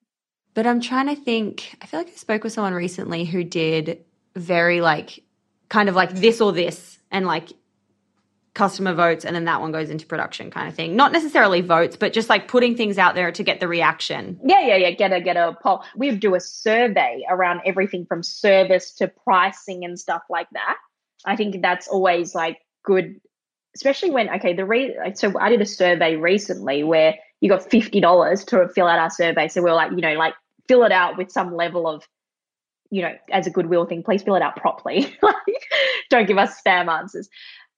but 0.55 0.65
i'm 0.65 0.81
trying 0.81 1.05
to 1.05 1.15
think 1.15 1.77
i 1.83 1.85
feel 1.85 1.99
like 1.99 2.09
i 2.09 2.15
spoke 2.15 2.43
with 2.43 2.51
someone 2.51 2.73
recently 2.73 3.25
who 3.25 3.43
did 3.43 4.03
very 4.35 4.81
like 4.81 5.23
kind 5.69 5.89
of 5.89 5.95
like 5.95 6.11
this 6.11 6.41
or 6.41 6.51
this 6.51 6.99
and 7.11 7.25
like 7.25 7.49
customer 8.55 8.93
votes 8.93 9.25
and 9.25 9.35
then 9.35 9.45
that 9.45 9.59
one 9.59 9.71
goes 9.71 9.89
into 9.89 10.05
production 10.05 10.49
kind 10.49 10.67
of 10.67 10.73
thing. 10.73 10.95
Not 10.95 11.11
necessarily 11.11 11.61
votes, 11.61 11.97
but 11.97 12.13
just 12.13 12.29
like 12.29 12.47
putting 12.47 12.75
things 12.75 12.97
out 12.97 13.13
there 13.13 13.31
to 13.31 13.43
get 13.43 13.59
the 13.59 13.67
reaction. 13.67 14.39
Yeah, 14.43 14.61
yeah, 14.61 14.77
yeah. 14.77 14.91
Get 14.91 15.11
a 15.11 15.21
get 15.21 15.37
a 15.37 15.57
poll. 15.61 15.83
We 15.95 16.11
do 16.11 16.33
a 16.35 16.39
survey 16.39 17.23
around 17.29 17.61
everything 17.65 18.05
from 18.05 18.23
service 18.23 18.93
to 18.93 19.07
pricing 19.07 19.83
and 19.83 19.99
stuff 19.99 20.23
like 20.29 20.47
that. 20.53 20.77
I 21.25 21.35
think 21.35 21.61
that's 21.61 21.87
always 21.87 22.33
like 22.33 22.59
good, 22.83 23.19
especially 23.75 24.11
when 24.11 24.29
okay, 24.35 24.53
the 24.53 24.65
re 24.65 24.95
so 25.15 25.37
I 25.37 25.49
did 25.49 25.61
a 25.61 25.65
survey 25.65 26.15
recently 26.15 26.83
where 26.83 27.15
you 27.41 27.49
got 27.49 27.69
fifty 27.69 27.99
dollars 27.99 28.45
to 28.45 28.69
fill 28.69 28.87
out 28.87 28.99
our 28.99 29.11
survey. 29.11 29.49
So 29.49 29.61
we 29.61 29.69
are 29.69 29.75
like, 29.75 29.91
you 29.91 29.97
know, 29.97 30.13
like 30.13 30.33
fill 30.67 30.83
it 30.83 30.93
out 30.93 31.17
with 31.17 31.29
some 31.29 31.53
level 31.53 31.87
of 31.87 32.07
you 32.95 33.01
know, 33.01 33.13
as 33.29 33.45
a 33.45 33.49
goodwill 33.49 33.85
thing, 33.85 34.03
please 34.03 34.23
fill 34.23 34.35
it 34.35 34.41
out 34.41 34.55
properly. 34.55 35.13
like, 35.21 35.35
don't 36.09 36.29
give 36.29 36.37
us 36.37 36.61
spam 36.61 36.87
answers 36.87 37.27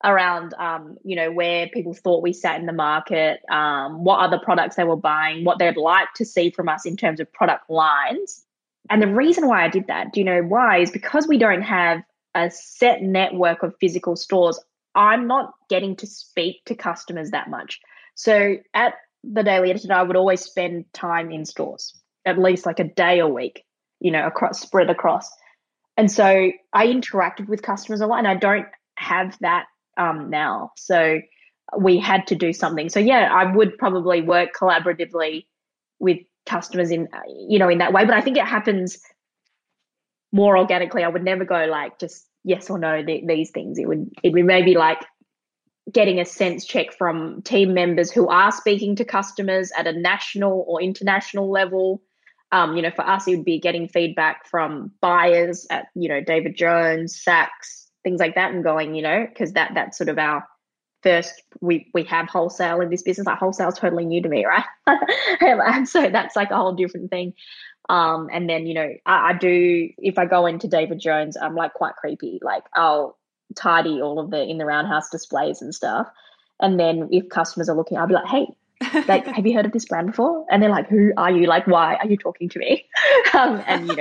around, 0.04 0.54
um, 0.60 0.96
you 1.04 1.16
know, 1.16 1.32
where 1.32 1.68
people 1.70 1.96
thought 1.96 2.22
we 2.22 2.34
sat 2.34 2.60
in 2.60 2.68
the 2.68 2.72
market, 2.72 3.40
um, 3.50 4.04
what 4.04 4.20
other 4.20 4.38
products 4.38 4.76
they 4.76 4.84
were 4.84 4.96
buying, 4.96 5.44
what 5.44 5.58
they'd 5.58 5.76
like 5.76 6.14
to 6.18 6.24
see 6.24 6.52
from 6.52 6.70
us 6.70 6.86
in 6.86 6.96
terms 6.96 7.20
of 7.20 7.34
product 7.34 7.68
lines. 7.68 8.46
And 8.92 9.02
the 9.02 9.08
reason 9.08 9.48
why 9.48 9.66
I 9.66 9.70
did 9.70 9.88
that, 9.88 10.14
do 10.14 10.20
you 10.20 10.24
know 10.24 10.44
why? 10.44 10.82
Is 10.82 10.92
because 10.92 11.28
we 11.28 11.40
don't 11.40 11.64
have 11.64 12.04
a 12.36 12.52
set 12.52 13.02
network 13.02 13.64
of 13.64 13.74
physical 13.82 14.16
stores. 14.16 14.60
I'm 14.94 15.26
not 15.26 15.52
getting 15.68 15.96
to 15.96 16.06
speak 16.06 16.64
to 16.66 16.76
customers 16.76 17.32
that 17.32 17.50
much. 17.50 17.80
So 18.14 18.58
at 18.76 18.94
the 19.24 19.42
Daily 19.42 19.72
Edited, 19.72 19.90
I 19.90 20.04
would 20.04 20.16
always 20.16 20.42
spend 20.42 20.86
time 20.94 21.32
in 21.32 21.44
stores, 21.44 22.00
at 22.24 22.38
least 22.38 22.68
like 22.68 22.80
a 22.80 22.84
day 22.84 23.18
a 23.18 23.28
week 23.28 23.64
you 24.00 24.12
know, 24.12 24.26
across 24.26 24.60
spread 24.60 24.90
across. 24.90 25.30
and 25.98 26.12
so 26.12 26.52
I 26.74 26.88
interacted 26.88 27.48
with 27.48 27.62
customers 27.62 28.02
a 28.02 28.08
lot, 28.08 28.20
and 28.20 28.28
I 28.28 28.36
don't 28.36 28.68
have 28.96 29.38
that 29.42 29.66
um, 29.98 30.30
now. 30.30 30.72
So 30.78 31.20
we 31.78 32.00
had 32.00 32.28
to 32.28 32.36
do 32.36 32.54
something. 32.54 32.90
So 32.90 33.00
yeah, 33.00 33.30
I 33.34 33.52
would 33.54 33.78
probably 33.78 34.22
work 34.22 34.50
collaboratively 34.60 35.46
with 36.00 36.20
customers 36.46 36.92
in 36.92 37.08
you 37.50 37.60
know 37.60 37.70
in 37.70 37.80
that 37.80 37.94
way. 37.94 38.06
But 38.06 38.14
I 38.14 38.22
think 38.22 38.38
it 38.38 38.46
happens 38.46 39.00
more 40.32 40.58
organically. 40.58 41.04
I 41.04 41.08
would 41.08 41.24
never 41.24 41.46
go 41.46 41.66
like 41.66 42.00
just 42.00 42.26
yes 42.44 42.70
or 42.70 42.80
no 42.80 43.04
th- 43.04 43.26
these 43.28 43.52
things. 43.52 43.78
It 43.80 43.88
would 43.88 44.10
it 44.24 44.30
would 44.30 44.36
be 44.36 44.44
maybe 44.44 44.76
like 44.76 45.04
getting 45.92 46.20
a 46.20 46.26
sense 46.26 46.66
check 46.66 46.94
from 46.98 47.42
team 47.44 47.74
members 47.74 48.12
who 48.12 48.28
are 48.28 48.52
speaking 48.52 48.96
to 48.98 49.06
customers 49.06 49.72
at 49.78 49.88
a 49.88 49.94
national 49.94 50.66
or 50.68 50.82
international 50.82 51.50
level. 51.50 52.02
Um, 52.52 52.76
you 52.76 52.82
know, 52.82 52.92
for 52.92 53.08
us, 53.08 53.28
it 53.28 53.36
would 53.36 53.46
be 53.46 53.60
getting 53.60 53.88
feedback 53.88 54.48
from 54.48 54.92
buyers 55.02 55.68
at, 55.70 55.88
you 55.96 56.08
know, 56.08 56.22
David 56.22 56.56
Jones, 56.56 57.22
Saks, 57.22 57.88
things 58.04 58.20
like 58.20 58.36
that, 58.36 58.54
and 58.54 58.64
going, 58.64 58.96
you 58.96 59.02
know, 59.02 59.26
because 59.28 59.54
that 59.54 59.72
that's 59.74 59.98
sort 59.98 60.10
of 60.10 60.18
our 60.18 60.48
first 61.04 61.42
we 61.62 61.90
we 61.94 62.04
have 62.04 62.28
wholesale 62.28 62.82
in 62.82 62.90
this 62.90 63.04
business. 63.04 63.28
Like 63.28 63.40
wholesale 63.40 63.70
is 63.70 63.76
totally 63.76 64.06
new 64.06 64.22
to 64.22 64.30
me, 64.30 64.46
right? 64.46 64.66
and 65.42 65.88
so 65.88 66.10
that's 66.10 66.36
like 66.36 66.52
a 66.52 66.56
whole 66.56 66.74
different 66.74 67.10
thing. 67.10 67.34
Um, 67.90 68.30
and 68.32 68.50
then 68.50 68.66
you 68.66 68.74
know, 68.74 68.90
I, 69.06 69.30
I 69.30 69.34
do 69.34 69.90
if 69.98 70.18
I 70.18 70.26
go 70.26 70.46
into 70.46 70.68
David 70.68 71.00
Jones, 71.00 71.38
I'm 71.38 71.56
like 71.56 71.74
quite 71.74 71.96
creepy. 71.96 72.40
Like 72.42 72.64
I'll 72.74 73.18
tidy 73.56 74.02
all 74.02 74.20
of 74.20 74.32
the 74.32 74.42
in 74.42 74.58
the 74.58 74.66
roundhouse 74.66 75.10
displays 75.10 75.62
and 75.62 75.74
stuff. 75.74 76.08
And 76.60 76.80
then 76.80 77.10
if 77.12 77.30
customers 77.30 77.70
are 77.70 77.76
looking, 77.76 77.98
I'll 77.98 78.08
be 78.08 78.16
like, 78.16 78.28
hey, 78.28 78.48
like, 79.08 79.26
have 79.26 79.46
you 79.46 79.56
heard 79.56 79.66
of 79.66 79.72
this 79.72 79.86
brand 79.86 80.08
before? 80.08 80.46
And 80.50 80.62
they're 80.62 80.70
like, 80.70 80.88
who 80.88 81.12
are 81.18 81.32
you? 81.32 81.48
Like, 81.48 81.68
why 81.68 81.96
are 81.96 82.08
you 82.08 82.18
talking 82.18 82.50
to 82.50 82.60
me? 82.60 82.86
Um, 83.34 83.62
and, 83.68 83.88
you 83.88 83.96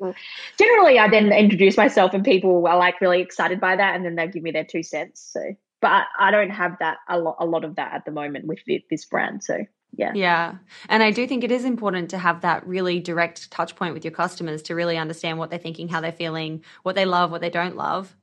know, 0.00 0.14
generally 0.58 0.98
I 0.98 1.08
then 1.08 1.32
introduce 1.32 1.76
myself 1.76 2.12
and 2.12 2.22
people 2.24 2.66
are 2.66 2.76
like 2.76 3.00
really 3.00 3.22
excited 3.22 3.60
by 3.60 3.76
that. 3.76 3.94
And 3.94 4.04
then 4.04 4.16
they 4.16 4.26
give 4.26 4.42
me 4.42 4.50
their 4.50 4.64
two 4.64 4.82
cents. 4.82 5.30
So, 5.32 5.40
but 5.80 5.88
I, 5.88 6.04
I 6.18 6.30
don't 6.30 6.50
have 6.50 6.76
that, 6.80 6.98
a 7.08 7.18
lot, 7.18 7.36
a 7.38 7.46
lot 7.46 7.64
of 7.64 7.76
that 7.76 7.94
at 7.94 8.04
the 8.04 8.10
moment 8.10 8.46
with 8.46 8.58
this 8.90 9.04
brand. 9.06 9.44
So, 9.44 9.64
yeah. 9.96 10.12
Yeah. 10.14 10.56
And 10.88 11.02
I 11.02 11.10
do 11.10 11.26
think 11.26 11.44
it 11.44 11.52
is 11.52 11.64
important 11.64 12.10
to 12.10 12.18
have 12.18 12.40
that 12.42 12.66
really 12.66 12.98
direct 13.00 13.50
touch 13.50 13.76
point 13.76 13.94
with 13.94 14.04
your 14.04 14.12
customers 14.12 14.62
to 14.62 14.74
really 14.74 14.98
understand 14.98 15.38
what 15.38 15.48
they're 15.48 15.58
thinking, 15.58 15.88
how 15.88 16.00
they're 16.00 16.12
feeling, 16.12 16.64
what 16.82 16.94
they 16.94 17.04
love, 17.04 17.30
what 17.30 17.40
they 17.40 17.50
don't 17.50 17.76
love. 17.76 18.14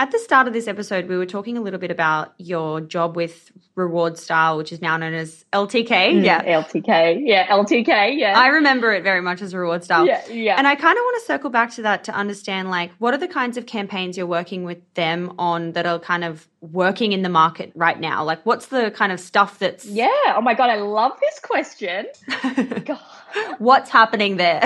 At 0.00 0.12
the 0.12 0.18
start 0.18 0.46
of 0.46 0.54
this 0.54 0.66
episode, 0.66 1.10
we 1.10 1.18
were 1.18 1.26
talking 1.26 1.58
a 1.58 1.60
little 1.60 1.78
bit 1.78 1.90
about 1.90 2.32
your 2.38 2.80
job 2.80 3.16
with 3.16 3.52
rewardStyle, 3.76 4.56
which 4.56 4.72
is 4.72 4.80
now 4.80 4.96
known 4.96 5.12
as 5.12 5.44
LTK. 5.52 5.88
Mm, 5.88 6.24
yeah. 6.24 6.42
LTK. 6.42 7.20
Yeah. 7.22 7.46
LTK. 7.48 8.16
Yeah. 8.16 8.32
I 8.34 8.46
remember 8.46 8.94
it 8.94 9.02
very 9.02 9.20
much 9.20 9.42
as 9.42 9.52
rewardStyle. 9.52 10.06
Yeah. 10.06 10.26
Yeah. 10.28 10.54
And 10.56 10.66
I 10.66 10.74
kind 10.74 10.96
of 10.96 11.02
want 11.02 11.20
to 11.20 11.26
circle 11.26 11.50
back 11.50 11.72
to 11.72 11.82
that 11.82 12.04
to 12.04 12.14
understand 12.14 12.70
like 12.70 12.92
what 12.92 13.12
are 13.12 13.18
the 13.18 13.28
kinds 13.28 13.58
of 13.58 13.66
campaigns 13.66 14.16
you're 14.16 14.26
working 14.26 14.64
with 14.64 14.78
them 14.94 15.34
on 15.38 15.72
that 15.72 15.84
are 15.84 15.98
kind 15.98 16.24
of 16.24 16.48
working 16.62 17.12
in 17.12 17.20
the 17.20 17.28
market 17.28 17.70
right 17.74 18.00
now? 18.00 18.24
Like 18.24 18.46
what's 18.46 18.68
the 18.68 18.90
kind 18.92 19.12
of 19.12 19.20
stuff 19.20 19.58
that's. 19.58 19.84
Yeah. 19.84 20.08
Oh 20.28 20.40
my 20.40 20.54
God. 20.54 20.70
I 20.70 20.76
love 20.76 21.12
this 21.20 21.38
question. 21.40 22.06
what's 23.58 23.90
happening 23.90 24.38
there? 24.38 24.62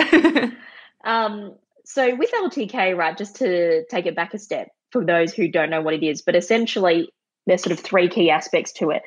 um, 1.05 1.57
so 1.85 2.15
with 2.15 2.31
LTK, 2.33 2.97
right, 2.97 3.17
just 3.17 3.37
to 3.37 3.85
take 3.87 4.07
it 4.07 4.17
back 4.17 4.33
a 4.33 4.39
step, 4.39 4.69
for 4.95 5.05
those 5.05 5.35
who 5.35 5.49
don't 5.49 5.71
know 5.71 5.83
what 5.83 5.93
it 5.93 6.05
is, 6.05 6.23
but 6.23 6.37
essentially 6.37 7.11
there's 7.47 7.63
sort 7.63 7.73
of 7.73 7.81
three 7.81 8.09
key 8.09 8.31
aspects 8.31 8.73
to 8.75 8.91
it. 8.91 9.03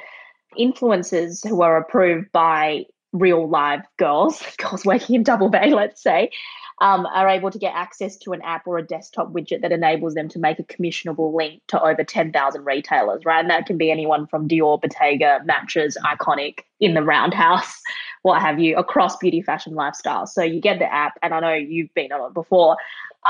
Influencers 0.59 1.47
who 1.47 1.61
are 1.61 1.77
approved 1.77 2.29
by 2.33 2.83
real 3.13 3.49
live 3.49 3.81
girls, 3.97 4.43
girls 4.57 4.85
working 4.85 5.15
in 5.15 5.23
Double 5.23 5.49
Bay, 5.49 5.73
let's 5.73 6.03
say, 6.03 6.29
um, 6.79 7.05
are 7.07 7.29
able 7.29 7.49
to 7.49 7.57
get 7.57 7.73
access 7.73 8.17
to 8.17 8.33
an 8.33 8.41
app 8.43 8.67
or 8.67 8.77
a 8.77 8.85
desktop 8.85 9.31
widget 9.31 9.61
that 9.61 9.71
enables 9.71 10.13
them 10.13 10.27
to 10.29 10.39
make 10.39 10.59
a 10.59 10.63
commissionable 10.63 11.33
link 11.33 11.61
to 11.69 11.81
over 11.81 12.03
10,000 12.03 12.65
retailers, 12.65 13.23
right? 13.25 13.39
And 13.39 13.49
that 13.49 13.65
can 13.65 13.77
be 13.77 13.89
anyone 13.89 14.27
from 14.27 14.47
Dior, 14.47 14.79
Bottega, 14.79 15.39
Matches, 15.45 15.97
Iconic, 16.05 16.59
in 16.79 16.93
the 16.93 17.01
Roundhouse, 17.01 17.81
what 18.21 18.41
have 18.41 18.59
you, 18.59 18.75
across 18.75 19.17
beauty, 19.17 19.41
fashion, 19.41 19.73
lifestyle. 19.73 20.27
So 20.27 20.43
you 20.43 20.61
get 20.61 20.79
the 20.79 20.93
app, 20.93 21.13
and 21.23 21.33
I 21.33 21.39
know 21.39 21.53
you've 21.53 21.93
been 21.93 22.11
on 22.11 22.29
it 22.29 22.33
before. 22.33 22.77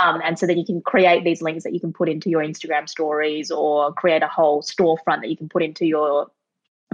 Um, 0.01 0.21
and 0.23 0.37
so 0.37 0.45
then 0.45 0.57
you 0.57 0.65
can 0.65 0.81
create 0.81 1.23
these 1.23 1.41
links 1.41 1.63
that 1.63 1.73
you 1.73 1.79
can 1.79 1.93
put 1.93 2.09
into 2.09 2.29
your 2.29 2.41
Instagram 2.41 2.87
stories 2.87 3.49
or 3.51 3.93
create 3.93 4.21
a 4.21 4.27
whole 4.27 4.61
storefront 4.61 5.21
that 5.21 5.29
you 5.29 5.37
can 5.37 5.49
put 5.49 5.63
into 5.63 5.85
your 5.85 6.27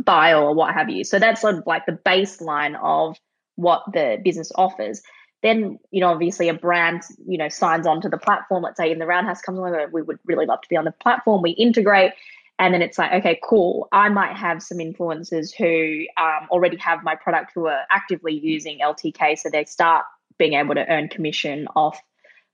bio 0.04 0.42
or 0.42 0.54
what 0.54 0.74
have 0.74 0.90
you. 0.90 1.04
So 1.04 1.20
that's 1.20 1.42
sort 1.42 1.56
of 1.56 1.64
like 1.66 1.86
the 1.86 2.00
baseline 2.06 2.80
of 2.82 3.18
what 3.56 3.84
the 3.92 4.20
business 4.24 4.52
offers. 4.56 5.02
Then, 5.42 5.78
you 5.92 6.00
know, 6.00 6.08
obviously 6.08 6.48
a 6.48 6.54
brand, 6.54 7.02
you 7.28 7.38
know, 7.38 7.50
signs 7.50 7.86
on 7.86 8.00
to 8.02 8.10
the 8.10 8.18
platform. 8.18 8.64
Let's 8.64 8.78
say 8.78 8.92
in 8.92 9.00
the 9.00 9.06
Roundhouse 9.06 9.42
comes 9.42 9.60
along, 9.60 9.76
we 9.92 10.02
would 10.02 10.20
really 10.26 10.46
love 10.46 10.62
to 10.62 10.70
be 10.70 10.78
on 10.78 10.86
the 10.86 10.92
platform. 10.92 11.42
We 11.42 11.52
integrate. 11.52 12.14
And 12.60 12.74
then 12.74 12.82
it's 12.82 12.98
like, 12.98 13.12
okay, 13.12 13.40
cool. 13.44 13.90
I 13.92 14.10
might 14.10 14.38
have 14.38 14.64
some 14.64 14.78
influencers 14.78 15.54
who 15.54 16.06
um, 16.22 16.48
already 16.50 16.78
have 16.78 17.04
my 17.04 17.16
product 17.16 17.52
who 17.54 17.68
are 17.68 17.82
actively 17.90 18.34
using 18.34 18.80
LTK. 18.80 19.38
So 19.38 19.50
they 19.50 19.66
start 19.66 20.06
being 20.38 20.54
able 20.54 20.76
to 20.76 20.88
earn 20.90 21.10
commission 21.10 21.68
off 21.76 22.00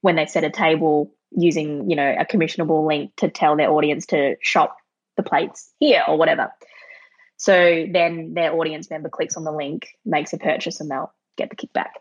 when 0.01 0.15
they 0.15 0.25
set 0.25 0.43
a 0.43 0.49
table 0.49 1.11
using, 1.31 1.89
you 1.89 1.95
know, 1.95 2.15
a 2.17 2.25
commissionable 2.25 2.87
link 2.87 3.11
to 3.17 3.29
tell 3.29 3.55
their 3.55 3.71
audience 3.71 4.05
to 4.07 4.35
shop 4.41 4.77
the 5.17 5.23
plates 5.23 5.71
here 5.79 6.03
or 6.07 6.17
whatever. 6.17 6.51
So 7.37 7.85
then 7.91 8.33
their 8.33 8.53
audience 8.53 8.89
member 8.89 9.09
clicks 9.09 9.37
on 9.37 9.43
the 9.43 9.51
link, 9.51 9.87
makes 10.05 10.33
a 10.33 10.37
purchase, 10.37 10.79
and 10.79 10.89
they'll 10.89 11.13
get 11.37 11.49
the 11.49 11.55
kickback. 11.55 11.91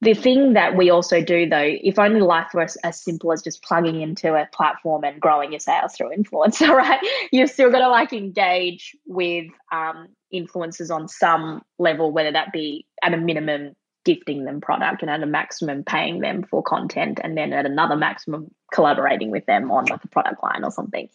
The 0.00 0.14
thing 0.14 0.52
that 0.52 0.76
we 0.76 0.90
also 0.90 1.22
do, 1.22 1.48
though, 1.48 1.74
if 1.82 1.98
only 1.98 2.20
life 2.20 2.50
was 2.54 2.76
as 2.84 3.02
simple 3.02 3.32
as 3.32 3.42
just 3.42 3.62
plugging 3.62 4.00
into 4.00 4.34
a 4.34 4.46
platform 4.52 5.02
and 5.02 5.20
growing 5.20 5.52
your 5.52 5.58
sales 5.58 5.94
through 5.94 6.14
influencer, 6.16 6.68
right? 6.76 7.00
You've 7.32 7.50
still 7.50 7.70
got 7.70 7.80
to 7.80 7.88
like 7.88 8.12
engage 8.12 8.94
with 9.06 9.46
um, 9.72 10.08
influencers 10.32 10.94
on 10.94 11.08
some 11.08 11.62
level, 11.78 12.12
whether 12.12 12.30
that 12.30 12.52
be 12.52 12.86
at 13.02 13.14
a 13.14 13.16
minimum 13.16 13.74
gifting 14.08 14.46
them 14.46 14.58
product 14.58 15.02
and 15.02 15.10
at 15.10 15.22
a 15.22 15.26
maximum 15.26 15.84
paying 15.84 16.20
them 16.20 16.42
for 16.42 16.62
content 16.62 17.20
and 17.22 17.36
then 17.36 17.52
at 17.52 17.66
another 17.66 17.94
maximum 17.94 18.50
collaborating 18.72 19.30
with 19.30 19.44
them 19.44 19.70
on 19.70 19.84
like 19.84 20.02
a 20.02 20.08
product 20.08 20.42
line 20.42 20.64
or 20.64 20.70
something. 20.70 21.10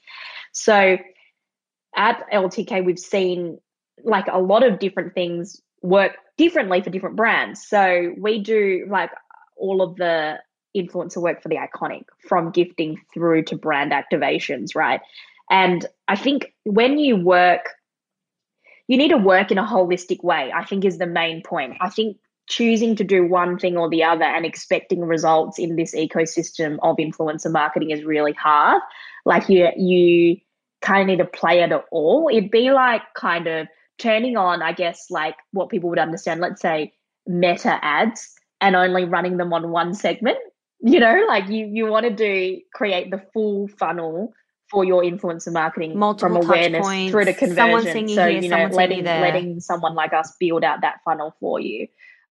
So 0.51 0.99
at 1.95 2.23
ltk 2.31 2.85
we've 2.85 2.99
seen 2.99 3.57
like 4.03 4.27
a 4.31 4.39
lot 4.39 4.61
of 4.63 4.77
different 4.77 5.15
things 5.15 5.59
work 5.81 6.17
differently 6.37 6.83
for 6.83 6.91
different 6.91 7.15
brands. 7.15 7.67
So 7.67 8.13
we 8.15 8.43
do 8.43 8.85
like 8.87 9.09
all 9.57 9.81
of 9.81 9.95
the 9.95 10.37
influencer 10.77 11.17
work 11.17 11.41
for 11.41 11.49
the 11.49 11.57
iconic 11.57 12.03
from 12.29 12.51
gifting 12.51 13.01
through 13.11 13.45
to 13.45 13.55
brand 13.55 13.91
activations 13.91 14.75
right? 14.75 15.01
And 15.49 15.83
i 16.07 16.15
think 16.15 16.53
when 16.63 16.99
you 16.99 17.15
work 17.15 17.69
you 18.87 18.97
need 18.97 19.09
to 19.09 19.17
work 19.17 19.49
in 19.51 19.57
a 19.57 19.65
holistic 19.65 20.23
way 20.23 20.51
i 20.53 20.63
think 20.63 20.85
is 20.85 20.97
the 20.99 21.05
main 21.05 21.41
point. 21.43 21.75
I 21.81 21.89
think 21.89 22.17
choosing 22.53 22.95
to 22.95 23.03
do 23.03 23.25
one 23.25 23.57
thing 23.57 23.77
or 23.77 23.89
the 23.89 24.03
other 24.03 24.23
and 24.23 24.45
expecting 24.45 25.01
results 25.01 25.57
in 25.57 25.75
this 25.75 25.95
ecosystem 25.95 26.77
of 26.83 26.97
influencer 26.97 27.51
marketing 27.51 27.89
is 27.89 28.03
really 28.03 28.33
hard. 28.33 28.81
Like 29.25 29.49
you 29.49 29.69
you 29.75 30.37
kind 30.81 31.01
of 31.01 31.07
need 31.07 31.23
to 31.23 31.25
play 31.25 31.61
it 31.61 31.71
all. 31.91 32.29
It'd 32.31 32.51
be 32.51 32.71
like 32.71 33.01
kind 33.15 33.47
of 33.47 33.67
turning 33.97 34.37
on, 34.37 34.61
I 34.61 34.73
guess, 34.73 35.07
like 35.09 35.35
what 35.51 35.69
people 35.69 35.89
would 35.89 35.99
understand, 35.99 36.41
let's 36.41 36.61
say 36.61 36.93
meta 37.25 37.79
ads 37.83 38.33
and 38.61 38.75
only 38.75 39.05
running 39.05 39.37
them 39.37 39.51
on 39.53 39.71
one 39.71 39.95
segment. 39.95 40.37
You 40.81 40.99
know, 40.99 41.25
like 41.27 41.47
you 41.49 41.65
you 41.65 41.87
want 41.87 42.05
to 42.05 42.13
do 42.13 42.61
create 42.73 43.09
the 43.09 43.23
full 43.33 43.67
funnel 43.67 44.33
for 44.69 44.83
your 44.83 45.01
influencer 45.03 45.51
marketing 45.51 45.97
Multiple 45.97 46.41
from 46.41 46.49
awareness 46.49 46.85
points, 46.85 47.11
through 47.11 47.25
to 47.25 47.33
conversion. 47.33 48.09
So 48.09 48.27
here, 48.27 48.41
you 48.41 48.49
know, 48.49 48.67
letting 48.67 49.03
there. 49.03 49.21
letting 49.21 49.59
someone 49.59 49.95
like 49.95 50.13
us 50.13 50.35
build 50.39 50.63
out 50.63 50.81
that 50.81 50.99
funnel 51.03 51.35
for 51.39 51.59
you. 51.59 51.87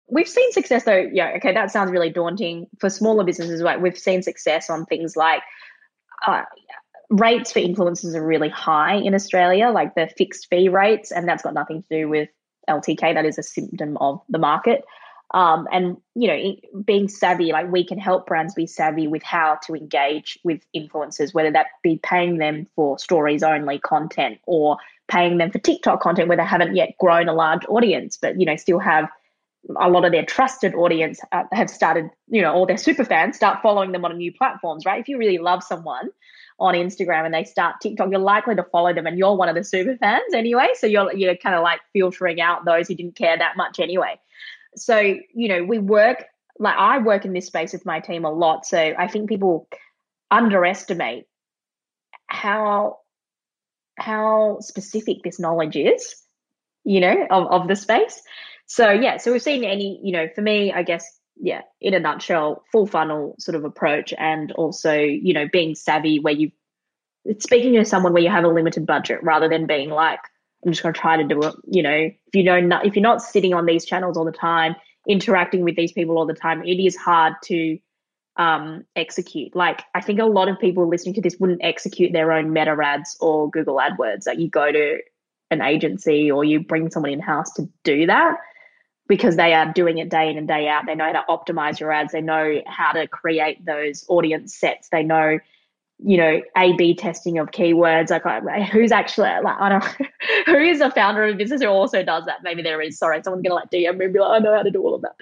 We've 0.09 0.27
seen 0.27 0.51
success 0.51 0.83
though. 0.83 1.09
Yeah, 1.11 1.33
okay, 1.37 1.53
that 1.53 1.71
sounds 1.71 1.91
really 1.91 2.09
daunting 2.09 2.67
for 2.79 2.89
smaller 2.89 3.23
businesses. 3.23 3.63
Right, 3.63 3.81
we've 3.81 3.97
seen 3.97 4.21
success 4.21 4.69
on 4.69 4.85
things 4.85 5.15
like 5.15 5.41
uh, 6.25 6.43
rates 7.09 7.51
for 7.51 7.59
influencers 7.59 8.15
are 8.15 8.25
really 8.25 8.49
high 8.49 8.95
in 8.95 9.15
Australia, 9.15 9.69
like 9.69 9.95
the 9.95 10.07
fixed 10.17 10.49
fee 10.49 10.69
rates, 10.69 11.11
and 11.11 11.27
that's 11.27 11.43
got 11.43 11.53
nothing 11.53 11.83
to 11.83 11.89
do 11.89 12.09
with 12.09 12.29
LTK. 12.69 13.13
That 13.13 13.25
is 13.25 13.37
a 13.37 13.43
symptom 13.43 13.97
of 13.97 14.21
the 14.29 14.39
market. 14.39 14.83
Um, 15.33 15.67
and 15.71 15.97
you 16.13 16.27
know, 16.27 16.81
being 16.83 17.07
savvy, 17.07 17.51
like 17.51 17.71
we 17.71 17.83
can 17.83 17.97
help 17.97 18.27
brands 18.27 18.53
be 18.53 18.67
savvy 18.67 19.07
with 19.07 19.23
how 19.23 19.57
to 19.63 19.73
engage 19.73 20.37
with 20.43 20.61
influencers, 20.75 21.33
whether 21.33 21.51
that 21.51 21.67
be 21.81 21.99
paying 22.03 22.37
them 22.37 22.67
for 22.75 22.99
stories 22.99 23.41
only 23.41 23.79
content 23.79 24.39
or 24.45 24.77
paying 25.07 25.37
them 25.39 25.49
for 25.49 25.57
TikTok 25.57 26.01
content 26.01 26.27
where 26.27 26.37
they 26.37 26.45
haven't 26.45 26.75
yet 26.75 26.95
grown 26.99 27.29
a 27.29 27.33
large 27.33 27.65
audience, 27.67 28.17
but 28.21 28.39
you 28.39 28.45
know, 28.45 28.55
still 28.55 28.79
have 28.79 29.09
a 29.79 29.89
lot 29.89 30.05
of 30.05 30.11
their 30.11 30.25
trusted 30.25 30.75
audience 30.75 31.19
uh, 31.31 31.43
have 31.51 31.69
started, 31.69 32.09
you 32.27 32.41
know, 32.41 32.53
or 32.53 32.67
their 32.67 32.77
super 32.77 33.05
fans 33.05 33.35
start 33.35 33.61
following 33.61 33.91
them 33.91 34.03
on 34.05 34.17
new 34.17 34.31
platforms, 34.31 34.85
right? 34.85 34.99
If 34.99 35.07
you 35.07 35.17
really 35.17 35.37
love 35.37 35.63
someone 35.63 36.09
on 36.59 36.75
Instagram 36.75 37.25
and 37.25 37.33
they 37.33 37.43
start 37.43 37.75
TikTok, 37.81 38.09
you're 38.11 38.19
likely 38.19 38.55
to 38.55 38.63
follow 38.63 38.93
them 38.93 39.07
and 39.07 39.17
you're 39.17 39.35
one 39.35 39.49
of 39.49 39.55
the 39.55 39.63
super 39.63 39.97
fans 39.97 40.33
anyway. 40.33 40.67
So 40.75 40.87
you're 40.87 41.13
you're 41.13 41.35
kind 41.37 41.55
of 41.55 41.63
like 41.63 41.79
filtering 41.93 42.41
out 42.41 42.65
those 42.65 42.87
who 42.87 42.95
didn't 42.95 43.15
care 43.15 43.37
that 43.37 43.57
much 43.57 43.79
anyway. 43.79 44.19
So, 44.75 44.99
you 44.99 45.47
know, 45.47 45.63
we 45.63 45.79
work 45.79 46.25
like 46.59 46.75
I 46.77 46.99
work 46.99 47.25
in 47.25 47.33
this 47.33 47.47
space 47.47 47.73
with 47.73 47.85
my 47.85 47.99
team 47.99 48.25
a 48.25 48.31
lot. 48.31 48.65
So 48.65 48.77
I 48.77 49.07
think 49.07 49.29
people 49.29 49.67
underestimate 50.29 51.25
how 52.27 52.99
how 53.97 54.57
specific 54.59 55.23
this 55.23 55.39
knowledge 55.39 55.75
is, 55.75 56.15
you 56.83 56.99
know, 56.99 57.27
of, 57.29 57.47
of 57.47 57.67
the 57.67 57.75
space. 57.75 58.21
So 58.73 58.89
yeah, 58.89 59.17
so 59.17 59.31
we've 59.31 59.39
seen 59.39 59.63
any, 59.63 59.99
you 60.03 60.11
know, 60.11 60.27
for 60.33 60.41
me, 60.41 60.73
I 60.73 60.81
guess, 60.81 61.05
yeah, 61.35 61.61
in 61.79 61.93
a 61.93 61.99
nutshell, 61.99 62.63
full 62.71 62.87
funnel 62.87 63.35
sort 63.37 63.53
of 63.53 63.65
approach 63.65 64.15
and 64.17 64.51
also, 64.53 64.95
you 64.95 65.35
know, 65.35 65.47
being 65.47 65.75
savvy 65.75 66.19
where 66.19 66.33
you 66.33 66.49
speaking 67.37 67.75
to 67.75 67.85
someone 67.85 68.13
where 68.13 68.23
you 68.23 68.31
have 68.31 68.45
a 68.45 68.47
limited 68.47 68.87
budget 68.87 69.21
rather 69.21 69.47
than 69.47 69.67
being 69.67 69.91
like, 69.91 70.17
I'm 70.65 70.71
just 70.71 70.81
to 70.81 70.91
try 70.91 71.17
to 71.17 71.23
do 71.23 71.43
it. 71.43 71.53
You 71.67 71.83
know, 71.83 71.91
if 71.91 72.33
you 72.33 72.41
know, 72.41 72.59
not, 72.61 72.83
if 72.87 72.95
you're 72.95 73.03
not 73.03 73.21
sitting 73.21 73.53
on 73.53 73.67
these 73.67 73.85
channels 73.85 74.17
all 74.17 74.25
the 74.25 74.31
time, 74.31 74.75
interacting 75.07 75.63
with 75.63 75.75
these 75.75 75.91
people 75.91 76.17
all 76.17 76.25
the 76.25 76.33
time, 76.33 76.63
it 76.63 76.83
is 76.83 76.95
hard 76.95 77.35
to 77.43 77.77
um, 78.37 78.85
execute. 78.95 79.55
Like, 79.55 79.83
I 79.93 80.01
think 80.01 80.19
a 80.19 80.25
lot 80.25 80.49
of 80.49 80.57
people 80.57 80.89
listening 80.89 81.13
to 81.13 81.21
this 81.21 81.37
wouldn't 81.39 81.63
execute 81.63 82.11
their 82.11 82.31
own 82.31 82.51
Meta 82.51 82.75
ads 82.83 83.17
or 83.19 83.51
Google 83.51 83.75
AdWords. 83.75 84.25
Like, 84.25 84.39
you 84.39 84.49
go 84.49 84.71
to 84.71 84.97
an 85.51 85.61
agency 85.61 86.31
or 86.31 86.43
you 86.43 86.61
bring 86.61 86.89
someone 86.89 87.11
in 87.11 87.19
house 87.19 87.53
to 87.53 87.69
do 87.83 88.07
that 88.07 88.37
because 89.07 89.35
they 89.35 89.53
are 89.53 89.71
doing 89.73 89.97
it 89.97 90.09
day 90.09 90.29
in 90.29 90.37
and 90.37 90.47
day 90.47 90.67
out. 90.67 90.85
They 90.85 90.95
know 90.95 91.11
how 91.11 91.13
to 91.13 91.25
optimize 91.29 91.79
your 91.79 91.91
ads. 91.91 92.13
They 92.13 92.21
know 92.21 92.61
how 92.65 92.93
to 92.93 93.07
create 93.07 93.65
those 93.65 94.05
audience 94.07 94.55
sets. 94.55 94.89
They 94.89 95.03
know 95.03 95.39
you 96.05 96.17
know, 96.17 96.41
A 96.57 96.73
B 96.73 96.95
testing 96.95 97.37
of 97.37 97.51
keywords. 97.51 98.09
Like, 98.09 98.69
who's 98.69 98.91
actually 98.91 99.29
like, 99.43 99.57
I 99.59 99.69
don't 99.69 99.83
who 100.45 100.57
is 100.57 100.81
a 100.81 100.91
founder 100.91 101.23
of 101.23 101.35
a 101.35 101.37
business 101.37 101.61
who 101.61 101.67
also 101.67 102.03
does 102.03 102.25
that? 102.25 102.37
Maybe 102.43 102.61
there 102.61 102.81
is. 102.81 102.97
Sorry, 102.97 103.21
someone's 103.23 103.43
gonna 103.43 103.55
like 103.55 103.69
DM 103.71 103.97
me 103.97 104.05
and 104.05 104.13
be 104.13 104.19
like, 104.19 104.41
I 104.41 104.43
know 104.43 104.55
how 104.55 104.63
to 104.63 104.71
do 104.71 104.81
all 104.81 104.95
of 104.95 105.03
that. 105.03 105.15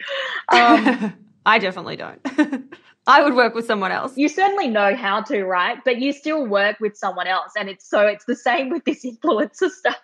Um, 0.56 1.14
I 1.46 1.60
definitely 1.60 1.98
don't. 1.98 2.22
I 3.08 3.24
would 3.24 3.34
work 3.34 3.56
with 3.56 3.66
someone 3.66 3.92
else. 3.92 4.16
You 4.16 4.30
certainly 4.30 4.68
know 4.68 4.96
how 4.96 5.22
to, 5.24 5.44
right? 5.44 5.78
But 5.84 6.00
you 6.00 6.14
still 6.14 6.46
work 6.46 6.80
with 6.80 6.96
someone 6.96 7.28
else, 7.28 7.52
and 7.58 7.70
it's 7.70 7.88
so 7.88 8.06
it's 8.08 8.26
the 8.26 8.36
same 8.36 8.70
with 8.70 8.86
this 8.86 9.06
influencer 9.06 9.70
stuff 9.70 10.00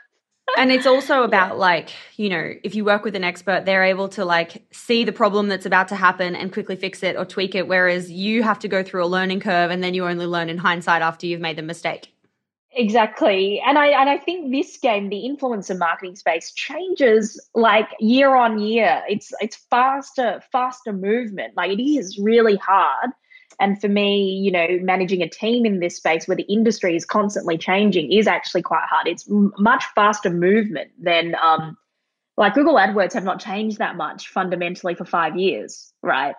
and 0.57 0.71
it's 0.71 0.85
also 0.85 1.23
about 1.31 1.57
like 1.57 1.89
you 2.15 2.29
know 2.29 2.53
if 2.63 2.75
you 2.75 2.85
work 2.85 3.03
with 3.03 3.15
an 3.15 3.23
expert 3.23 3.65
they're 3.65 3.83
able 3.83 4.07
to 4.07 4.23
like 4.23 4.65
see 4.71 5.03
the 5.03 5.11
problem 5.11 5.47
that's 5.47 5.65
about 5.65 5.87
to 5.87 5.95
happen 5.95 6.35
and 6.35 6.53
quickly 6.53 6.75
fix 6.75 7.03
it 7.03 7.15
or 7.15 7.25
tweak 7.25 7.55
it 7.55 7.67
whereas 7.67 8.11
you 8.11 8.43
have 8.43 8.59
to 8.59 8.67
go 8.67 8.83
through 8.83 9.03
a 9.03 9.07
learning 9.07 9.39
curve 9.39 9.71
and 9.71 9.83
then 9.83 9.93
you 9.93 10.05
only 10.05 10.25
learn 10.25 10.49
in 10.49 10.57
hindsight 10.57 11.01
after 11.01 11.25
you've 11.25 11.41
made 11.41 11.57
the 11.57 11.61
mistake. 11.61 12.13
Exactly. 12.73 13.61
And 13.65 13.77
i 13.77 13.87
and 13.87 14.09
i 14.09 14.17
think 14.17 14.51
this 14.51 14.77
game 14.77 15.09
the 15.09 15.23
influencer 15.23 15.77
marketing 15.77 16.15
space 16.15 16.51
changes 16.51 17.39
like 17.55 17.87
year 17.99 18.35
on 18.35 18.59
year. 18.59 19.01
It's 19.09 19.33
it's 19.41 19.55
faster 19.55 20.41
faster 20.51 20.93
movement. 20.93 21.55
Like 21.57 21.71
it 21.71 21.81
is 21.81 22.19
really 22.19 22.57
hard 22.57 23.11
and 23.59 23.79
for 23.81 23.87
me, 23.87 24.23
you 24.23 24.51
know, 24.51 24.67
managing 24.81 25.21
a 25.21 25.29
team 25.29 25.65
in 25.65 25.79
this 25.79 25.97
space 25.97 26.27
where 26.27 26.37
the 26.37 26.43
industry 26.43 26.95
is 26.95 27.05
constantly 27.05 27.57
changing 27.57 28.11
is 28.11 28.27
actually 28.27 28.61
quite 28.61 28.85
hard. 28.87 29.07
It's 29.07 29.29
m- 29.29 29.53
much 29.57 29.83
faster 29.95 30.29
movement 30.29 30.91
than, 30.99 31.35
um, 31.41 31.77
like 32.37 32.53
Google 32.53 32.75
AdWords 32.75 33.13
have 33.13 33.23
not 33.23 33.39
changed 33.39 33.79
that 33.79 33.95
much 33.95 34.27
fundamentally 34.27 34.93
for 34.93 35.05
five 35.05 35.35
years, 35.35 35.91
right? 36.03 36.35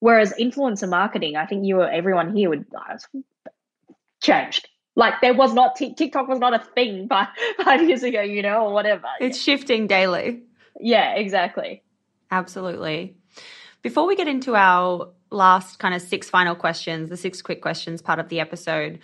Whereas 0.00 0.32
influencer 0.40 0.88
marketing, 0.88 1.36
I 1.36 1.44
think 1.46 1.66
you 1.66 1.80
or 1.80 1.90
everyone 1.90 2.34
here 2.34 2.48
would 2.48 2.64
uh, 2.74 2.96
changed. 4.22 4.68
Like 4.94 5.20
there 5.20 5.34
was 5.34 5.52
not 5.52 5.76
TikTok 5.76 6.26
was 6.26 6.38
not 6.38 6.54
a 6.54 6.64
thing 6.74 7.06
five, 7.10 7.28
five 7.62 7.86
years 7.86 8.02
ago, 8.02 8.22
you 8.22 8.40
know, 8.40 8.66
or 8.66 8.72
whatever. 8.72 9.08
It's 9.20 9.38
shifting 9.38 9.86
daily. 9.86 10.42
Yeah, 10.80 11.14
exactly. 11.14 11.82
Absolutely. 12.30 13.16
Before 13.86 14.08
we 14.08 14.16
get 14.16 14.26
into 14.26 14.56
our 14.56 15.10
last 15.30 15.78
kind 15.78 15.94
of 15.94 16.02
six 16.02 16.28
final 16.28 16.56
questions, 16.56 17.08
the 17.08 17.16
six 17.16 17.40
quick 17.40 17.62
questions 17.62 18.02
part 18.02 18.18
of 18.18 18.28
the 18.28 18.40
episode. 18.40 18.98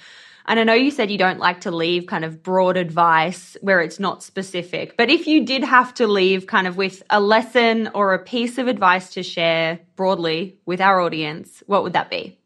And 0.44 0.58
I 0.58 0.64
know 0.64 0.74
you 0.74 0.90
said 0.90 1.08
you 1.08 1.18
don't 1.18 1.38
like 1.38 1.60
to 1.60 1.70
leave 1.70 2.08
kind 2.08 2.24
of 2.24 2.42
broad 2.42 2.76
advice 2.76 3.56
where 3.60 3.80
it's 3.80 4.00
not 4.00 4.24
specific, 4.24 4.96
but 4.96 5.08
if 5.08 5.28
you 5.28 5.46
did 5.46 5.62
have 5.62 5.94
to 5.94 6.08
leave 6.08 6.48
kind 6.48 6.66
of 6.66 6.76
with 6.76 7.00
a 7.10 7.20
lesson 7.20 7.90
or 7.94 8.12
a 8.12 8.18
piece 8.18 8.58
of 8.58 8.66
advice 8.66 9.10
to 9.10 9.22
share 9.22 9.78
broadly 9.94 10.58
with 10.66 10.80
our 10.80 11.00
audience, 11.00 11.62
what 11.66 11.84
would 11.84 11.92
that 11.92 12.10
be? 12.10 12.36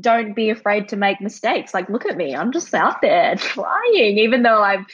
Don't 0.00 0.34
be 0.34 0.48
afraid 0.48 0.88
to 0.88 0.96
make 0.96 1.20
mistakes. 1.20 1.74
Like, 1.74 1.90
look 1.90 2.06
at 2.06 2.16
me, 2.16 2.34
I'm 2.34 2.52
just 2.52 2.72
out 2.72 3.02
there 3.02 3.36
trying, 3.36 4.16
even 4.16 4.42
though 4.44 4.62
I've 4.62 4.86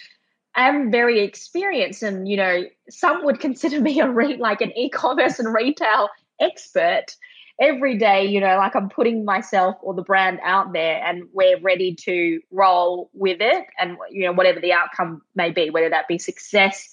am 0.57 0.91
very 0.91 1.21
experienced 1.21 2.03
and 2.03 2.29
you 2.29 2.37
know 2.37 2.65
some 2.89 3.25
would 3.25 3.41
consider 3.41 3.81
me 3.89 4.01
a 4.01 4.11
re- 4.11 4.37
like 4.37 4.61
an 4.61 4.77
e-commerce 4.77 5.39
and 5.39 5.53
retail 5.53 6.09
expert 6.41 7.17
every 7.61 7.97
day, 7.97 8.27
you 8.27 8.41
know, 8.41 8.57
like 8.59 8.77
I'm 8.77 8.89
putting 8.89 9.25
myself 9.25 9.77
or 9.81 9.95
the 9.95 10.03
brand 10.03 10.41
out 10.43 10.73
there 10.73 11.03
and 11.03 11.25
we're 11.33 11.59
ready 11.61 11.95
to 11.95 12.41
roll 12.51 13.11
with 13.15 13.39
it 13.41 13.67
and, 13.79 13.97
you 14.11 14.27
know, 14.27 14.33
whatever 14.33 14.61
the 14.61 14.73
outcome 14.73 15.23
may 15.35 15.51
be, 15.51 15.71
whether 15.71 15.89
that 15.89 16.09
be 16.09 16.19
success. 16.19 16.89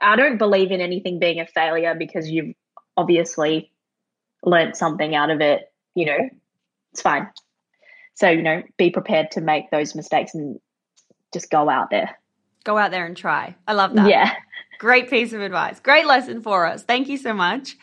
I 0.00 0.16
don't 0.16 0.38
believe 0.38 0.70
in 0.70 0.80
anything 0.80 1.18
being 1.18 1.40
a 1.40 1.46
failure 1.46 1.94
because 1.94 2.28
you've 2.28 2.54
obviously 2.96 3.70
learned 4.42 4.76
something 4.76 5.14
out 5.14 5.30
of 5.30 5.40
it, 5.40 5.72
you 5.94 6.06
know, 6.06 6.28
it's 6.92 7.02
fine. 7.02 7.28
So, 8.14 8.28
you 8.28 8.42
know, 8.42 8.62
be 8.76 8.90
prepared 8.90 9.30
to 9.32 9.40
make 9.40 9.70
those 9.70 9.94
mistakes 9.94 10.34
and 10.34 10.58
just 11.32 11.50
go 11.50 11.68
out 11.68 11.90
there. 11.90 12.18
Go 12.68 12.76
out 12.76 12.90
there 12.90 13.06
and 13.06 13.16
try. 13.16 13.56
I 13.66 13.72
love 13.72 13.94
that. 13.94 14.10
Yeah. 14.10 14.30
Great 14.78 15.08
piece 15.08 15.32
of 15.32 15.40
advice. 15.40 15.80
Great 15.80 16.04
lesson 16.04 16.42
for 16.42 16.66
us. 16.66 16.82
Thank 16.82 17.08
you 17.08 17.16
so 17.16 17.32
much. 17.32 17.78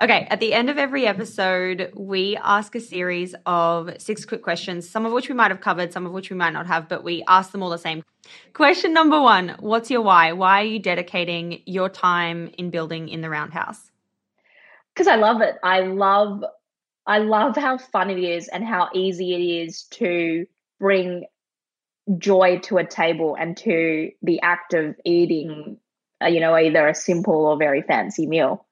Okay, 0.00 0.26
at 0.30 0.40
the 0.40 0.54
end 0.54 0.70
of 0.70 0.78
every 0.78 1.06
episode, 1.06 1.92
we 1.94 2.38
ask 2.38 2.74
a 2.74 2.80
series 2.80 3.34
of 3.44 3.90
six 3.98 4.24
quick 4.24 4.42
questions, 4.42 4.88
some 4.88 5.04
of 5.04 5.12
which 5.12 5.28
we 5.28 5.34
might 5.34 5.50
have 5.50 5.60
covered, 5.60 5.92
some 5.92 6.06
of 6.06 6.12
which 6.12 6.30
we 6.30 6.36
might 6.36 6.54
not 6.54 6.66
have, 6.66 6.88
but 6.88 7.04
we 7.04 7.22
ask 7.28 7.52
them 7.52 7.62
all 7.62 7.68
the 7.68 7.76
same. 7.76 8.02
Question 8.54 8.94
number 8.94 9.20
one 9.20 9.54
What's 9.60 9.90
your 9.90 10.00
why? 10.00 10.32
Why 10.32 10.62
are 10.62 10.64
you 10.64 10.78
dedicating 10.78 11.60
your 11.66 11.90
time 11.90 12.52
in 12.56 12.70
building 12.70 13.10
in 13.10 13.20
the 13.20 13.28
roundhouse? 13.28 13.90
Because 14.94 15.08
I 15.08 15.16
love 15.16 15.42
it. 15.42 15.56
I 15.62 15.80
love 15.80 16.42
I 17.06 17.18
love 17.18 17.54
how 17.54 17.76
fun 17.76 18.08
it 18.08 18.18
is 18.18 18.48
and 18.48 18.64
how 18.64 18.88
easy 18.94 19.34
it 19.34 19.66
is 19.66 19.82
to 19.90 20.46
bring 20.80 21.26
joy 22.18 22.58
to 22.64 22.78
a 22.78 22.84
table 22.84 23.36
and 23.38 23.56
to 23.58 24.10
the 24.22 24.40
act 24.40 24.74
of 24.74 24.96
eating, 25.04 25.78
uh, 26.22 26.26
you 26.26 26.40
know, 26.40 26.54
either 26.54 26.88
a 26.88 26.94
simple 26.94 27.46
or 27.46 27.56
very 27.56 27.82
fancy 27.82 28.26
meal. 28.26 28.66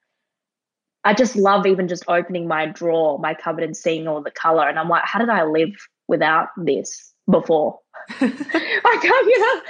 I 1.05 1.15
just 1.15 1.37
love 1.37 1.67
even 1.67 1.89
just 1.89 2.05
opening 2.09 2.47
my 2.47 2.67
drawer, 2.67 3.19
my 3.19 3.35
cupboard, 3.35 3.65
and 3.65 3.77
seeing 3.77 4.07
all 4.07 4.23
the 4.23 4.31
color. 4.31 4.69
And 4.69 4.79
I'm 4.79 4.89
like, 4.89 5.05
how 5.05 5.19
did 5.19 5.31
I 5.31 5.45
live 5.45 5.75
without 6.09 6.49
this 6.57 7.13
before? 7.31 7.79
I 8.11 8.99
can't, 9.03 9.27
you 9.27 9.39
know. 9.39 9.63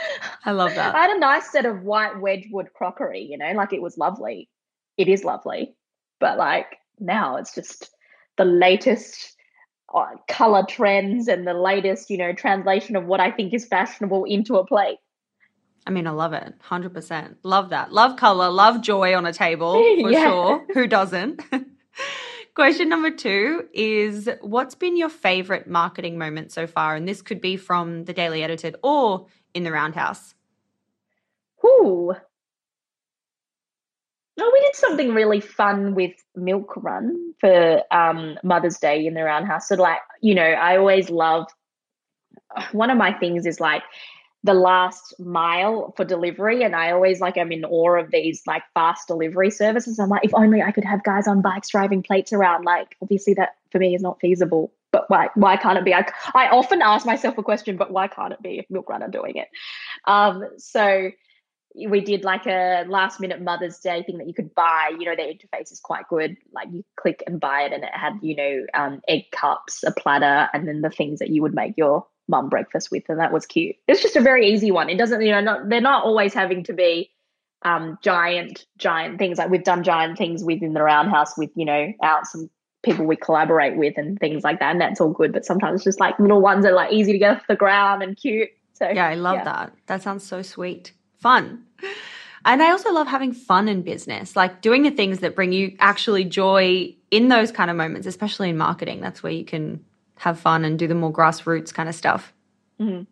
I 0.45 0.53
love 0.53 0.75
that. 0.75 0.95
I 0.95 1.03
had 1.03 1.17
a 1.17 1.21
nice 1.21 1.51
set 1.51 1.67
of 1.67 1.83
white 1.83 2.21
Wedgwood 2.21 2.73
crockery, 2.75 3.21
you 3.31 3.39
know, 3.39 3.53
like 3.53 3.73
it 3.73 3.83
was 3.83 3.97
lovely. 3.97 4.49
It 4.97 5.09
is 5.09 5.23
lovely. 5.23 5.75
But 6.19 6.37
like 6.37 6.79
now 6.99 7.37
it's 7.37 7.55
just 7.55 7.91
the 8.37 8.45
latest 8.45 9.37
uh, 9.95 10.07
color 10.29 10.65
trends 10.69 11.29
and 11.29 11.47
the 11.47 11.55
latest, 11.55 12.11
you 12.11 12.17
know, 12.17 12.33
translation 12.33 12.97
of 12.97 13.07
what 13.07 13.21
I 13.21 13.31
think 13.31 13.55
is 13.55 13.67
fashionable 13.67 14.25
into 14.25 14.57
a 14.57 14.67
plate. 14.67 14.99
I 15.87 15.91
mean, 15.91 16.07
I 16.07 16.11
love 16.11 16.33
it. 16.33 16.55
100%. 16.69 17.37
Love 17.43 17.71
that. 17.71 17.93
Love 17.93 18.17
color, 18.17 18.51
love 18.51 18.83
joy 18.83 19.17
on 19.17 19.27
a 19.27 19.33
table 19.33 19.73
for 20.01 20.11
yeah. 20.11 20.25
sure. 20.25 20.67
Who 20.75 20.87
doesn't? 20.87 21.43
Question 22.55 22.89
number 22.89 23.11
two 23.11 23.69
is 23.73 24.29
What's 24.43 24.75
been 24.75 24.97
your 24.97 25.09
favorite 25.09 25.67
marketing 25.67 26.19
moment 26.19 26.53
so 26.53 26.67
far? 26.67 26.95
And 26.95 27.09
this 27.09 27.23
could 27.23 27.41
be 27.41 27.57
from 27.57 28.05
the 28.05 28.13
Daily 28.13 28.43
Edited 28.43 28.77
or 28.83 29.27
in 29.55 29.63
the 29.63 29.73
Roundhouse. 29.73 30.35
Ooh. 31.65 32.15
Oh, 34.41 34.51
we 34.53 34.61
did 34.61 34.75
something 34.75 35.15
really 35.15 35.41
fun 35.41 35.95
with 35.95 36.15
MilkRun 36.37 37.35
for 37.41 37.83
um, 37.91 38.39
Mother's 38.43 38.79
Day 38.79 39.07
in 39.07 39.15
the 39.15 39.23
Roundhouse. 39.23 39.69
So, 39.69 39.75
like, 39.75 40.01
you 40.23 40.35
know, 40.35 40.43
I 40.43 40.77
always 40.77 41.11
love 41.11 41.47
one 42.73 42.91
of 42.91 42.99
my 42.99 43.13
things 43.13 43.47
is 43.47 43.61
like 43.61 43.83
the 44.43 44.55
last 44.55 45.15
mile 45.21 45.93
for 45.97 46.05
delivery 46.05 46.63
and 46.63 46.75
i 46.75 46.91
always 46.91 47.21
like 47.21 47.37
i'm 47.37 47.53
in 47.53 47.65
awe 47.65 47.99
of 47.99 48.11
these 48.11 48.43
like 48.47 48.63
fast 48.75 49.07
delivery 49.07 49.51
services. 49.51 49.99
I'm 49.99 50.09
like 50.09 50.25
if 50.25 50.35
only 50.35 50.63
i 50.63 50.73
could 50.73 50.85
have 50.85 51.05
guys 51.05 51.29
on 51.29 51.43
bikes 51.43 51.69
driving 51.69 52.03
plates 52.03 52.33
around. 52.33 52.65
Like 52.65 52.97
obviously 53.03 53.35
that 53.35 53.57
for 53.71 53.79
me 53.79 53.95
is 53.95 54.03
not 54.03 54.21
feasible. 54.21 54.73
But 54.93 55.09
why 55.09 55.29
why 55.35 55.57
can't 55.57 55.79
it 55.79 55.85
be? 55.85 55.95
I, 55.95 56.07
I 56.35 56.49
often 56.49 56.83
ask 56.83 57.07
myself 57.07 57.39
a 57.39 57.43
question 57.43 57.77
but 57.77 57.93
why 57.93 58.09
can't 58.09 58.33
it 58.33 58.43
be 58.43 58.59
if 58.59 58.69
MilkRun 58.69 59.03
are 59.03 59.11
doing 59.11 59.37
it? 59.37 59.49
Um 60.07 60.45
so 60.57 61.11
we 61.89 62.01
did 62.01 62.25
like 62.25 62.47
a 62.47 62.85
last 62.89 63.21
minute 63.21 63.41
mother's 63.41 63.79
day 63.79 64.03
thing 64.03 64.19
that 64.19 64.27
you 64.27 64.35
could 64.35 64.55
buy 64.55 64.91
you 64.99 65.05
know 65.05 65.17
the 65.17 65.23
interface 65.23 65.73
is 65.73 65.81
quite 65.81 66.07
good 66.09 66.37
like 66.53 66.69
you 66.73 66.85
click 66.97 67.23
and 67.27 67.41
buy 67.41 67.63
it 67.63 67.73
and 67.73 67.85
it 67.85 67.91
had 67.93 68.15
you 68.23 68.37
know 68.37 68.67
um, 68.75 69.01
egg 69.09 69.31
cups 69.33 69.83
a 69.85 69.93
platter 69.93 70.49
and 70.53 70.67
then 70.67 70.81
the 70.81 70.91
things 70.91 71.19
that 71.19 71.31
you 71.31 71.43
would 71.43 71.55
make 71.55 71.75
your 71.77 72.07
mum 72.31 72.49
breakfast 72.49 72.91
with, 72.91 73.03
and 73.09 73.19
that 73.19 73.33
was 73.33 73.45
cute. 73.45 73.77
It's 73.87 74.01
just 74.01 74.17
a 74.17 74.21
very 74.23 74.49
easy 74.51 74.71
one. 74.71 74.89
It 74.89 74.97
doesn't, 74.97 75.21
you 75.21 75.33
know, 75.33 75.41
not, 75.41 75.69
they're 75.69 75.81
not 75.81 76.05
always 76.05 76.33
having 76.33 76.65
to 76.65 76.73
be 76.73 77.11
um, 77.63 77.99
giant, 78.03 78.65
giant 78.79 79.19
things. 79.19 79.37
Like 79.37 79.51
we've 79.51 79.65
done 79.65 79.83
giant 79.83 80.17
things 80.17 80.43
within 80.43 80.73
the 80.73 80.83
roundhouse 80.83 81.37
with, 81.37 81.51
you 81.57 81.67
know, 81.67 81.93
out 82.03 82.27
some 82.27 82.49
people 82.83 83.05
we 83.05 83.17
collaborate 83.17 83.77
with 83.77 83.99
and 83.99 84.19
things 84.19 84.43
like 84.43 84.61
that. 84.61 84.71
And 84.71 84.81
that's 84.81 85.01
all 85.01 85.11
good. 85.11 85.33
But 85.33 85.45
sometimes 85.45 85.81
it's 85.81 85.85
just 85.85 86.01
like 86.01 86.19
little 86.19 86.41
ones 86.41 86.65
that 86.65 86.73
are 86.73 86.77
like 86.77 86.93
easy 86.93 87.13
to 87.13 87.19
get 87.19 87.37
off 87.37 87.47
the 87.49 87.57
ground 87.57 88.03
and 88.03 88.17
cute. 88.17 88.49
So 88.73 88.89
Yeah, 88.89 89.09
I 89.09 89.17
love 89.17 89.39
yeah. 89.39 89.45
that. 89.45 89.75
That 89.89 90.03
sounds 90.03 90.27
so 90.27 90.41
sweet. 90.41 90.93
Fun. 91.19 91.67
And 92.45 92.63
I 92.63 92.71
also 92.71 92.91
love 92.93 93.07
having 93.07 93.33
fun 93.33 93.69
in 93.69 93.83
business, 93.83 94.35
like 94.35 94.63
doing 94.63 94.83
the 94.83 94.91
things 94.91 95.19
that 95.19 95.35
bring 95.35 95.53
you 95.53 95.77
actually 95.79 96.25
joy 96.25 96.95
in 97.11 97.29
those 97.29 97.53
kind 97.53 97.71
of 97.71 97.77
moments, 97.77 98.07
especially 98.07 98.49
in 98.49 98.57
marketing. 98.57 99.01
That's 99.01 99.23
where 99.23 99.33
you 99.33 99.45
can 99.45 99.85
have 100.17 100.41
fun 100.41 100.65
and 100.65 100.79
do 100.79 100.87
the 100.87 100.95
more 100.95 101.13
grassroots 101.13 101.73
kind 101.75 101.89
of 101.89 101.95
stuff. 101.95 102.33
Mhm. 102.81 103.07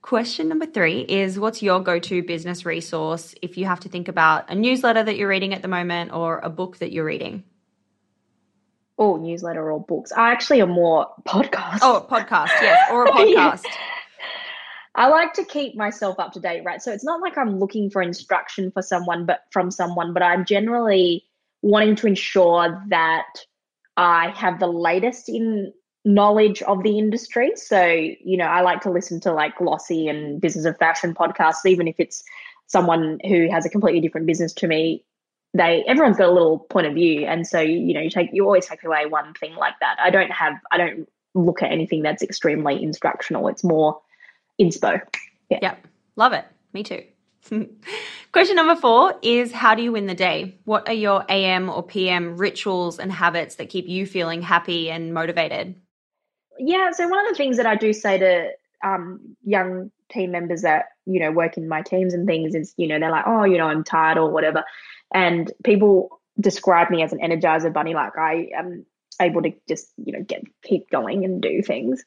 Question 0.00 0.48
number 0.48 0.66
three 0.66 1.00
is 1.00 1.38
What's 1.38 1.62
your 1.62 1.80
go 1.80 1.98
to 1.98 2.22
business 2.22 2.64
resource 2.64 3.34
if 3.42 3.58
you 3.58 3.66
have 3.66 3.80
to 3.80 3.88
think 3.88 4.08
about 4.08 4.48
a 4.50 4.54
newsletter 4.54 5.02
that 5.02 5.16
you're 5.16 5.28
reading 5.28 5.52
at 5.52 5.62
the 5.62 5.68
moment 5.68 6.12
or 6.14 6.38
a 6.38 6.48
book 6.48 6.78
that 6.78 6.92
you're 6.92 7.04
reading? 7.04 7.44
or 8.98 9.18
newsletter 9.18 9.70
or 9.70 9.78
books. 9.78 10.10
I 10.12 10.30
actually 10.32 10.62
am 10.62 10.70
more 10.70 11.06
podcast. 11.26 11.80
Oh, 11.82 11.96
a 11.96 12.00
podcast, 12.00 12.48
yes, 12.62 12.80
or 12.90 13.04
a 13.04 13.10
podcast. 13.12 13.64
I 14.96 15.08
like 15.08 15.34
to 15.34 15.44
keep 15.44 15.76
myself 15.76 16.18
up 16.18 16.32
to 16.32 16.40
date, 16.40 16.62
right? 16.64 16.80
So 16.80 16.90
it's 16.90 17.04
not 17.04 17.20
like 17.20 17.36
I'm 17.36 17.58
looking 17.58 17.90
for 17.90 18.00
instruction 18.00 18.70
for 18.70 18.80
someone, 18.80 19.26
but 19.26 19.40
from 19.50 19.70
someone, 19.70 20.14
but 20.14 20.22
I'm 20.22 20.46
generally 20.46 21.22
wanting 21.60 21.96
to 21.96 22.06
ensure 22.06 22.82
that 22.88 23.26
I 23.98 24.30
have 24.30 24.58
the 24.58 24.66
latest 24.66 25.28
in 25.28 25.72
knowledge 26.06 26.62
of 26.62 26.82
the 26.82 26.98
industry. 26.98 27.52
So, 27.56 27.84
you 27.84 28.36
know, 28.38 28.44
I 28.44 28.62
like 28.62 28.80
to 28.82 28.90
listen 28.90 29.20
to 29.22 29.32
like 29.32 29.58
Glossy 29.58 30.08
and 30.08 30.40
Business 30.40 30.64
of 30.64 30.78
Fashion 30.78 31.14
podcasts, 31.14 31.66
even 31.66 31.88
if 31.88 31.96
it's 31.98 32.24
someone 32.66 33.18
who 33.26 33.50
has 33.50 33.66
a 33.66 33.68
completely 33.68 34.00
different 34.00 34.26
business 34.26 34.52
to 34.54 34.66
me. 34.66 35.04
They 35.52 35.84
everyone's 35.86 36.16
got 36.16 36.28
a 36.28 36.32
little 36.32 36.60
point 36.60 36.86
of 36.86 36.94
view. 36.94 37.26
And 37.26 37.46
so, 37.46 37.60
you 37.60 37.92
know, 37.92 38.00
you 38.00 38.10
take 38.10 38.30
you 38.32 38.44
always 38.44 38.66
take 38.66 38.84
away 38.84 39.06
one 39.06 39.34
thing 39.34 39.54
like 39.56 39.74
that. 39.80 39.96
I 40.00 40.10
don't 40.10 40.30
have 40.30 40.54
I 40.70 40.78
don't 40.78 41.08
look 41.34 41.62
at 41.62 41.72
anything 41.72 42.02
that's 42.02 42.22
extremely 42.22 42.82
instructional. 42.82 43.48
It's 43.48 43.64
more 43.64 44.00
inspo. 44.60 45.00
Yeah. 45.50 45.58
Yep. 45.62 45.86
Love 46.16 46.32
it. 46.32 46.44
Me 46.72 46.82
too. 46.82 47.02
Question 48.32 48.56
number 48.56 48.76
four 48.76 49.14
is 49.22 49.52
How 49.52 49.74
do 49.74 49.82
you 49.82 49.92
win 49.92 50.06
the 50.06 50.14
day? 50.14 50.58
What 50.64 50.88
are 50.88 50.94
your 50.94 51.24
AM 51.28 51.68
or 51.68 51.82
PM 51.82 52.36
rituals 52.36 52.98
and 52.98 53.12
habits 53.12 53.56
that 53.56 53.68
keep 53.68 53.86
you 53.88 54.06
feeling 54.06 54.42
happy 54.42 54.90
and 54.90 55.14
motivated? 55.14 55.76
Yeah, 56.58 56.90
so 56.92 57.08
one 57.08 57.18
of 57.20 57.28
the 57.28 57.36
things 57.36 57.56
that 57.58 57.66
I 57.66 57.76
do 57.76 57.92
say 57.92 58.18
to 58.18 58.50
um, 58.84 59.36
young 59.44 59.90
team 60.10 60.30
members 60.30 60.62
that 60.62 60.86
you 61.04 61.20
know 61.20 61.32
work 61.32 61.56
in 61.56 61.68
my 61.68 61.82
teams 61.82 62.14
and 62.14 62.26
things 62.26 62.54
is 62.54 62.72
you 62.76 62.86
know 62.86 62.98
they're 63.00 63.10
like 63.10 63.24
oh 63.26 63.44
you 63.44 63.58
know 63.58 63.66
I'm 63.66 63.84
tired 63.84 64.18
or 64.18 64.30
whatever, 64.30 64.64
and 65.12 65.52
people 65.64 66.20
describe 66.38 66.90
me 66.90 67.02
as 67.02 67.12
an 67.12 67.18
energizer 67.20 67.72
bunny 67.72 67.94
like 67.94 68.16
I 68.18 68.48
am 68.56 68.84
able 69.20 69.42
to 69.42 69.52
just 69.68 69.88
you 70.04 70.12
know 70.12 70.22
get 70.22 70.42
keep 70.62 70.90
going 70.90 71.24
and 71.24 71.40
do 71.40 71.62
things, 71.62 72.04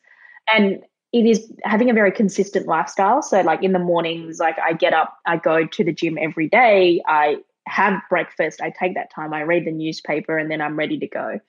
and 0.51 0.83
it 1.11 1.25
is 1.25 1.51
having 1.63 1.89
a 1.89 1.93
very 1.93 2.11
consistent 2.11 2.67
lifestyle. 2.67 3.21
So 3.21 3.41
like 3.41 3.63
in 3.63 3.73
the 3.73 3.79
mornings, 3.79 4.39
like 4.39 4.57
I 4.59 4.73
get 4.73 4.93
up, 4.93 5.17
I 5.25 5.37
go 5.37 5.65
to 5.65 5.83
the 5.83 5.91
gym 5.91 6.17
every 6.19 6.47
day, 6.47 7.01
I 7.07 7.37
have 7.67 8.01
breakfast, 8.09 8.61
I 8.61 8.71
take 8.71 8.95
that 8.95 9.11
time, 9.11 9.33
I 9.33 9.41
read 9.41 9.65
the 9.65 9.71
newspaper, 9.71 10.37
and 10.37 10.51
then 10.51 10.61
I'm 10.61 10.75
ready 10.75 10.99
to 10.99 11.07
go. 11.07 11.39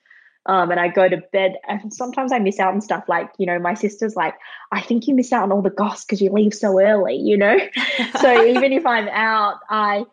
Um, 0.47 0.71
and 0.71 0.81
I 0.81 0.89
go 0.89 1.07
to 1.07 1.19
bed, 1.33 1.57
and 1.69 1.93
sometimes 1.93 2.33
I 2.33 2.39
miss 2.39 2.59
out 2.59 2.73
on 2.73 2.81
stuff. 2.81 3.05
Like, 3.09 3.31
you 3.37 3.45
know, 3.45 3.59
my 3.59 3.75
sister's 3.75 4.17
like, 4.17 4.35
I 4.73 4.81
think 4.81 5.07
you 5.07 5.15
miss 5.15 5.33
out 5.33 5.43
on 5.43 5.53
all 5.53 5.61
the 5.61 5.69
goss 5.69 6.05
because 6.05 6.23
you 6.23 6.33
leave 6.33 6.55
so 6.55 6.81
early, 6.81 7.17
you 7.17 7.37
know? 7.37 7.59
so 8.21 8.47
even 8.47 8.73
if 8.73 8.87
I'm 8.87 9.09
out, 9.09 9.59
I 9.69 10.07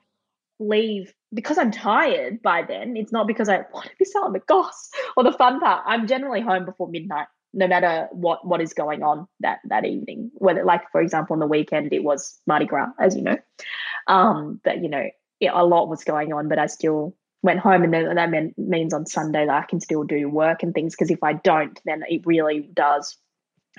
leave 0.59 1.13
because 1.33 1.57
I'm 1.57 1.71
tired 1.71 2.41
by 2.41 2.63
then. 2.63 2.97
It's 2.97 3.11
not 3.11 3.27
because 3.27 3.47
I 3.47 3.65
want 3.73 3.85
to 3.85 3.91
miss 3.99 4.15
out 4.15 4.25
on 4.25 4.33
the 4.33 4.39
goss 4.39 4.89
or 5.15 5.23
the 5.23 5.31
fun 5.31 5.59
part. 5.59 5.83
I'm 5.85 6.07
generally 6.07 6.41
home 6.41 6.65
before 6.65 6.89
midnight, 6.89 7.27
no 7.53 7.67
matter 7.67 8.07
what 8.11 8.45
what 8.45 8.61
is 8.61 8.73
going 8.73 9.03
on 9.03 9.27
that 9.39 9.59
that 9.65 9.85
evening. 9.85 10.31
Whether, 10.35 10.63
like, 10.63 10.83
for 10.91 11.01
example, 11.01 11.33
on 11.33 11.39
the 11.39 11.47
weekend, 11.47 11.93
it 11.93 12.03
was 12.03 12.39
Mardi 12.45 12.65
Gras, 12.65 12.89
as 12.99 13.15
you 13.15 13.21
know. 13.21 13.37
Um, 14.07 14.61
but, 14.63 14.81
you 14.81 14.89
know, 14.89 15.09
yeah, 15.39 15.51
a 15.53 15.65
lot 15.65 15.89
was 15.89 16.03
going 16.03 16.33
on, 16.33 16.47
but 16.47 16.59
I 16.59 16.67
still 16.67 17.15
went 17.43 17.59
home 17.59 17.83
and 17.83 17.93
then 17.93 18.15
that 18.15 18.29
meant, 18.29 18.57
means 18.57 18.93
on 18.93 19.05
Sunday 19.05 19.45
that 19.45 19.63
I 19.63 19.65
can 19.65 19.79
still 19.79 20.03
do 20.03 20.27
work 20.27 20.63
and 20.63 20.73
things 20.73 20.95
because 20.95 21.11
if 21.11 21.23
I 21.23 21.33
don't 21.33 21.79
then 21.85 22.03
it 22.09 22.25
really 22.25 22.67
does 22.73 23.15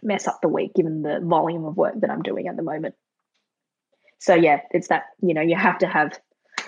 mess 0.02 0.28
up 0.28 0.38
the 0.40 0.48
week 0.48 0.74
given 0.74 1.02
the 1.02 1.20
volume 1.22 1.64
of 1.64 1.76
work 1.76 1.94
that 2.00 2.10
I'm 2.10 2.22
doing 2.22 2.46
at 2.46 2.56
the 2.56 2.62
moment. 2.62 2.94
So 4.20 4.34
yeah, 4.34 4.60
it's 4.70 4.88
that, 4.88 5.04
you 5.20 5.34
know, 5.34 5.40
you 5.40 5.56
have 5.56 5.78
to 5.78 5.86
have 5.86 6.18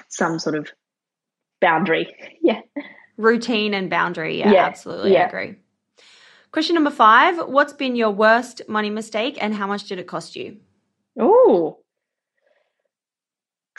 some 0.08 0.38
sort 0.38 0.56
of 0.56 0.70
boundary. 1.60 2.14
Yeah. 2.42 2.60
Routine 3.16 3.74
and 3.74 3.90
boundary. 3.90 4.38
Yeah, 4.38 4.52
Yeah, 4.52 4.64
absolutely. 4.64 5.16
I 5.16 5.26
agree. 5.26 5.56
Question 6.52 6.74
number 6.74 6.90
five 6.90 7.38
What's 7.48 7.72
been 7.72 7.94
your 7.94 8.10
worst 8.10 8.62
money 8.68 8.90
mistake 8.90 9.38
and 9.40 9.54
how 9.54 9.68
much 9.68 9.84
did 9.84 9.98
it 10.00 10.08
cost 10.08 10.34
you? 10.34 10.56
Oh. 11.18 11.78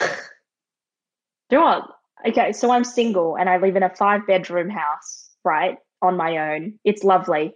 Do 0.00 1.60
what? 1.60 1.84
Okay, 2.26 2.52
so 2.52 2.70
I'm 2.70 2.84
single 2.84 3.36
and 3.36 3.50
I 3.50 3.58
live 3.58 3.76
in 3.76 3.82
a 3.82 3.94
five 3.94 4.26
bedroom 4.26 4.70
house, 4.70 5.28
right? 5.44 5.76
On 6.00 6.16
my 6.16 6.54
own. 6.54 6.78
It's 6.84 7.04
lovely. 7.04 7.52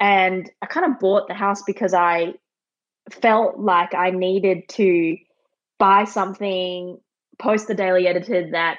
And 0.00 0.50
I 0.62 0.66
kind 0.66 0.86
of 0.86 0.98
bought 0.98 1.28
the 1.28 1.34
house 1.34 1.62
because 1.62 1.94
I 1.94 2.34
felt 3.10 3.58
like 3.58 3.94
I 3.94 4.10
needed 4.10 4.68
to 4.70 5.16
buy 5.78 6.04
something, 6.04 6.98
post 7.38 7.68
the 7.68 7.74
daily 7.74 8.08
edited 8.08 8.52
that 8.52 8.78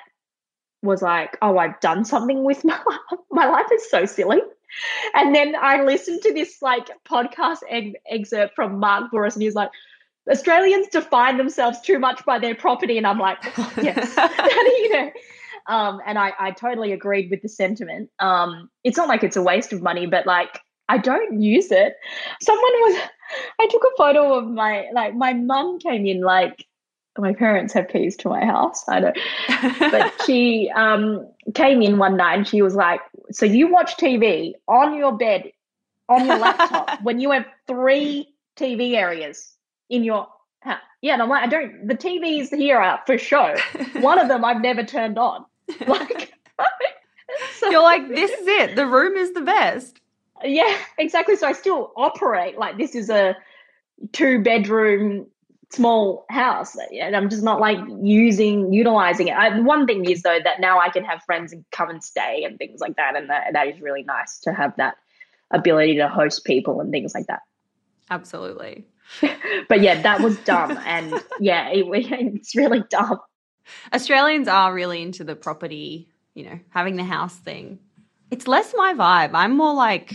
was 0.84 1.01
like, 1.01 1.38
oh, 1.41 1.58
I've 1.58 1.80
done 1.80 2.03
something 2.03 2.43
with 2.43 2.64
my 2.66 2.78
life. 2.86 3.20
My 3.32 3.47
life 3.47 3.68
is 3.74 3.89
so 3.89 4.05
silly. 4.05 4.41
And 5.13 5.34
then 5.34 5.55
I 5.59 5.84
listened 5.84 6.22
to 6.24 6.34
this 6.34 6.61
like 6.61 6.89
podcast 7.05 7.59
eg- 7.70 7.97
excerpt 8.09 8.55
from 8.55 8.80
Mark 8.80 9.11
Bouris, 9.11 9.34
and 9.34 9.43
he's 9.43 9.55
like, 9.55 9.70
Australians 10.30 10.88
define 10.89 11.38
themselves 11.38 11.80
too 11.82 11.99
much 11.99 12.24
by 12.26 12.39
their 12.39 12.55
property. 12.55 12.97
And 12.97 13.07
I'm 13.07 13.20
like, 13.20 13.39
oh, 13.57 13.74
yes, 13.82 14.15
you 14.57 14.89
know. 14.93 15.11
Um, 15.68 15.99
and 16.05 16.18
I, 16.18 16.34
I 16.39 16.51
totally 16.51 16.93
agreed 16.93 17.30
with 17.30 17.41
the 17.41 17.49
sentiment. 17.49 18.09
Um, 18.20 18.70
it's 18.84 18.97
not 18.97 19.09
like 19.09 19.24
it's 19.24 19.36
a 19.36 19.41
waste 19.41 19.74
of 19.74 19.82
money, 19.82 20.05
but 20.05 20.26
like 20.26 20.59
I 20.89 20.97
don't 20.97 21.41
use 21.41 21.72
it. 21.72 21.95
Someone 22.41 22.63
was, 22.63 23.09
I 23.59 23.68
took 23.68 23.84
a 23.84 23.97
photo 23.97 24.38
of 24.38 24.47
my, 24.47 24.88
like 24.93 25.13
my 25.15 25.34
mum 25.34 25.80
came 25.80 26.05
in, 26.05 26.22
like 26.22 26.65
my 27.20 27.34
parents 27.34 27.74
have 27.74 27.88
keys 27.88 28.15
to 28.18 28.30
my 28.30 28.45
house. 28.45 28.84
I 28.88 28.99
know, 28.99 29.13
but 29.80 30.13
she 30.26 30.72
um, 30.76 31.28
came 31.53 31.82
in 31.82 31.97
one 31.97 32.18
night 32.18 32.36
and 32.38 32.47
she 32.47 32.61
was 32.61 32.76
like, 32.76 32.99
"So 33.32 33.45
you 33.45 33.72
watch 33.72 33.97
TV 33.97 34.53
on 34.68 34.95
your 34.95 35.18
bed, 35.18 35.51
on 36.09 36.26
your 36.26 36.38
laptop 36.38 37.01
when 37.03 37.20
you 37.20 37.32
have 37.32 37.45
three 37.68 38.34
TV 38.55 38.93
areas 38.95 39.53
in 39.89 40.03
your 40.03 40.28
house?" 40.61 40.80
Yeah, 41.01 41.13
and 41.13 41.22
I'm 41.22 41.30
like, 41.30 41.43
"I 41.43 41.47
don't. 41.47 41.88
The 41.88 41.95
TVs 41.95 42.55
here 42.55 42.78
are 42.78 42.99
for 43.05 43.18
show. 43.18 43.55
One 43.99 44.20
of 44.20 44.28
them 44.28 44.43
I've 44.45 44.61
never 44.61 44.84
turned 44.84 45.18
on. 45.18 45.45
Like, 45.88 46.34
so- 47.59 47.70
You're 47.70 47.84
like, 47.84 48.07
This 48.07 48.32
is 48.32 48.47
it. 48.47 48.76
The 48.76 48.86
room 48.88 49.15
is 49.18 49.34
the 49.34 49.41
best. 49.41 49.99
yeah, 50.43 50.76
exactly. 50.97 51.36
So 51.36 51.47
I 51.47 51.51
still 51.51 51.91
operate 51.97 52.57
like 52.57 52.78
this 52.78 52.95
is 52.95 53.09
a 53.09 53.36
two 54.13 54.41
bedroom 54.41 55.28
small 55.70 56.26
house 56.30 56.78
and 56.97 57.15
I'm 57.15 57.30
just 57.30 57.43
not 57.43 57.59
like 57.59 57.78
using 58.01 58.72
utilizing 58.72 59.28
it. 59.28 59.34
I, 59.34 59.59
one 59.59 59.86
thing 59.86 60.09
is 60.09 60.24
though 60.24 60.39
that 60.41 60.59
now 60.59 60.80
I 60.80 60.89
can 60.89 61.03
have 61.03 61.22
friends 61.24 61.51
and 61.51 61.65
come 61.72 61.89
and 61.89 62.03
stay 62.03 62.43
and 62.45 62.57
things 62.57 62.80
like 62.80 62.95
that 62.95 63.15
and 63.15 63.30
that, 63.30 63.53
that 63.53 63.68
is 63.68 63.82
really 63.82 64.03
nice 64.03 64.39
to 64.41 64.53
have 64.53 64.76
that 64.78 64.95
ability 65.51 65.97
to 65.97 66.07
host 66.07 66.45
people 66.45 66.80
and 66.80 66.91
things 66.91 67.13
like 67.13 67.28
that. 67.28 67.41
Absolutely. 68.09 68.86
But 69.70 69.82
yeah, 69.82 70.01
that 70.01 70.22
was 70.22 70.38
dumb 70.39 70.78
and 70.86 71.13
yeah, 71.39 71.70
it, 71.70 71.86
it's 71.89 72.55
really 72.55 72.84
dumb. 72.89 73.20
Australians 73.93 74.47
are 74.47 74.74
really 74.74 75.01
into 75.01 75.24
the 75.26 75.36
property, 75.36 76.07
you 76.34 76.45
know, 76.45 76.59
having 76.70 76.95
the 76.95 77.03
house 77.03 77.36
thing. 77.36 77.80
It's 78.32 78.47
less 78.47 78.74
my 78.76 78.93
vibe. 78.93 79.32
I'm 79.34 79.55
more 79.55 79.74
like 79.74 80.13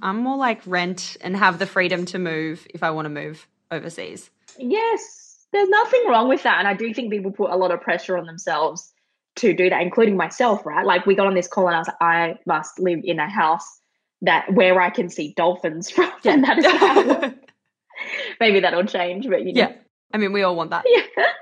I'm 0.00 0.18
more 0.18 0.36
like 0.36 0.60
rent 0.66 1.16
and 1.20 1.36
have 1.36 1.58
the 1.58 1.66
freedom 1.66 2.06
to 2.06 2.18
move 2.18 2.66
if 2.74 2.82
I 2.82 2.90
want 2.90 3.06
to 3.06 3.10
move 3.10 3.46
overseas. 3.70 4.30
Yes, 4.58 5.46
there's 5.52 5.68
nothing 5.68 6.04
wrong 6.08 6.28
with 6.28 6.42
that. 6.44 6.58
And 6.58 6.68
I 6.68 6.74
do 6.74 6.92
think 6.94 7.10
people 7.10 7.32
put 7.32 7.50
a 7.50 7.56
lot 7.56 7.70
of 7.70 7.80
pressure 7.80 8.16
on 8.16 8.26
themselves 8.26 8.92
to 9.36 9.54
do 9.54 9.70
that, 9.70 9.82
including 9.82 10.16
myself, 10.16 10.64
right? 10.66 10.84
Like 10.84 11.06
we 11.06 11.14
got 11.14 11.26
on 11.26 11.34
this 11.34 11.48
call 11.48 11.68
and 11.68 11.76
I 11.76 11.78
was 11.78 11.88
like, 11.88 11.96
I 12.00 12.38
must 12.46 12.78
live 12.78 13.00
in 13.02 13.18
a 13.18 13.28
house 13.28 13.80
that 14.22 14.52
where 14.52 14.80
I 14.80 14.90
can 14.90 15.08
see 15.08 15.34
dolphins 15.36 15.90
from. 15.90 16.12
And 16.24 16.44
that 16.44 16.58
is 16.58 16.66
how 16.66 17.32
Maybe 18.40 18.60
that'll 18.60 18.84
change, 18.84 19.28
but 19.28 19.44
you 19.44 19.52
know. 19.52 19.60
Yeah. 19.60 19.72
I 20.12 20.18
mean, 20.18 20.32
we 20.32 20.42
all 20.42 20.56
want 20.56 20.70
that. 20.70 20.84
Yeah. 20.86 21.02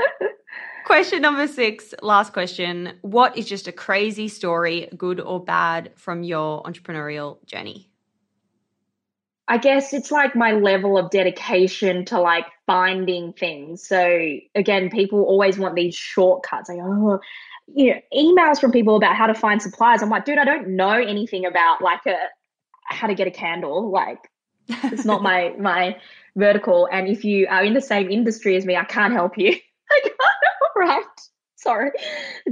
Question 0.84 1.22
number 1.22 1.46
six, 1.46 1.94
last 2.02 2.32
question. 2.32 2.98
What 3.02 3.38
is 3.38 3.46
just 3.46 3.68
a 3.68 3.72
crazy 3.72 4.26
story, 4.26 4.88
good 4.96 5.20
or 5.20 5.42
bad, 5.42 5.92
from 5.94 6.24
your 6.24 6.64
entrepreneurial 6.64 7.44
journey? 7.46 7.89
I 9.50 9.58
guess 9.58 9.92
it's 9.92 10.12
like 10.12 10.36
my 10.36 10.52
level 10.52 10.96
of 10.96 11.10
dedication 11.10 12.04
to 12.04 12.20
like 12.20 12.46
finding 12.68 13.32
things. 13.32 13.84
So 13.84 14.36
again, 14.54 14.90
people 14.90 15.24
always 15.24 15.58
want 15.58 15.74
these 15.74 15.96
shortcuts. 15.96 16.68
Like, 16.68 16.78
oh, 16.80 17.18
you 17.66 17.94
know, 17.94 18.00
emails 18.16 18.60
from 18.60 18.70
people 18.70 18.94
about 18.94 19.16
how 19.16 19.26
to 19.26 19.34
find 19.34 19.60
supplies. 19.60 20.02
I'm 20.02 20.08
like, 20.08 20.24
dude, 20.24 20.38
I 20.38 20.44
don't 20.44 20.76
know 20.76 20.92
anything 20.92 21.46
about 21.46 21.82
like 21.82 22.06
a 22.06 22.16
how 22.84 23.08
to 23.08 23.14
get 23.14 23.26
a 23.26 23.32
candle. 23.32 23.90
Like, 23.90 24.20
it's 24.68 25.04
not 25.04 25.20
my 25.20 25.52
my 25.58 25.96
vertical. 26.36 26.88
And 26.92 27.08
if 27.08 27.24
you 27.24 27.48
are 27.50 27.64
in 27.64 27.74
the 27.74 27.80
same 27.80 28.08
industry 28.08 28.54
as 28.54 28.64
me, 28.64 28.76
I 28.76 28.84
can't 28.84 29.12
help 29.12 29.36
you. 29.36 29.56
I 29.90 30.00
can't, 30.00 30.14
right? 30.76 31.04
Sorry, 31.62 31.90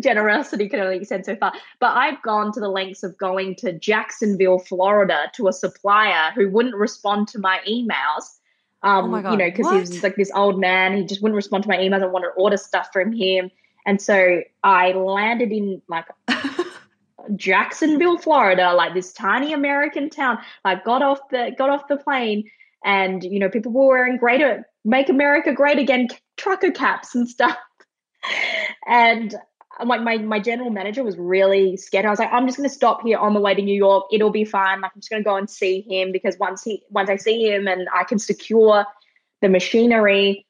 generosity 0.01 0.69
can 0.69 0.81
only 0.81 0.99
extend 0.99 1.25
so 1.25 1.35
far. 1.37 1.53
But 1.81 1.97
I've 1.97 2.21
gone 2.23 2.53
to 2.53 2.61
the 2.61 2.69
lengths 2.69 3.03
of 3.03 3.17
going 3.17 3.55
to 3.57 3.73
Jacksonville, 3.73 4.59
Florida, 4.59 5.31
to 5.35 5.49
a 5.49 5.53
supplier 5.53 6.31
who 6.35 6.51
wouldn't 6.51 6.75
respond 6.75 7.29
to 7.29 7.39
my 7.39 7.61
emails. 7.67 8.39
Um, 8.83 9.07
Oh 9.07 9.09
my 9.09 9.23
God, 9.23 9.33
you 9.33 9.39
know, 9.39 9.51
because 9.51 9.71
he 9.71 9.79
was 9.79 10.03
like 10.03 10.17
this 10.17 10.31
old 10.35 10.61
man. 10.61 10.97
He 10.97 11.05
just 11.05 11.23
wouldn't 11.23 11.37
respond 11.37 11.65
to 11.65 11.69
my 11.69 11.79
emails. 11.79 12.03
I 12.03 12.07
wanted 12.07 12.29
to 12.29 12.33
order 12.33 12.59
stuff 12.59 12.91
from 12.93 13.13
him, 13.13 13.51
and 13.87 14.01
so 14.01 14.43
I 14.63 14.93
landed 14.93 15.53
in 15.53 15.81
like 15.89 16.05
Jacksonville, 17.37 18.19
Florida, 18.19 18.75
like 18.75 18.95
this 18.95 19.13
tiny 19.13 19.53
American 19.55 20.11
town. 20.11 20.39
Like 20.65 20.85
got 20.85 21.03
off 21.03 21.21
the 21.31 21.55
got 21.57 21.71
off 21.71 21.89
the 21.89 21.97
plane, 21.97 22.49
and 22.85 23.25
you 23.25 23.39
know, 23.39 23.49
people 23.49 23.73
were 23.73 23.89
wearing 23.89 24.19
greater 24.19 24.69
"Make 24.85 25.09
America 25.09 25.53
Great 25.53 25.79
Again" 25.79 26.09
trucker 26.37 26.71
caps 26.71 27.15
and 27.15 27.29
stuff. 27.29 27.57
And 28.87 29.35
I'm 29.79 29.89
like, 29.89 30.03
my 30.03 30.19
my 30.19 30.41
general 30.41 30.71
manager 30.71 31.05
was 31.05 31.17
really 31.17 31.77
scared. 31.77 32.05
I 32.05 32.11
was 32.11 32.19
like, 32.19 32.33
I'm 32.33 32.47
just 32.47 32.57
gonna 32.57 32.69
stop 32.69 33.03
here 33.03 33.19
on 33.19 33.35
the 33.35 33.41
way 33.41 33.55
to 33.55 33.63
New 33.63 33.77
York. 33.77 34.07
It'll 34.13 34.31
be 34.31 34.45
fine. 34.45 34.81
Like 34.81 34.93
I'm 34.95 35.01
just 35.01 35.11
gonna 35.11 35.23
go 35.23 35.37
and 35.37 35.49
see 35.49 35.83
him 35.89 36.13
because 36.13 36.37
once 36.39 36.63
he 36.63 36.83
once 36.91 37.09
I 37.09 37.17
see 37.17 37.49
him 37.49 37.69
and 37.69 37.89
I 37.95 38.05
can 38.05 38.19
secure 38.19 38.85
the 39.41 39.49
machinery, 39.49 40.47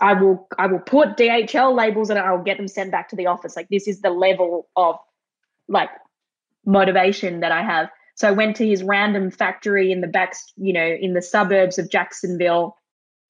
I 0.00 0.14
will 0.14 0.46
I 0.58 0.66
will 0.66 0.78
put 0.78 1.16
DHL 1.16 1.74
labels 1.74 2.10
and 2.10 2.18
I'll 2.18 2.42
get 2.42 2.56
them 2.56 2.68
sent 2.68 2.92
back 2.92 3.08
to 3.08 3.16
the 3.16 3.26
office. 3.26 3.56
Like 3.56 3.68
this 3.68 3.88
is 3.88 4.00
the 4.00 4.10
level 4.10 4.68
of 4.76 4.96
like 5.66 5.90
motivation 6.64 7.40
that 7.40 7.52
I 7.52 7.62
have. 7.62 7.88
So 8.14 8.28
I 8.28 8.32
went 8.32 8.56
to 8.56 8.66
his 8.66 8.82
random 8.82 9.30
factory 9.30 9.92
in 9.92 10.00
the 10.00 10.06
back, 10.06 10.34
you 10.56 10.72
know, 10.72 10.86
in 10.86 11.14
the 11.14 11.22
suburbs 11.22 11.78
of 11.78 11.90
Jacksonville. 11.90 12.76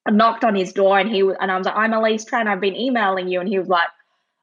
I 0.09 0.11
knocked 0.11 0.43
on 0.43 0.55
his 0.55 0.73
door 0.73 0.99
and 0.99 1.09
he 1.11 1.23
was, 1.23 1.37
and 1.39 1.53
I 1.53 1.59
was 1.59 1.67
like, 1.67 1.77
I'm 1.77 1.93
Alyce 1.93 2.25
Tran. 2.25 2.47
I've 2.47 2.63
been 2.63 2.75
emailing 2.75 3.29
you. 3.29 3.41
And 3.41 3.49
he 3.49 3.59
was 3.59 3.69
like, 3.69 3.89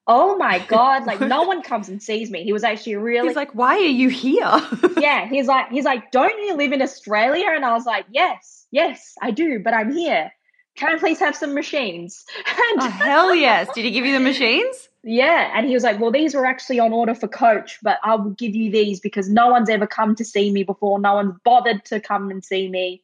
Oh 0.07 0.37
my 0.37 0.59
God. 0.59 1.07
Like 1.07 1.19
no 1.19 1.41
one 1.47 1.63
comes 1.63 1.89
and 1.89 2.01
sees 2.01 2.29
me. 2.29 2.43
He 2.43 2.53
was 2.53 2.63
actually 2.63 2.97
really 2.97 3.27
He's 3.27 3.35
like, 3.35 3.55
why 3.55 3.75
are 3.75 3.79
you 3.79 4.09
here? 4.09 4.61
yeah. 4.97 5.27
He's 5.27 5.47
like, 5.47 5.71
he's 5.71 5.85
like, 5.85 6.11
don't 6.11 6.39
you 6.43 6.55
live 6.55 6.71
in 6.71 6.81
Australia? 6.83 7.47
And 7.49 7.65
I 7.65 7.73
was 7.73 7.87
like, 7.87 8.05
yes, 8.11 8.67
yes, 8.69 9.15
I 9.19 9.31
do, 9.31 9.59
but 9.59 9.73
I'm 9.73 9.91
here. 9.91 10.31
Can 10.75 10.93
I 10.93 10.99
please 10.99 11.19
have 11.19 11.35
some 11.35 11.55
machines? 11.55 12.23
And 12.47 12.81
oh, 12.81 12.89
hell 12.89 13.33
yes. 13.33 13.67
Did 13.73 13.85
he 13.85 13.91
give 13.91 14.05
you 14.05 14.13
the 14.13 14.19
machines? 14.19 14.89
yeah. 15.03 15.51
And 15.55 15.65
he 15.65 15.73
was 15.73 15.83
like, 15.83 15.99
well, 15.99 16.11
these 16.11 16.35
were 16.35 16.45
actually 16.45 16.79
on 16.79 16.93
order 16.93 17.15
for 17.15 17.27
Coach, 17.27 17.79
but 17.81 17.97
I 18.03 18.13
will 18.15 18.31
give 18.31 18.53
you 18.53 18.69
these 18.69 18.99
because 18.99 19.27
no 19.29 19.47
one's 19.47 19.69
ever 19.69 19.87
come 19.87 20.15
to 20.15 20.25
see 20.25 20.51
me 20.51 20.63
before. 20.63 20.99
No 20.99 21.15
one's 21.15 21.35
bothered 21.43 21.83
to 21.85 21.99
come 21.99 22.29
and 22.29 22.45
see 22.45 22.69
me. 22.69 23.01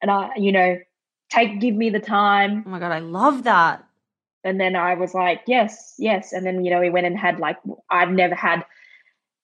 And 0.00 0.10
I, 0.10 0.30
you 0.36 0.52
know, 0.52 0.78
take, 1.30 1.60
give 1.60 1.74
me 1.74 1.90
the 1.90 2.00
time. 2.00 2.64
Oh 2.66 2.70
my 2.70 2.78
God, 2.78 2.92
I 2.92 3.00
love 3.00 3.44
that. 3.44 3.84
And 4.44 4.60
then 4.60 4.76
I 4.76 4.94
was 4.94 5.14
like, 5.14 5.42
yes, 5.46 5.94
yes. 5.98 6.32
And 6.32 6.46
then, 6.46 6.64
you 6.64 6.70
know, 6.70 6.80
we 6.80 6.90
went 6.90 7.06
and 7.06 7.18
had 7.18 7.40
like, 7.40 7.56
I've 7.90 8.10
never 8.10 8.34
had, 8.34 8.64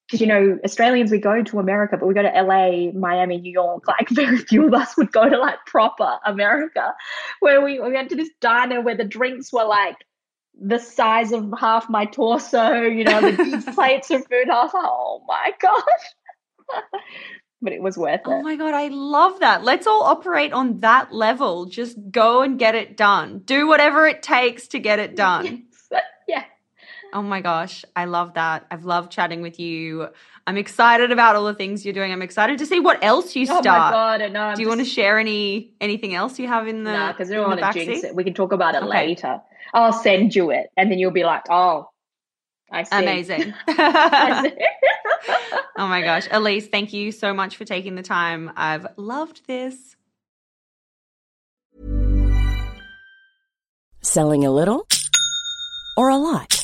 because, 0.06 0.20
you 0.20 0.26
know, 0.26 0.58
Australians, 0.64 1.10
we 1.10 1.18
go 1.18 1.42
to 1.42 1.58
America, 1.58 1.96
but 1.98 2.06
we 2.06 2.14
go 2.14 2.22
to 2.22 2.28
LA, 2.28 2.92
Miami, 2.92 3.38
New 3.38 3.52
York. 3.52 3.84
Like, 3.88 4.08
very 4.08 4.38
few 4.38 4.66
of 4.66 4.74
us 4.74 4.96
would 4.96 5.12
go 5.12 5.28
to 5.28 5.36
like 5.38 5.58
proper 5.66 6.18
America, 6.24 6.94
where 7.40 7.62
we, 7.62 7.80
we 7.80 7.92
went 7.92 8.10
to 8.10 8.16
this 8.16 8.30
diner 8.40 8.80
where 8.80 8.96
the 8.96 9.04
drinks 9.04 9.52
were 9.52 9.64
like 9.64 9.96
the 10.60 10.78
size 10.78 11.32
of 11.32 11.52
half 11.58 11.90
my 11.90 12.04
torso, 12.06 12.82
you 12.82 13.04
know, 13.04 13.20
the 13.20 13.36
big 13.64 13.74
plates 13.74 14.10
of 14.10 14.26
food. 14.26 14.48
I 14.48 14.64
was 14.64 14.74
like, 14.74 14.84
oh 14.86 15.24
my 15.26 15.52
gosh. 15.60 15.82
but 17.62 17.72
it 17.72 17.80
was 17.82 17.96
worth 17.96 18.20
it. 18.20 18.26
Oh 18.26 18.42
my 18.42 18.56
God, 18.56 18.74
I 18.74 18.88
love 18.88 19.40
that. 19.40 19.64
Let's 19.64 19.86
all 19.86 20.02
operate 20.02 20.52
on 20.52 20.80
that 20.80 21.12
level. 21.12 21.66
Just 21.66 21.96
go 22.10 22.42
and 22.42 22.58
get 22.58 22.74
it 22.74 22.96
done. 22.96 23.40
Do 23.44 23.66
whatever 23.66 24.06
it 24.06 24.22
takes 24.22 24.68
to 24.68 24.78
get 24.78 24.98
it 24.98 25.16
done. 25.16 25.64
yeah. 26.28 26.44
Oh 27.12 27.22
my 27.22 27.40
gosh, 27.40 27.84
I 27.94 28.06
love 28.06 28.34
that. 28.34 28.66
I've 28.70 28.84
loved 28.84 29.12
chatting 29.12 29.40
with 29.40 29.60
you. 29.60 30.08
I'm 30.46 30.56
excited 30.56 31.10
about 31.12 31.36
all 31.36 31.44
the 31.44 31.54
things 31.54 31.84
you're 31.84 31.94
doing. 31.94 32.12
I'm 32.12 32.22
excited 32.22 32.58
to 32.58 32.66
see 32.66 32.80
what 32.80 33.02
else 33.04 33.34
you 33.36 33.46
start. 33.46 33.64
Oh 33.66 33.70
my. 33.70 33.90
God. 33.90 34.20
And, 34.20 34.36
um, 34.36 34.54
Do 34.56 34.62
you 34.62 34.68
want 34.68 34.80
to 34.80 34.84
share 34.84 35.18
any 35.18 35.72
anything 35.80 36.14
else 36.14 36.38
you 36.38 36.48
have 36.48 36.66
in 36.66 36.84
the 36.84 36.92
Nah, 36.92 37.12
because 37.12 37.28
we 37.28 37.36
don't 37.36 37.48
want 37.48 37.60
to 37.60 37.72
jinx 37.72 38.04
it. 38.04 38.14
We 38.14 38.24
can 38.24 38.34
talk 38.34 38.52
about 38.52 38.74
it 38.74 38.82
Okay. 38.82 39.06
later. 39.08 39.40
I'll 39.72 39.92
send 39.92 40.34
you 40.34 40.50
it, 40.50 40.66
and 40.76 40.90
then 40.90 40.98
you'll 40.98 41.10
be 41.12 41.24
like, 41.24 41.44
"Oh, 41.50 41.88
I 42.74 42.82
see." 42.82 42.96
Amazing. 42.96 43.54
I 43.68 44.42
see. 44.48 44.66
oh 45.78 45.86
my 45.86 46.02
gosh. 46.02 46.28
Alyce, 46.30 46.66
thank 46.66 46.92
you 46.92 47.12
so 47.12 47.32
much 47.32 47.56
for 47.56 47.64
taking 47.64 47.94
the 47.94 48.02
time. 48.02 48.50
I've 48.56 48.86
loved 48.96 49.46
this. 49.46 49.96
Selling 54.02 54.44
a 54.44 54.50
little 54.50 54.86
or 55.96 56.10
a 56.10 56.16
lot? 56.16 56.63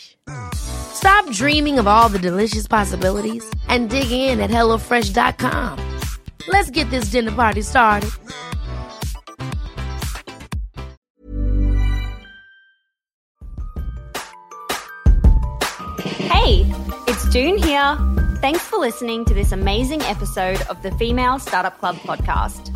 Stop 0.53 1.29
dreaming 1.31 1.79
of 1.79 1.87
all 1.87 2.09
the 2.09 2.19
delicious 2.19 2.67
possibilities 2.67 3.43
and 3.67 3.89
dig 3.89 4.11
in 4.11 4.39
at 4.39 4.49
HelloFresh.com. 4.49 5.99
Let's 6.47 6.69
get 6.69 6.89
this 6.89 7.05
dinner 7.05 7.31
party 7.31 7.61
started. 7.61 8.09
Hey, 16.31 16.65
it's 17.07 17.29
Doone 17.29 17.57
here. 17.57 17.97
Thanks 18.41 18.61
for 18.65 18.79
listening 18.79 19.25
to 19.25 19.33
this 19.33 19.51
amazing 19.51 20.01
episode 20.03 20.61
of 20.63 20.81
the 20.81 20.91
Female 20.93 21.37
Startup 21.39 21.77
Club 21.77 21.95
podcast. 21.97 22.75